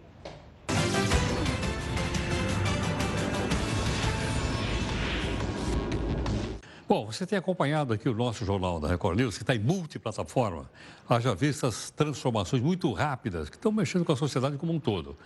Bom, 6.87 7.07
você 7.07 7.25
tem 7.25 7.35
acompanhado 7.39 7.93
aqui 7.93 8.07
o 8.07 8.13
nosso 8.13 8.45
jornal 8.45 8.79
da 8.79 8.87
Record 8.87 9.17
News, 9.17 9.37
que 9.37 9.43
está 9.43 9.55
em 9.55 9.59
multiplataforma. 9.59 10.69
Haja 11.09 11.33
visto 11.33 11.65
as 11.65 11.89
transformações 11.89 12.61
muito 12.61 12.93
rápidas 12.93 13.49
que 13.49 13.55
estão 13.55 13.71
mexendo 13.71 14.05
com 14.05 14.11
a 14.11 14.15
sociedade 14.15 14.55
como 14.57 14.71
um 14.71 14.79
todo. 14.79 15.17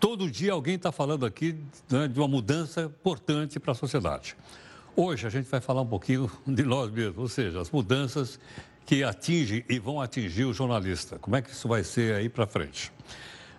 Todo 0.00 0.30
dia 0.30 0.52
alguém 0.52 0.76
está 0.76 0.90
falando 0.90 1.26
aqui 1.26 1.54
né, 1.90 2.08
de 2.08 2.18
uma 2.18 2.26
mudança 2.26 2.80
importante 2.80 3.60
para 3.60 3.72
a 3.72 3.74
sociedade. 3.74 4.34
Hoje 4.96 5.26
a 5.26 5.30
gente 5.30 5.50
vai 5.50 5.60
falar 5.60 5.82
um 5.82 5.86
pouquinho 5.86 6.30
de 6.48 6.62
nós 6.62 6.90
mesmos, 6.90 7.18
ou 7.18 7.28
seja, 7.28 7.60
as 7.60 7.70
mudanças 7.70 8.40
que 8.86 9.04
atingem 9.04 9.62
e 9.68 9.78
vão 9.78 10.00
atingir 10.00 10.46
o 10.46 10.54
jornalista. 10.54 11.18
Como 11.18 11.36
é 11.36 11.42
que 11.42 11.50
isso 11.50 11.68
vai 11.68 11.84
ser 11.84 12.14
aí 12.14 12.30
para 12.30 12.46
frente? 12.46 12.90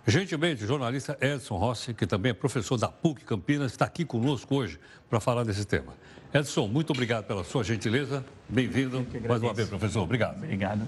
Gentilmente, 0.06 0.62
o 0.64 0.66
jornalista 0.66 1.16
Edson 1.18 1.56
Rossi, 1.56 1.94
que 1.94 2.06
também 2.06 2.30
é 2.30 2.34
professor 2.34 2.76
da 2.76 2.88
PUC 2.88 3.24
Campinas, 3.24 3.72
está 3.72 3.86
aqui 3.86 4.04
conosco 4.04 4.54
hoje 4.54 4.78
para 5.08 5.18
falar 5.18 5.44
desse 5.44 5.64
tema. 5.64 5.94
Edson, 6.32 6.68
muito 6.68 6.92
obrigado 6.92 7.24
pela 7.24 7.42
sua 7.42 7.64
gentileza. 7.64 8.22
Bem-vindo 8.46 9.06
mais 9.26 9.42
uma 9.42 9.54
vez, 9.54 9.66
professor. 9.66 10.02
Obrigado. 10.02 10.36
Obrigado. 10.36 10.86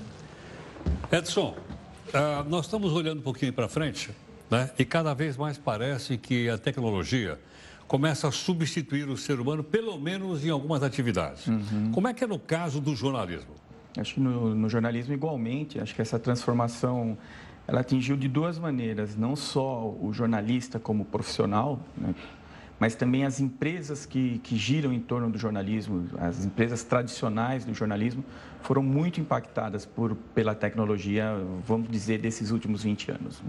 Edson, 1.11 1.57
uh, 2.09 2.47
nós 2.47 2.67
estamos 2.67 2.93
olhando 2.93 3.21
um 3.21 3.23
pouquinho 3.23 3.55
para 3.55 3.69
frente 3.69 4.11
né? 4.51 4.71
e 4.79 4.85
cada 4.85 5.15
vez 5.15 5.35
mais 5.39 5.57
parece 5.57 6.19
que 6.19 6.51
a 6.51 6.59
tecnologia 6.59 7.41
começa 7.89 8.29
a 8.29 8.31
substituir 8.31 9.09
o 9.09 9.17
ser 9.17 9.41
humano, 9.41 9.65
pelo 9.65 9.99
menos 9.99 10.45
em 10.45 10.51
algumas 10.51 10.83
atividades. 10.83 11.47
Uhum. 11.47 11.91
Como 11.91 12.07
é 12.07 12.13
que 12.13 12.23
é 12.23 12.27
no 12.27 12.39
caso 12.39 12.83
do 12.83 12.95
jornalismo? 12.95 13.55
Acho 13.97 14.15
que 14.15 14.21
no, 14.21 14.55
no 14.55 14.69
jornalismo 14.69 15.15
igualmente, 15.15 15.81
acho 15.81 15.95
que 15.95 16.03
essa 16.03 16.19
transformação 16.19 17.17
ela 17.67 17.81
atingiu 17.81 18.17
de 18.17 18.29
duas 18.29 18.59
maneiras, 18.59 19.17
não 19.17 19.35
só 19.35 19.95
o 20.01 20.13
jornalista 20.13 20.79
como 20.79 21.05
profissional, 21.05 21.81
né? 21.97 22.15
mas 22.79 22.95
também 22.95 23.25
as 23.25 23.41
empresas 23.41 24.05
que, 24.05 24.39
que 24.39 24.57
giram 24.57 24.93
em 24.93 25.01
torno 25.01 25.31
do 25.31 25.39
jornalismo, 25.39 26.09
as 26.19 26.45
empresas 26.45 26.83
tradicionais 26.85 27.65
do 27.65 27.73
jornalismo, 27.73 28.25
foram 28.63 28.83
muito 28.83 29.21
impactadas 29.21 29.87
por, 29.87 30.15
pela 30.35 30.55
tecnologia, 30.55 31.33
vamos 31.65 31.89
dizer, 31.89 32.19
desses 32.19 32.51
últimos 32.51 32.83
20 32.83 33.13
anos. 33.13 33.43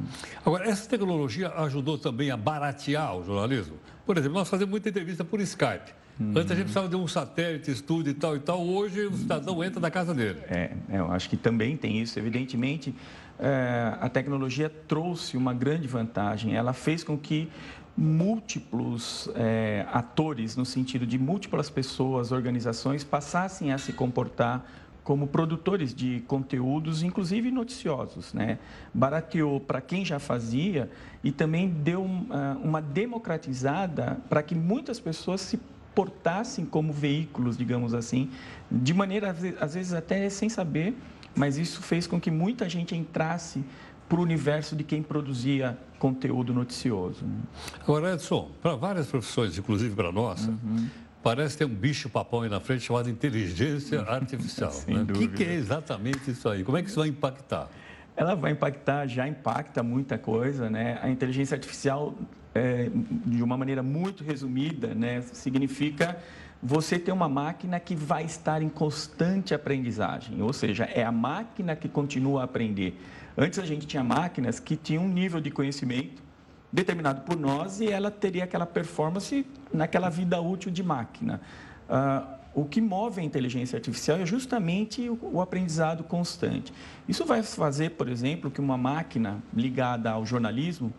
Agora, 0.45 0.69
essa 0.69 0.87
tecnologia 0.87 1.49
ajudou 1.49 1.97
também 1.97 2.31
a 2.31 2.37
baratear 2.37 3.17
o 3.17 3.25
jornalismo? 3.25 3.75
Por 4.05 4.17
exemplo, 4.17 4.37
nós 4.37 4.49
fazemos 4.49 4.71
muita 4.71 4.89
entrevista 4.89 5.25
por 5.25 5.41
Skype. 5.41 5.91
Hum. 6.19 6.33
Antes 6.35 6.51
a 6.51 6.55
gente 6.55 6.65
precisava 6.65 6.87
de 6.87 6.95
um 6.95 7.07
satélite, 7.07 7.69
estúdio 7.69 8.11
e 8.11 8.13
tal 8.13 8.35
e 8.35 8.39
tal. 8.39 8.65
Hoje 8.65 9.05
o 9.05 9.13
cidadão 9.13 9.63
entra 9.63 9.79
na 9.79 9.91
casa 9.91 10.13
dele. 10.13 10.39
É, 10.47 10.71
é 10.89 10.99
eu 10.99 11.11
acho 11.11 11.29
que 11.29 11.37
também 11.37 11.75
tem 11.77 12.01
isso. 12.01 12.17
Evidentemente, 12.17 12.93
é, 13.39 13.97
a 13.99 14.09
tecnologia 14.09 14.69
trouxe 14.87 15.37
uma 15.37 15.53
grande 15.53 15.87
vantagem. 15.87 16.55
Ela 16.55 16.73
fez 16.73 17.03
com 17.03 17.17
que 17.17 17.49
múltiplos 17.95 19.29
é, 19.35 19.85
atores, 19.91 20.55
no 20.55 20.65
sentido 20.65 21.05
de 21.05 21.17
múltiplas 21.17 21.69
pessoas, 21.69 22.31
organizações, 22.31 23.03
passassem 23.03 23.73
a 23.73 23.77
se 23.77 23.91
comportar 23.93 24.65
como 25.03 25.25
produtores 25.25 25.95
de 25.95 26.19
conteúdos, 26.27 27.01
inclusive 27.01 27.49
noticiosos. 27.49 28.33
Né? 28.33 28.59
Barateou 28.93 29.59
para 29.59 29.81
quem 29.81 30.03
já 30.03 30.19
fazia 30.19 30.89
e 31.23 31.31
também 31.31 31.69
deu 31.69 32.03
uma, 32.03 32.57
uma 32.61 32.81
democratizada 32.81 34.19
para 34.29 34.43
que 34.43 34.53
muitas 34.53 34.99
pessoas 34.99 35.41
se 35.41 35.59
portassem 35.95 36.63
como 36.63 36.93
veículos, 36.93 37.57
digamos 37.57 37.93
assim, 37.95 38.29
de 38.69 38.93
maneira, 38.93 39.35
às 39.59 39.73
vezes, 39.73 39.93
até 39.93 40.29
sem 40.29 40.47
saber, 40.47 40.93
mas 41.37 41.57
isso 41.57 41.81
fez 41.81 42.07
com 42.07 42.19
que 42.19 42.31
muita 42.31 42.67
gente 42.67 42.95
entrasse 42.95 43.63
para 44.09 44.19
o 44.19 44.23
universo 44.23 44.75
de 44.75 44.83
quem 44.83 45.03
produzia 45.03 45.77
conteúdo 45.99 46.53
noticioso. 46.53 47.25
Né? 47.25 47.37
Agora, 47.81 48.13
Edson, 48.13 48.49
para 48.61 48.75
várias 48.75 49.07
profissões, 49.07 49.57
inclusive 49.57 49.95
para 49.95 50.09
a 50.09 50.11
nossa, 50.11 50.49
uhum. 50.49 50.87
parece 51.21 51.57
ter 51.57 51.65
um 51.65 51.73
bicho-papão 51.73 52.41
aí 52.41 52.49
na 52.49 52.59
frente 52.59 52.83
chamado 52.83 53.09
inteligência 53.09 54.01
artificial. 54.09 54.73
né? 54.87 55.03
O 55.03 55.13
que, 55.13 55.27
que 55.27 55.43
é 55.43 55.53
exatamente 55.53 56.31
isso 56.31 56.49
aí? 56.49 56.63
Como 56.63 56.77
é 56.77 56.81
que 56.81 56.89
isso 56.89 56.99
vai 56.99 57.09
impactar? 57.09 57.69
Ela 58.15 58.33
vai 58.33 58.51
impactar, 58.51 59.05
já 59.05 59.27
impacta 59.27 59.83
muita 59.83 60.17
coisa, 60.17 60.71
né? 60.71 60.97
A 61.03 61.09
inteligência 61.09 61.53
artificial, 61.53 62.15
é, 62.55 62.89
de 63.25 63.43
uma 63.43 63.55
maneira 63.55 63.83
muito 63.83 64.23
resumida, 64.23 64.95
né, 64.95 65.21
significa 65.21 66.17
você 66.61 66.97
ter 66.97 67.11
uma 67.11 67.29
máquina 67.29 67.79
que 67.79 67.95
vai 67.95 68.23
estar 68.25 68.61
em 68.61 68.69
constante 68.69 69.53
aprendizagem, 69.53 70.41
ou 70.41 70.51
seja, 70.51 70.85
é 70.85 71.03
a 71.03 71.11
máquina 71.11 71.75
que 71.75 71.87
continua 71.87 72.41
a 72.41 72.43
aprender. 72.45 72.99
Antes 73.37 73.59
a 73.59 73.65
gente 73.65 73.85
tinha 73.85 74.03
máquinas 74.03 74.59
que 74.59 74.75
tinham 74.75 75.05
um 75.05 75.09
nível 75.09 75.39
de 75.39 75.51
conhecimento 75.51 76.23
determinado 76.71 77.21
por 77.21 77.37
nós 77.37 77.79
e 77.79 77.87
ela 77.87 78.09
teria 78.09 78.43
aquela 78.43 78.65
performance 78.65 79.45
naquela 79.73 80.09
vida 80.09 80.41
útil 80.41 80.71
de 80.71 80.83
máquina. 80.83 81.39
Uh, 81.87 82.37
o 82.53 82.65
que 82.65 82.81
move 82.81 83.21
a 83.21 83.23
inteligência 83.23 83.77
artificial 83.77 84.17
é 84.17 84.25
justamente 84.25 85.07
o, 85.07 85.19
o, 85.21 85.41
aprendizado 85.41 86.03
constante. 86.03 86.73
Isso 87.07 87.23
vai 87.23 87.43
fazer, 87.43 87.91
por 87.91 88.09
exemplo, 88.09 88.49
que 88.49 88.59
uma 88.59 88.75
máquina 88.75 89.37
ligada 89.53 90.09
ao 90.09 90.25
jornalismo 90.25 90.91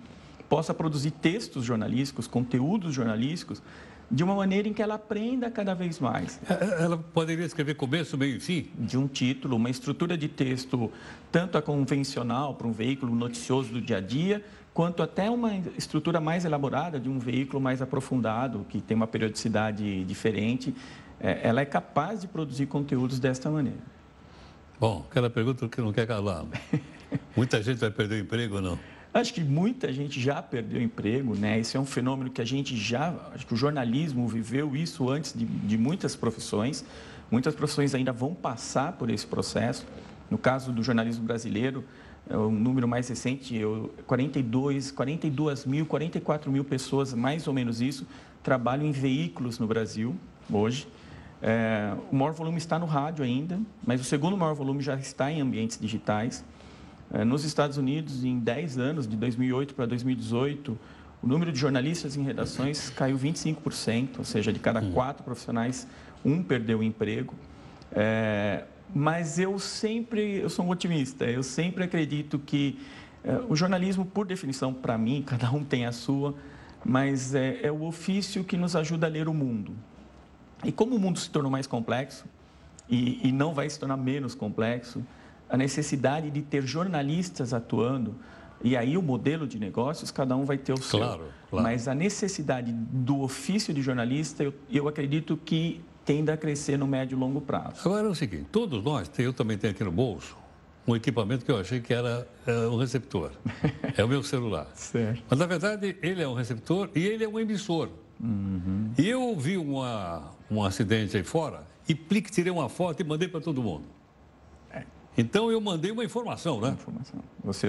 possa 0.48 0.72
produzir 0.72 1.10
textos 1.10 1.64
jornalísticos, 1.64 2.28
conteúdos 2.28 2.94
jornalísticos, 2.94 3.60
de 4.10 4.24
uma 4.24 4.34
maneira 4.34 4.66
em 4.68 4.72
que 4.72 4.82
ela 4.82 4.94
aprenda 4.94 5.50
cada 5.50 5.74
vez 5.74 6.00
mais. 6.00 6.40
É, 6.48 6.52
é, 6.52 6.84
ela 6.84 6.96
poderia 6.96 7.44
escrever 7.44 7.74
começo, 7.74 8.16
meio 8.16 8.36
e 8.36 8.40
fim? 8.40 8.70
De 8.78 8.96
um 8.96 9.06
título, 9.06 9.56
uma 9.56 9.68
estrutura 9.68 10.16
de 10.16 10.28
texto, 10.28 10.90
tanto 11.30 11.58
a 11.58 11.62
convencional 11.62 12.54
para 12.54 12.66
um 12.66 12.72
veículo 12.72 13.14
noticioso 13.14 13.72
do 13.72 13.80
dia 13.80 13.98
a 13.98 14.00
dia, 14.00 14.42
quanto 14.72 15.02
até 15.02 15.28
uma 15.28 15.54
estrutura 15.76 16.20
mais 16.20 16.44
elaborada 16.44 16.98
de 16.98 17.08
um 17.08 17.18
veículo 17.18 17.60
mais 17.60 17.82
aprofundado, 17.82 18.64
que 18.68 18.80
tem 18.80 18.96
uma 18.96 19.06
periodicidade 19.06 20.04
diferente. 20.04 20.74
É, 21.20 21.40
ela 21.42 21.60
é 21.60 21.66
capaz 21.66 22.20
de 22.20 22.28
produzir 22.28 22.66
conteúdos 22.66 23.18
desta 23.18 23.50
maneira. 23.50 23.80
Bom, 24.80 25.04
aquela 25.10 25.28
pergunta 25.28 25.68
que 25.68 25.80
não 25.80 25.92
quer 25.92 26.06
calar. 26.06 26.44
Muita 27.36 27.60
gente 27.62 27.78
vai 27.78 27.90
perder 27.90 28.16
o 28.16 28.18
emprego 28.24 28.56
ou 28.56 28.62
não? 28.62 28.78
Acho 29.18 29.34
que 29.34 29.40
muita 29.42 29.92
gente 29.92 30.20
já 30.20 30.40
perdeu 30.40 30.80
emprego, 30.80 31.34
né? 31.34 31.58
Esse 31.58 31.76
é 31.76 31.80
um 31.80 31.84
fenômeno 31.84 32.30
que 32.30 32.40
a 32.40 32.44
gente 32.44 32.76
já, 32.76 33.12
acho 33.34 33.44
que 33.44 33.52
o 33.52 33.56
jornalismo 33.56 34.28
viveu 34.28 34.76
isso 34.76 35.10
antes 35.10 35.32
de, 35.36 35.44
de 35.44 35.76
muitas 35.76 36.14
profissões. 36.14 36.84
Muitas 37.28 37.52
profissões 37.52 37.96
ainda 37.96 38.12
vão 38.12 38.32
passar 38.32 38.92
por 38.92 39.10
esse 39.10 39.26
processo. 39.26 39.84
No 40.30 40.38
caso 40.38 40.70
do 40.70 40.84
jornalismo 40.84 41.24
brasileiro, 41.24 41.84
é 42.30 42.36
o 42.36 42.48
número 42.48 42.86
mais 42.86 43.08
recente, 43.08 43.56
eu, 43.56 43.92
42, 44.06 44.92
42 44.92 45.66
mil, 45.66 45.84
44 45.84 46.52
mil 46.52 46.62
pessoas, 46.62 47.12
mais 47.12 47.48
ou 47.48 47.52
menos 47.52 47.80
isso, 47.80 48.06
trabalham 48.40 48.86
em 48.86 48.92
veículos 48.92 49.58
no 49.58 49.66
Brasil 49.66 50.14
hoje. 50.48 50.86
É, 51.42 51.92
o 52.12 52.14
maior 52.14 52.34
volume 52.34 52.58
está 52.58 52.78
no 52.78 52.86
rádio 52.86 53.24
ainda, 53.24 53.58
mas 53.84 54.00
o 54.00 54.04
segundo 54.04 54.36
maior 54.36 54.54
volume 54.54 54.80
já 54.80 54.94
está 54.94 55.28
em 55.32 55.40
ambientes 55.40 55.76
digitais. 55.76 56.44
É, 57.12 57.24
nos 57.24 57.44
Estados 57.44 57.76
Unidos, 57.78 58.22
em 58.24 58.38
10 58.38 58.78
anos, 58.78 59.08
de 59.08 59.16
2008 59.16 59.74
para 59.74 59.86
2018, 59.86 60.78
o 61.22 61.26
número 61.26 61.50
de 61.50 61.58
jornalistas 61.58 62.16
em 62.16 62.22
redações 62.22 62.90
caiu 62.90 63.18
25%, 63.18 64.18
ou 64.18 64.24
seja, 64.24 64.52
de 64.52 64.58
cada 64.58 64.80
quatro 64.92 65.24
profissionais, 65.24 65.86
um 66.24 66.42
perdeu 66.42 66.80
o 66.80 66.82
emprego. 66.82 67.34
É, 67.92 68.64
mas 68.94 69.38
eu 69.38 69.58
sempre, 69.58 70.40
eu 70.40 70.50
sou 70.50 70.64
um 70.64 70.70
otimista, 70.70 71.24
eu 71.24 71.42
sempre 71.42 71.84
acredito 71.84 72.38
que 72.38 72.78
é, 73.24 73.40
o 73.48 73.56
jornalismo, 73.56 74.04
por 74.04 74.26
definição, 74.26 74.72
para 74.72 74.96
mim, 74.96 75.22
cada 75.26 75.50
um 75.50 75.64
tem 75.64 75.86
a 75.86 75.92
sua, 75.92 76.34
mas 76.84 77.34
é, 77.34 77.60
é 77.62 77.72
o 77.72 77.84
ofício 77.84 78.44
que 78.44 78.56
nos 78.56 78.76
ajuda 78.76 79.06
a 79.06 79.10
ler 79.10 79.28
o 79.28 79.34
mundo. 79.34 79.72
E 80.62 80.70
como 80.70 80.94
o 80.96 80.98
mundo 80.98 81.18
se 81.18 81.30
tornou 81.30 81.50
mais 81.50 81.66
complexo, 81.66 82.26
e, 82.88 83.28
e 83.28 83.32
não 83.32 83.52
vai 83.52 83.68
se 83.68 83.78
tornar 83.78 83.96
menos 83.96 84.34
complexo, 84.34 85.04
a 85.48 85.56
necessidade 85.56 86.30
de 86.30 86.42
ter 86.42 86.66
jornalistas 86.66 87.52
atuando. 87.52 88.14
E 88.62 88.76
aí 88.76 88.96
o 88.96 89.02
modelo 89.02 89.46
de 89.46 89.58
negócios, 89.58 90.10
cada 90.10 90.36
um 90.36 90.44
vai 90.44 90.58
ter 90.58 90.72
o 90.72 90.82
seu. 90.82 90.98
Claro, 90.98 91.26
claro. 91.48 91.62
Mas 91.62 91.86
a 91.86 91.94
necessidade 91.94 92.72
do 92.72 93.20
ofício 93.20 93.72
de 93.72 93.80
jornalista, 93.80 94.42
eu, 94.42 94.52
eu 94.70 94.88
acredito 94.88 95.36
que 95.36 95.80
tende 96.04 96.30
a 96.30 96.36
crescer 96.36 96.76
no 96.76 96.86
médio 96.86 97.16
e 97.16 97.18
longo 97.18 97.40
prazo. 97.40 97.80
Agora 97.84 98.06
é 98.06 98.10
o 98.10 98.14
seguinte, 98.14 98.46
todos 98.50 98.82
nós, 98.82 99.10
eu 99.18 99.32
também 99.32 99.56
tenho 99.56 99.72
aqui 99.72 99.84
no 99.84 99.92
bolso, 99.92 100.36
um 100.86 100.96
equipamento 100.96 101.44
que 101.44 101.50
eu 101.50 101.58
achei 101.58 101.80
que 101.80 101.92
era 101.92 102.26
uh, 102.46 102.74
um 102.74 102.78
receptor. 102.78 103.30
É 103.96 104.02
o 104.02 104.08
meu 104.08 104.22
celular. 104.22 104.66
Certo. 104.74 105.22
Mas, 105.28 105.38
na 105.38 105.46
verdade, 105.46 105.96
ele 106.02 106.22
é 106.22 106.26
um 106.26 106.34
receptor 106.34 106.88
e 106.94 107.06
ele 107.06 107.24
é 107.24 107.28
um 107.28 107.38
emissor. 107.38 107.90
Uhum. 108.18 108.90
E 108.98 109.06
eu 109.06 109.36
vi 109.38 109.56
uma, 109.58 110.32
um 110.50 110.64
acidente 110.64 111.16
aí 111.16 111.22
fora 111.22 111.66
e 111.88 111.94
plique, 111.94 112.30
tirei 112.30 112.50
uma 112.50 112.68
foto 112.68 113.00
e 113.00 113.04
mandei 113.04 113.28
para 113.28 113.40
todo 113.40 113.62
mundo. 113.62 113.84
Então 115.18 115.50
eu 115.50 115.60
mandei 115.60 115.90
uma 115.90 116.04
informação, 116.04 116.60
né? 116.60 116.70
Informação. 116.70 117.20
Você, 117.42 117.66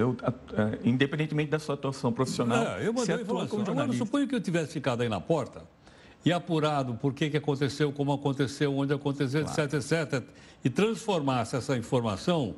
independentemente 0.84 1.50
da 1.50 1.58
sua 1.58 1.74
atuação 1.74 2.14
profissional, 2.14 2.64
é, 2.64 2.88
eu 2.88 2.94
mandei 2.94 3.16
você 3.16 3.24
informação. 3.24 3.62
Agora, 3.62 3.94
suponho 3.94 4.28
que 4.28 4.36
eu 4.36 4.40
tivesse 4.40 4.72
ficado 4.72 5.02
aí 5.02 5.10
na 5.10 5.20
porta 5.20 5.64
e 6.24 6.32
apurado 6.32 6.94
por 6.94 7.12
que, 7.12 7.28
que 7.28 7.38
aconteceu, 7.38 7.92
como 7.92 8.14
aconteceu, 8.14 8.76
onde 8.78 8.94
aconteceu, 8.94 9.44
claro. 9.46 9.64
etc, 9.64 9.74
etc, 9.74 10.24
e 10.64 10.70
transformasse 10.70 11.56
essa 11.56 11.76
informação 11.76 12.56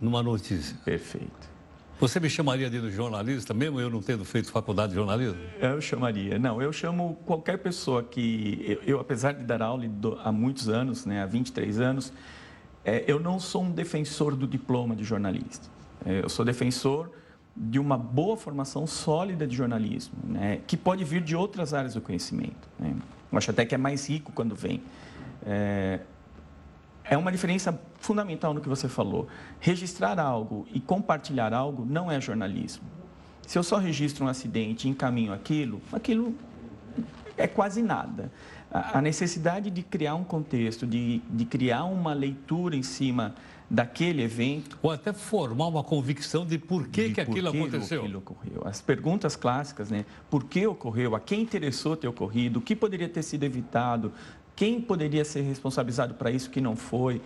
numa 0.00 0.22
notícia. 0.22 0.76
Perfeito. 0.84 1.54
Você 1.98 2.20
me 2.20 2.28
chamaria 2.28 2.68
de 2.68 2.90
jornalista, 2.90 3.54
mesmo 3.54 3.80
eu 3.80 3.88
não 3.88 4.02
tendo 4.02 4.24
feito 4.24 4.50
faculdade 4.50 4.90
de 4.90 4.96
jornalismo? 4.96 5.38
Eu 5.60 5.80
chamaria. 5.80 6.38
Não, 6.38 6.60
eu 6.60 6.72
chamo 6.72 7.18
qualquer 7.24 7.58
pessoa 7.58 8.02
que. 8.02 8.64
Eu, 8.66 8.94
eu 8.94 9.00
apesar 9.00 9.32
de 9.32 9.44
dar 9.44 9.62
aula 9.62 9.84
há 10.22 10.30
muitos 10.30 10.68
anos, 10.68 11.06
né, 11.06 11.22
há 11.22 11.26
23 11.26 11.80
anos, 11.80 12.12
é, 12.84 13.04
eu 13.06 13.18
não 13.18 13.40
sou 13.40 13.62
um 13.62 13.70
defensor 13.70 14.36
do 14.36 14.46
diploma 14.46 14.94
de 14.94 15.04
jornalista. 15.04 15.68
É, 16.04 16.20
eu 16.22 16.28
sou 16.28 16.44
defensor 16.44 17.10
de 17.56 17.78
uma 17.78 17.96
boa 17.96 18.36
formação 18.36 18.86
sólida 18.86 19.46
de 19.46 19.54
jornalismo, 19.54 20.14
né, 20.24 20.60
que 20.66 20.76
pode 20.76 21.04
vir 21.04 21.22
de 21.22 21.36
outras 21.36 21.72
áreas 21.72 21.94
do 21.94 22.00
conhecimento. 22.00 22.68
Né. 22.78 22.94
Eu 23.30 23.38
acho 23.38 23.50
até 23.50 23.64
que 23.64 23.74
é 23.74 23.78
mais 23.78 24.08
rico 24.08 24.32
quando 24.32 24.54
vem. 24.54 24.82
É, 25.46 26.00
é 27.04 27.16
uma 27.16 27.30
diferença 27.30 27.78
fundamental 27.98 28.52
no 28.54 28.60
que 28.60 28.68
você 28.68 28.88
falou. 28.88 29.28
Registrar 29.60 30.18
algo 30.18 30.66
e 30.72 30.80
compartilhar 30.80 31.52
algo 31.52 31.84
não 31.84 32.10
é 32.10 32.20
jornalismo. 32.20 32.84
Se 33.46 33.58
eu 33.58 33.62
só 33.62 33.76
registro 33.76 34.24
um 34.24 34.28
acidente 34.28 34.88
e 34.88 34.90
encaminho 34.90 35.32
aquilo, 35.32 35.80
aquilo 35.92 36.34
é 37.36 37.46
quase 37.46 37.82
nada. 37.82 38.32
A 38.74 39.00
necessidade 39.00 39.70
de 39.70 39.84
criar 39.84 40.16
um 40.16 40.24
contexto, 40.24 40.84
de, 40.84 41.22
de 41.30 41.44
criar 41.44 41.84
uma 41.84 42.12
leitura 42.12 42.74
em 42.74 42.82
cima 42.82 43.36
daquele 43.70 44.20
evento. 44.20 44.76
Ou 44.82 44.90
até 44.90 45.12
formar 45.12 45.68
uma 45.68 45.84
convicção 45.84 46.44
de 46.44 46.58
por 46.58 46.88
que, 46.88 47.08
de 47.08 47.14
que 47.14 47.20
aquilo 47.20 47.52
que 47.52 47.58
aconteceu. 47.58 48.02
Aquilo 48.02 48.18
ocorreu. 48.18 48.62
As 48.64 48.80
perguntas 48.80 49.36
clássicas, 49.36 49.90
né? 49.90 50.04
Por 50.28 50.44
que 50.44 50.66
ocorreu? 50.66 51.14
A 51.14 51.20
quem 51.20 51.42
interessou 51.42 51.96
ter 51.96 52.08
ocorrido? 52.08 52.58
O 52.58 52.62
que 52.62 52.74
poderia 52.74 53.08
ter 53.08 53.22
sido 53.22 53.44
evitado? 53.44 54.12
Quem 54.56 54.80
poderia 54.80 55.24
ser 55.24 55.42
responsabilizado 55.42 56.14
para 56.14 56.32
isso 56.32 56.50
que 56.50 56.60
não 56.60 56.74
foi? 56.74 57.22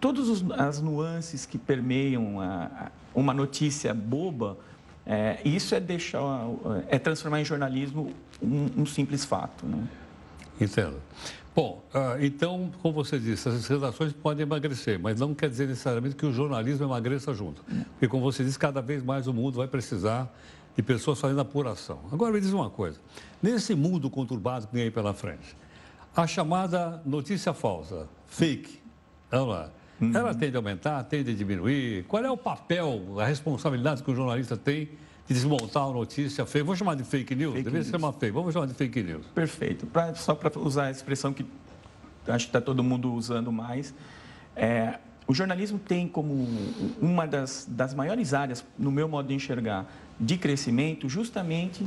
Todas 0.00 0.42
as 0.58 0.80
nuances 0.80 1.44
que 1.44 1.58
permeiam 1.58 2.40
a, 2.40 2.64
a, 2.64 2.90
uma 3.14 3.34
notícia 3.34 3.92
boba, 3.92 4.56
é, 5.04 5.38
isso 5.44 5.74
é 5.74 5.80
deixar, 5.80 6.46
é 6.88 6.98
transformar 6.98 7.42
em 7.42 7.44
jornalismo 7.44 8.12
um, 8.40 8.82
um 8.82 8.86
simples 8.86 9.24
fato. 9.24 9.66
Né? 9.66 9.86
Entendo. 10.60 10.96
Bom, 11.54 11.82
uh, 11.92 12.24
então, 12.24 12.70
como 12.82 12.94
você 12.94 13.18
disse, 13.18 13.48
as 13.48 13.66
redações 13.66 14.12
podem 14.12 14.42
emagrecer, 14.42 14.98
mas 14.98 15.18
não 15.18 15.34
quer 15.34 15.50
dizer 15.50 15.66
necessariamente 15.66 16.14
que 16.14 16.24
o 16.24 16.32
jornalismo 16.32 16.86
emagreça 16.86 17.34
junto. 17.34 17.64
Porque, 17.90 18.06
como 18.06 18.22
você 18.22 18.44
disse, 18.44 18.58
cada 18.58 18.80
vez 18.80 19.02
mais 19.02 19.26
o 19.26 19.34
mundo 19.34 19.56
vai 19.56 19.66
precisar 19.66 20.32
de 20.76 20.82
pessoas 20.84 21.20
fazendo 21.20 21.40
apuração. 21.40 21.98
Agora, 22.12 22.32
me 22.32 22.40
diz 22.40 22.52
uma 22.52 22.70
coisa: 22.70 23.00
nesse 23.42 23.74
mundo 23.74 24.08
conturbado 24.08 24.68
que 24.68 24.74
vem 24.74 24.84
aí 24.84 24.90
pela 24.90 25.12
frente, 25.12 25.56
a 26.14 26.26
chamada 26.26 27.02
notícia 27.04 27.52
falsa, 27.52 28.08
fake, 28.28 28.80
vamos 29.28 29.48
lá. 29.48 29.70
Uhum. 30.00 30.12
Ela 30.14 30.32
tende 30.32 30.56
a 30.56 30.60
aumentar, 30.60 31.02
tende 31.04 31.32
a 31.32 31.34
diminuir? 31.34 32.04
Qual 32.04 32.24
é 32.24 32.30
o 32.30 32.36
papel, 32.36 33.18
a 33.18 33.24
responsabilidade 33.24 34.02
que 34.02 34.10
o 34.12 34.14
jornalista 34.14 34.56
tem 34.56 34.90
desmontar 35.28 35.84
a 35.84 35.92
notícia 35.92 36.46
fake? 36.46 36.64
Vou 36.64 36.76
chamar 36.76 36.94
de 36.94 37.04
fake 37.04 37.34
news? 37.34 37.52
Fake 37.52 37.64
Deveria 37.64 37.84
ser 37.84 37.96
uma 37.96 38.12
fake. 38.12 38.32
Vamos 38.32 38.52
chamar 38.52 38.66
de 38.66 38.74
fake 38.74 39.02
news. 39.02 39.26
Perfeito. 39.34 39.86
Pra, 39.86 40.14
só 40.14 40.34
para 40.34 40.56
usar 40.58 40.86
a 40.86 40.90
expressão 40.90 41.32
que 41.32 41.44
acho 42.26 42.46
que 42.46 42.50
está 42.50 42.60
todo 42.60 42.82
mundo 42.82 43.12
usando 43.12 43.50
mais. 43.50 43.94
É, 44.56 44.98
o 45.26 45.34
jornalismo 45.34 45.78
tem 45.78 46.08
como 46.08 46.48
uma 47.00 47.26
das, 47.26 47.66
das 47.68 47.94
maiores 47.94 48.32
áreas, 48.32 48.64
no 48.78 48.90
meu 48.90 49.08
modo 49.08 49.28
de 49.28 49.34
enxergar, 49.34 49.86
de 50.18 50.36
crescimento, 50.36 51.08
justamente 51.08 51.86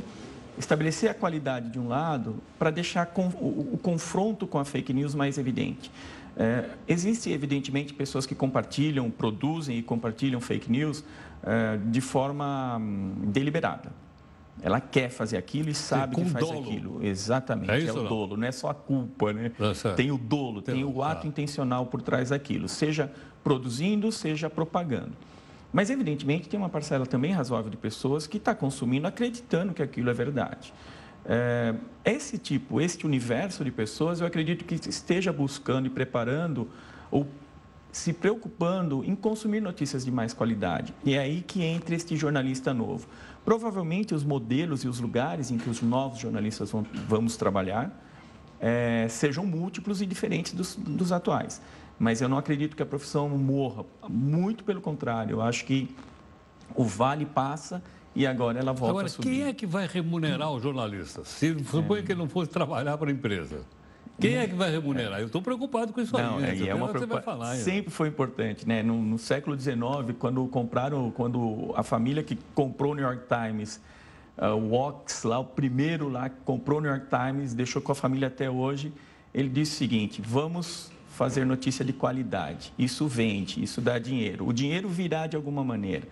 estabelecer 0.58 1.10
a 1.10 1.14
qualidade 1.14 1.70
de 1.70 1.78
um 1.78 1.88
lado 1.88 2.36
para 2.58 2.70
deixar 2.70 3.06
com, 3.06 3.26
o, 3.28 3.70
o, 3.72 3.78
confronto 3.78 4.46
com 4.46 4.58
a 4.58 4.64
fake 4.64 4.92
news 4.92 5.14
mais 5.14 5.38
evidente. 5.38 5.90
É, 6.36 6.70
Existem, 6.86 7.32
evidentemente, 7.32 7.92
pessoas 7.92 8.26
que 8.26 8.34
compartilham, 8.34 9.10
produzem 9.10 9.78
e 9.78 9.82
compartilham 9.82 10.40
fake 10.40 10.70
news 10.70 11.04
de 11.90 12.00
forma 12.00 12.78
hum, 12.78 13.14
deliberada. 13.26 13.92
Ela 14.60 14.80
quer 14.80 15.08
fazer 15.10 15.36
aquilo 15.36 15.70
e 15.70 15.74
sabe 15.74 16.14
que 16.14 16.24
faz 16.26 16.46
dolo. 16.46 16.60
aquilo. 16.60 17.04
Exatamente, 17.04 17.70
é, 17.70 17.86
é 17.86 17.92
o 17.92 17.96
não? 17.96 18.04
dolo, 18.04 18.36
não 18.36 18.46
é 18.46 18.52
só 18.52 18.70
a 18.70 18.74
culpa, 18.74 19.32
né? 19.32 19.50
É 19.58 19.94
tem 19.94 20.12
o 20.12 20.18
dolo, 20.18 20.62
tem, 20.62 20.76
tem 20.76 20.84
o 20.84 21.02
ato 21.02 21.26
intencional 21.26 21.86
por 21.86 22.00
trás 22.02 22.28
daquilo, 22.28 22.68
seja 22.68 23.10
produzindo, 23.42 24.12
seja 24.12 24.48
propagando. 24.48 25.12
Mas, 25.72 25.88
evidentemente, 25.88 26.48
tem 26.48 26.60
uma 26.60 26.68
parcela 26.68 27.06
também 27.06 27.32
razoável 27.32 27.70
de 27.70 27.78
pessoas 27.78 28.26
que 28.26 28.36
está 28.36 28.54
consumindo 28.54 29.06
acreditando 29.06 29.72
que 29.72 29.82
aquilo 29.82 30.10
é 30.10 30.12
verdade. 30.12 30.72
É, 31.24 31.74
esse 32.04 32.36
tipo, 32.36 32.80
este 32.80 33.06
universo 33.06 33.64
de 33.64 33.70
pessoas, 33.70 34.20
eu 34.20 34.26
acredito 34.26 34.64
que 34.64 34.74
esteja 34.74 35.32
buscando 35.32 35.86
e 35.86 35.90
preparando 35.90 36.68
ou 37.10 37.26
se 37.92 38.12
preocupando 38.12 39.04
em 39.04 39.14
consumir 39.14 39.60
notícias 39.60 40.04
de 40.04 40.10
mais 40.10 40.32
qualidade. 40.32 40.92
E 41.04 41.14
é 41.14 41.18
aí 41.20 41.42
que 41.42 41.62
entra 41.62 41.94
este 41.94 42.16
jornalista 42.16 42.74
novo. 42.74 43.06
Provavelmente 43.44 44.14
os 44.14 44.24
modelos 44.24 44.82
e 44.82 44.88
os 44.88 44.98
lugares 44.98 45.50
em 45.50 45.58
que 45.58 45.70
os 45.70 45.82
novos 45.82 46.18
jornalistas 46.18 46.70
vão, 46.70 46.84
vamos 47.06 47.36
trabalhar 47.36 48.02
é, 48.58 49.06
sejam 49.08 49.44
múltiplos 49.44 50.00
e 50.00 50.06
diferentes 50.06 50.52
dos, 50.52 50.76
dos 50.76 51.12
atuais 51.12 51.60
mas 52.02 52.20
eu 52.20 52.28
não 52.28 52.36
acredito 52.36 52.74
que 52.74 52.82
a 52.82 52.86
profissão 52.86 53.28
morra. 53.28 53.84
Muito 54.08 54.64
pelo 54.64 54.80
contrário, 54.80 55.36
eu 55.36 55.40
acho 55.40 55.64
que 55.64 55.94
o 56.74 56.82
vale 56.82 57.24
passa 57.24 57.80
e 58.12 58.26
agora 58.26 58.58
ela 58.58 58.72
volta 58.72 58.90
agora, 58.90 59.06
a 59.06 59.08
subir. 59.08 59.28
quem 59.28 59.42
é 59.44 59.52
que 59.52 59.64
vai 59.64 59.86
remunerar 59.86 60.50
os 60.50 60.62
jornalistas? 60.62 61.28
Se 61.28 61.56
suponha 61.64 62.00
é. 62.00 62.02
que 62.04 62.10
ele 62.10 62.18
não 62.18 62.28
fosse 62.28 62.50
trabalhar 62.50 62.98
para 62.98 63.08
a 63.08 63.12
empresa. 63.12 63.60
Quem 64.22 64.38
é 64.38 64.46
que 64.46 64.54
vai 64.54 64.70
remunerar? 64.70 65.20
Eu 65.20 65.26
estou 65.26 65.42
preocupado 65.42 65.92
com 65.92 66.00
isso 66.00 66.16
não, 66.16 66.38
aí. 66.38 66.66
É, 66.66 66.70
é 66.70 66.74
uma 66.74 66.88
preocupação. 66.88 67.54
Sempre 67.56 67.90
foi 67.90 68.08
importante, 68.08 68.66
né? 68.66 68.82
No, 68.82 69.02
no, 69.02 69.18
século 69.18 69.58
XIX, 69.58 69.76
quando 70.18 70.46
compraram, 70.46 71.10
quando 71.10 71.72
a 71.76 71.82
família 71.82 72.22
que 72.22 72.38
comprou 72.54 72.92
o 72.92 72.94
New 72.94 73.04
York 73.04 73.24
Times, 73.26 73.80
uh, 74.38 74.54
o 74.54 74.74
Ox, 74.74 75.24
lá 75.24 75.38
o 75.38 75.44
primeiro 75.44 76.08
lá 76.08 76.28
que 76.28 76.36
comprou 76.44 76.78
o 76.78 76.80
New 76.80 76.90
York 76.90 77.06
Times, 77.08 77.52
deixou 77.52 77.82
com 77.82 77.92
a 77.92 77.94
família 77.94 78.28
até 78.28 78.48
hoje, 78.48 78.92
ele 79.34 79.48
disse 79.48 79.74
o 79.74 79.78
seguinte: 79.78 80.22
vamos 80.24 80.90
fazer 81.08 81.44
notícia 81.44 81.84
de 81.84 81.92
qualidade. 81.92 82.72
Isso 82.78 83.06
vende, 83.06 83.62
isso 83.62 83.80
dá 83.80 83.98
dinheiro. 83.98 84.46
O 84.46 84.52
dinheiro 84.52 84.88
virá 84.88 85.26
de 85.26 85.36
alguma 85.36 85.64
maneira. 85.64 86.06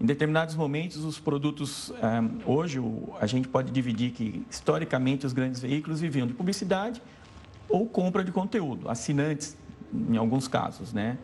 Em 0.00 0.06
determinados 0.06 0.54
momentos, 0.54 1.04
os 1.04 1.20
produtos, 1.20 1.92
ah, 2.02 2.22
hoje 2.44 2.80
a 3.20 3.26
gente 3.26 3.46
pode 3.46 3.70
dividir 3.70 4.10
que, 4.10 4.44
historicamente, 4.50 5.24
os 5.24 5.32
grandes 5.32 5.60
veículos 5.60 6.00
viviam 6.00 6.26
de 6.26 6.34
publicidade 6.34 7.00
ou 7.68 7.86
compra 7.86 8.22
de 8.24 8.32
conteúdo, 8.32 8.88
assinantes, 8.88 9.56
em 9.92 10.16
alguns 10.16 10.48
casos, 10.48 10.92
né? 10.92 11.18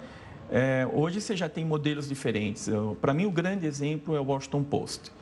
É, 0.50 0.86
hoje 0.92 1.20
você 1.20 1.36
já 1.36 1.48
tem 1.48 1.64
modelos 1.64 2.08
diferentes. 2.08 2.68
Para 3.00 3.14
mim, 3.14 3.26
o 3.26 3.30
grande 3.30 3.66
exemplo 3.66 4.16
é 4.16 4.20
o 4.20 4.24
Washington 4.24 4.64
Post 4.64 5.12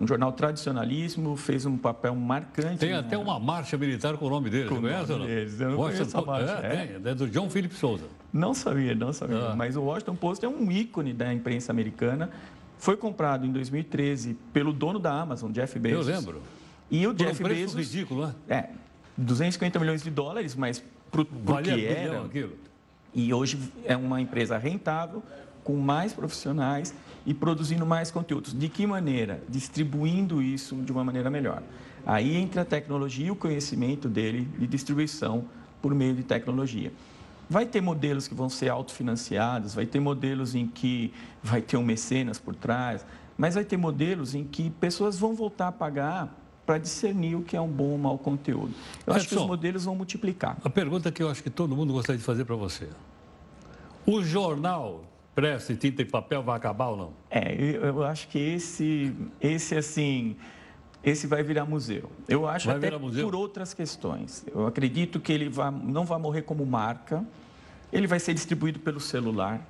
um 0.00 0.06
jornal 0.06 0.32
tradicionalíssimo, 0.32 1.36
fez 1.36 1.66
um 1.66 1.76
papel 1.76 2.14
marcante. 2.14 2.78
Tem 2.78 2.94
até 2.94 3.18
uma 3.18 3.38
marcha 3.38 3.76
militar 3.76 4.16
com 4.16 4.26
o 4.26 4.30
nome 4.30 4.48
dele, 4.48 4.68
com 4.68 4.76
você 4.76 4.80
conhece 4.80 5.12
ou 5.12 5.18
não? 5.18 5.26
Deles. 5.26 5.60
Eu 5.60 5.70
não 5.70 5.78
Washington, 5.78 6.24
marcha. 6.24 6.60
É, 6.62 7.00
é. 7.04 7.10
é 7.10 7.14
do 7.14 7.28
John 7.28 7.50
Philip 7.50 7.74
Souza. 7.74 8.06
Não 8.32 8.54
sabia, 8.54 8.94
não 8.94 9.12
sabia. 9.12 9.48
Ah. 9.48 9.54
Mas 9.54 9.76
o 9.76 9.82
Washington 9.82 10.16
Post 10.16 10.44
é 10.44 10.48
um 10.48 10.70
ícone 10.72 11.12
da 11.12 11.32
imprensa 11.32 11.70
americana. 11.70 12.30
Foi 12.78 12.96
comprado 12.96 13.44
em 13.44 13.52
2013 13.52 14.38
pelo 14.54 14.72
dono 14.72 14.98
da 14.98 15.12
Amazon, 15.12 15.52
Jeff 15.52 15.78
Bezos. 15.78 16.08
Eu 16.08 16.14
lembro. 16.14 16.42
E 16.90 17.06
o 17.06 17.10
Por 17.10 17.18
Jeff 17.18 17.42
um 17.42 17.46
preço 17.46 17.76
Bezos... 17.76 17.92
ridículo, 17.92 18.26
né? 18.26 18.34
É, 18.48 18.68
250 19.16 19.78
milhões 19.78 20.02
de 20.02 20.10
dólares, 20.10 20.54
mas 20.54 20.82
para 21.10 21.22
o 21.22 21.24
que 21.62 21.86
era... 21.86 22.24
Aquilo. 22.24 22.52
E 23.12 23.34
hoje 23.34 23.58
é 23.84 23.96
uma 23.96 24.20
empresa 24.20 24.56
rentável, 24.56 25.22
com 25.64 25.76
mais 25.76 26.12
profissionais 26.12 26.94
e 27.26 27.34
produzindo 27.34 27.84
mais 27.84 28.10
conteúdos. 28.10 28.56
De 28.56 28.68
que 28.68 28.86
maneira? 28.86 29.42
Distribuindo 29.48 30.40
isso 30.40 30.76
de 30.76 30.92
uma 30.92 31.04
maneira 31.04 31.28
melhor. 31.28 31.62
Aí 32.06 32.36
entra 32.36 32.62
a 32.62 32.64
tecnologia 32.64 33.26
e 33.26 33.30
o 33.30 33.36
conhecimento 33.36 34.08
dele 34.08 34.48
de 34.58 34.66
distribuição 34.66 35.44
por 35.82 35.94
meio 35.94 36.14
de 36.14 36.22
tecnologia. 36.22 36.92
Vai 37.48 37.66
ter 37.66 37.80
modelos 37.80 38.28
que 38.28 38.34
vão 38.34 38.48
ser 38.48 38.68
autofinanciados, 38.68 39.74
vai 39.74 39.84
ter 39.84 39.98
modelos 39.98 40.54
em 40.54 40.66
que 40.66 41.12
vai 41.42 41.60
ter 41.60 41.76
um 41.76 41.82
mecenas 41.82 42.38
por 42.38 42.54
trás, 42.54 43.04
mas 43.36 43.54
vai 43.54 43.64
ter 43.64 43.76
modelos 43.76 44.34
em 44.34 44.44
que 44.44 44.70
pessoas 44.70 45.18
vão 45.18 45.34
voltar 45.34 45.68
a 45.68 45.72
pagar 45.72 46.39
para 46.70 46.78
discernir 46.78 47.34
o 47.34 47.42
que 47.42 47.56
é 47.56 47.60
um 47.60 47.66
bom 47.66 47.88
ou 47.88 47.98
mau 47.98 48.16
conteúdo. 48.16 48.72
Eu 49.04 49.12
Edson, 49.12 49.16
acho 49.16 49.28
que 49.28 49.34
os 49.34 49.44
modelos 49.44 49.84
vão 49.86 49.96
multiplicar. 49.96 50.56
A 50.62 50.70
pergunta 50.70 51.10
que 51.10 51.20
eu 51.20 51.28
acho 51.28 51.42
que 51.42 51.50
todo 51.50 51.74
mundo 51.74 51.92
gostaria 51.92 52.16
de 52.16 52.24
fazer 52.24 52.44
para 52.44 52.54
você. 52.54 52.88
O 54.06 54.22
jornal 54.22 55.02
pressa 55.34 55.72
e 55.72 55.76
tinta 55.76 56.02
e 56.02 56.04
papel 56.04 56.44
vai 56.44 56.56
acabar 56.56 56.90
ou 56.90 56.96
não? 56.96 57.12
É, 57.28 57.52
eu 57.82 58.04
acho 58.04 58.28
que 58.28 58.38
esse, 58.38 59.12
esse 59.40 59.74
assim, 59.74 60.36
esse 61.02 61.26
vai 61.26 61.42
virar 61.42 61.64
museu. 61.64 62.08
Eu 62.28 62.46
acho 62.46 62.68
vai 62.68 62.76
até 62.76 62.90
por 63.20 63.34
outras 63.34 63.74
questões. 63.74 64.46
Eu 64.54 64.64
acredito 64.64 65.18
que 65.18 65.32
ele 65.32 65.48
vai, 65.48 65.72
não 65.72 66.04
vai 66.04 66.20
morrer 66.20 66.42
como 66.42 66.64
marca, 66.64 67.24
ele 67.92 68.06
vai 68.06 68.20
ser 68.20 68.32
distribuído 68.32 68.78
pelo 68.78 69.00
celular. 69.00 69.60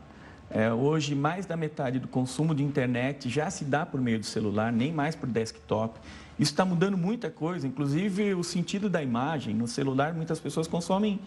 É, 0.51 0.71
hoje, 0.71 1.15
mais 1.15 1.47
da 1.47 1.57
metade 1.57 1.99
do 1.99 2.09
consumo 2.09 2.55
de 2.55 2.63
internet 2.63 3.31
já 3.31 3.51
se 3.51 3.65
dá 3.65 3.87
por 3.87 4.03
meio 4.03 4.19
do 4.19 4.27
celular, 4.27 4.71
nem 4.71 4.93
mais 4.93 5.15
por 5.15 5.31
desktop. 5.31 5.99
Isso 6.41 6.53
está 6.53 6.65
mudando 6.65 6.97
muita 6.97 7.29
coisa, 7.29 7.67
inclusive 7.67 8.33
o 8.33 8.43
sentido 8.43 8.89
da 8.89 9.03
imagem. 9.03 9.55
No 9.55 9.69
celular, 9.69 10.15
muitas 10.15 10.41
pessoas 10.41 10.67
consomem 10.67 11.21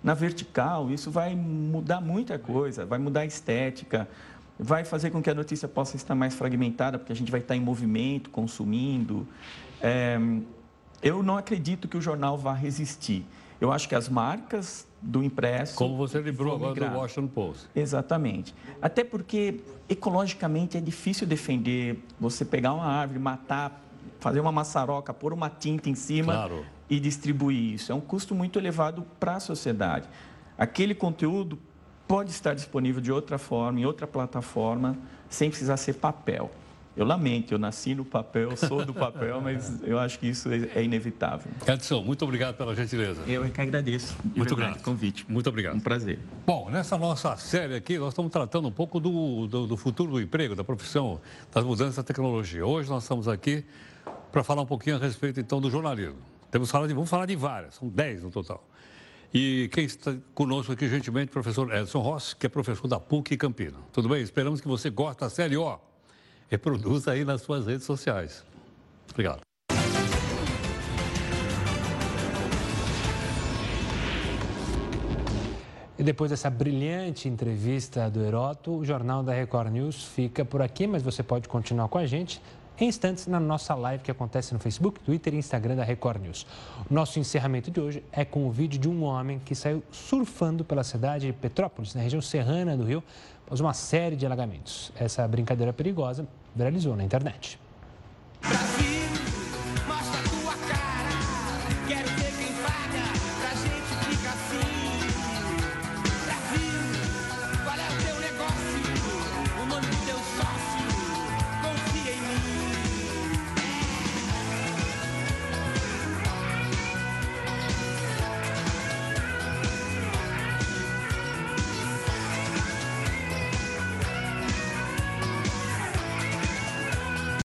na 0.00 0.14
vertical. 0.14 0.92
Isso 0.92 1.10
vai 1.10 1.34
mudar 1.34 2.00
muita 2.00 2.38
coisa, 2.38 2.86
vai 2.86 3.00
mudar 3.00 3.22
a 3.22 3.26
estética, 3.26 4.08
vai 4.56 4.84
fazer 4.84 5.10
com 5.10 5.20
que 5.20 5.28
a 5.28 5.34
notícia 5.34 5.66
possa 5.66 5.96
estar 5.96 6.14
mais 6.14 6.34
fragmentada, 6.34 7.00
porque 7.00 7.12
a 7.12 7.16
gente 7.16 7.32
vai 7.32 7.40
estar 7.40 7.56
em 7.56 7.60
movimento, 7.60 8.30
consumindo. 8.30 9.26
É, 9.82 10.16
eu 11.02 11.20
não 11.20 11.36
acredito 11.36 11.88
que 11.88 11.96
o 11.96 12.00
jornal 12.00 12.38
vá 12.38 12.54
resistir. 12.54 13.26
Eu 13.60 13.72
acho 13.72 13.88
que 13.88 13.96
as 13.96 14.08
marcas 14.08 14.86
do 15.02 15.20
impresso. 15.24 15.74
Como 15.74 15.96
você 15.96 16.20
lembrou 16.20 16.54
agora 16.54 16.90
do 16.90 16.96
Washington 16.96 17.26
Post. 17.26 17.68
Exatamente. 17.74 18.54
Até 18.80 19.02
porque, 19.02 19.62
ecologicamente, 19.88 20.78
é 20.78 20.80
difícil 20.80 21.26
defender 21.26 21.98
você 22.20 22.44
pegar 22.44 22.72
uma 22.72 22.86
árvore, 22.86 23.18
matar, 23.18 23.89
fazer 24.20 24.38
uma 24.38 24.52
maçaroca, 24.52 25.12
pôr 25.12 25.32
uma 25.32 25.50
tinta 25.50 25.88
em 25.88 25.94
cima 25.94 26.32
claro. 26.32 26.64
e 26.88 27.00
distribuir 27.00 27.74
isso. 27.74 27.90
É 27.90 27.94
um 27.94 28.00
custo 28.00 28.34
muito 28.34 28.58
elevado 28.58 29.04
para 29.18 29.36
a 29.36 29.40
sociedade. 29.40 30.08
Aquele 30.56 30.94
conteúdo 30.94 31.58
pode 32.06 32.30
estar 32.30 32.54
disponível 32.54 33.00
de 33.00 33.10
outra 33.10 33.38
forma, 33.38 33.80
em 33.80 33.86
outra 33.86 34.06
plataforma, 34.06 34.96
sem 35.28 35.48
precisar 35.48 35.76
ser 35.78 35.94
papel. 35.94 36.50
Eu 37.00 37.06
lamento, 37.06 37.54
eu 37.54 37.58
nasci 37.58 37.94
no 37.94 38.04
papel, 38.04 38.54
sou 38.58 38.84
do 38.84 38.92
papel, 38.92 39.40
mas 39.40 39.82
eu 39.84 39.98
acho 39.98 40.18
que 40.18 40.26
isso 40.26 40.50
é 40.52 40.84
inevitável. 40.84 41.50
Edson, 41.66 42.02
muito 42.02 42.22
obrigado 42.26 42.58
pela 42.58 42.74
gentileza. 42.74 43.22
Eu 43.26 43.42
é 43.42 43.48
que 43.48 43.58
agradeço. 43.58 44.14
Muito 44.36 44.52
obrigado. 44.52 44.82
convite. 44.82 45.24
Muito 45.26 45.48
obrigado. 45.48 45.76
Um 45.76 45.80
prazer. 45.80 46.18
Bom, 46.46 46.68
nessa 46.68 46.98
nossa 46.98 47.34
série 47.38 47.74
aqui, 47.74 47.98
nós 47.98 48.10
estamos 48.10 48.30
tratando 48.30 48.68
um 48.68 48.70
pouco 48.70 49.00
do, 49.00 49.46
do, 49.46 49.66
do 49.66 49.76
futuro 49.78 50.12
do 50.12 50.20
emprego, 50.20 50.54
da 50.54 50.62
profissão, 50.62 51.22
das 51.50 51.64
mudanças 51.64 51.96
da 51.96 52.02
tecnologia. 52.02 52.66
Hoje 52.66 52.90
nós 52.90 53.04
estamos 53.04 53.28
aqui 53.28 53.64
para 54.30 54.44
falar 54.44 54.60
um 54.60 54.66
pouquinho 54.66 54.96
a 54.96 54.98
respeito, 54.98 55.40
então, 55.40 55.58
do 55.58 55.70
jornalismo. 55.70 56.18
Temos 56.50 56.70
falar 56.70 56.86
de, 56.86 56.92
vamos 56.92 57.08
falar 57.08 57.24
de 57.24 57.34
várias, 57.34 57.76
são 57.76 57.88
dez 57.88 58.22
no 58.22 58.30
total. 58.30 58.62
E 59.32 59.70
quem 59.72 59.86
está 59.86 60.14
conosco 60.34 60.70
aqui, 60.70 60.86
gentilmente, 60.86 61.30
o 61.30 61.32
professor 61.32 61.74
Edson 61.74 62.00
Rossi, 62.00 62.36
que 62.36 62.44
é 62.44 62.48
professor 62.50 62.86
da 62.86 63.00
PUC 63.00 63.38
Campina. 63.38 63.78
Tudo 63.90 64.06
bem? 64.06 64.20
Esperamos 64.20 64.60
que 64.60 64.68
você 64.68 64.90
goste 64.90 65.22
da 65.22 65.30
série 65.30 65.56
O. 65.56 65.88
Reproduza 66.50 67.12
aí 67.12 67.24
nas 67.24 67.42
suas 67.42 67.66
redes 67.66 67.86
sociais. 67.86 68.44
Obrigado. 69.08 69.40
E 75.96 76.02
depois 76.02 76.30
dessa 76.30 76.50
brilhante 76.50 77.28
entrevista 77.28 78.10
do 78.10 78.24
Heroto, 78.24 78.72
o 78.72 78.84
Jornal 78.84 79.22
da 79.22 79.32
Record 79.32 79.70
News 79.70 80.02
fica 80.06 80.44
por 80.44 80.60
aqui, 80.60 80.86
mas 80.86 81.02
você 81.02 81.22
pode 81.22 81.46
continuar 81.46 81.88
com 81.88 81.98
a 81.98 82.06
gente 82.06 82.42
em 82.80 82.88
instantes 82.88 83.26
na 83.26 83.38
nossa 83.38 83.74
live 83.74 84.02
que 84.02 84.10
acontece 84.10 84.54
no 84.54 84.58
Facebook, 84.58 84.98
Twitter 85.00 85.34
e 85.34 85.36
Instagram 85.36 85.76
da 85.76 85.84
Record 85.84 86.22
News. 86.22 86.46
Nosso 86.88 87.18
encerramento 87.18 87.70
de 87.70 87.78
hoje 87.78 88.02
é 88.10 88.24
com 88.24 88.48
o 88.48 88.50
vídeo 88.50 88.80
de 88.80 88.88
um 88.88 89.04
homem 89.04 89.38
que 89.44 89.54
saiu 89.54 89.82
surfando 89.92 90.64
pela 90.64 90.82
cidade 90.82 91.26
de 91.26 91.32
Petrópolis, 91.34 91.94
na 91.94 92.00
região 92.00 92.22
serrana 92.22 92.76
do 92.76 92.84
Rio, 92.84 93.04
mas 93.50 93.60
uma 93.60 93.74
série 93.74 94.14
de 94.14 94.24
alagamentos. 94.24 94.92
Essa 94.96 95.26
brincadeira 95.26 95.72
perigosa 95.72 96.26
viralizou 96.54 96.96
na 96.96 97.02
internet. 97.02 97.58
Brasil! 98.40 98.99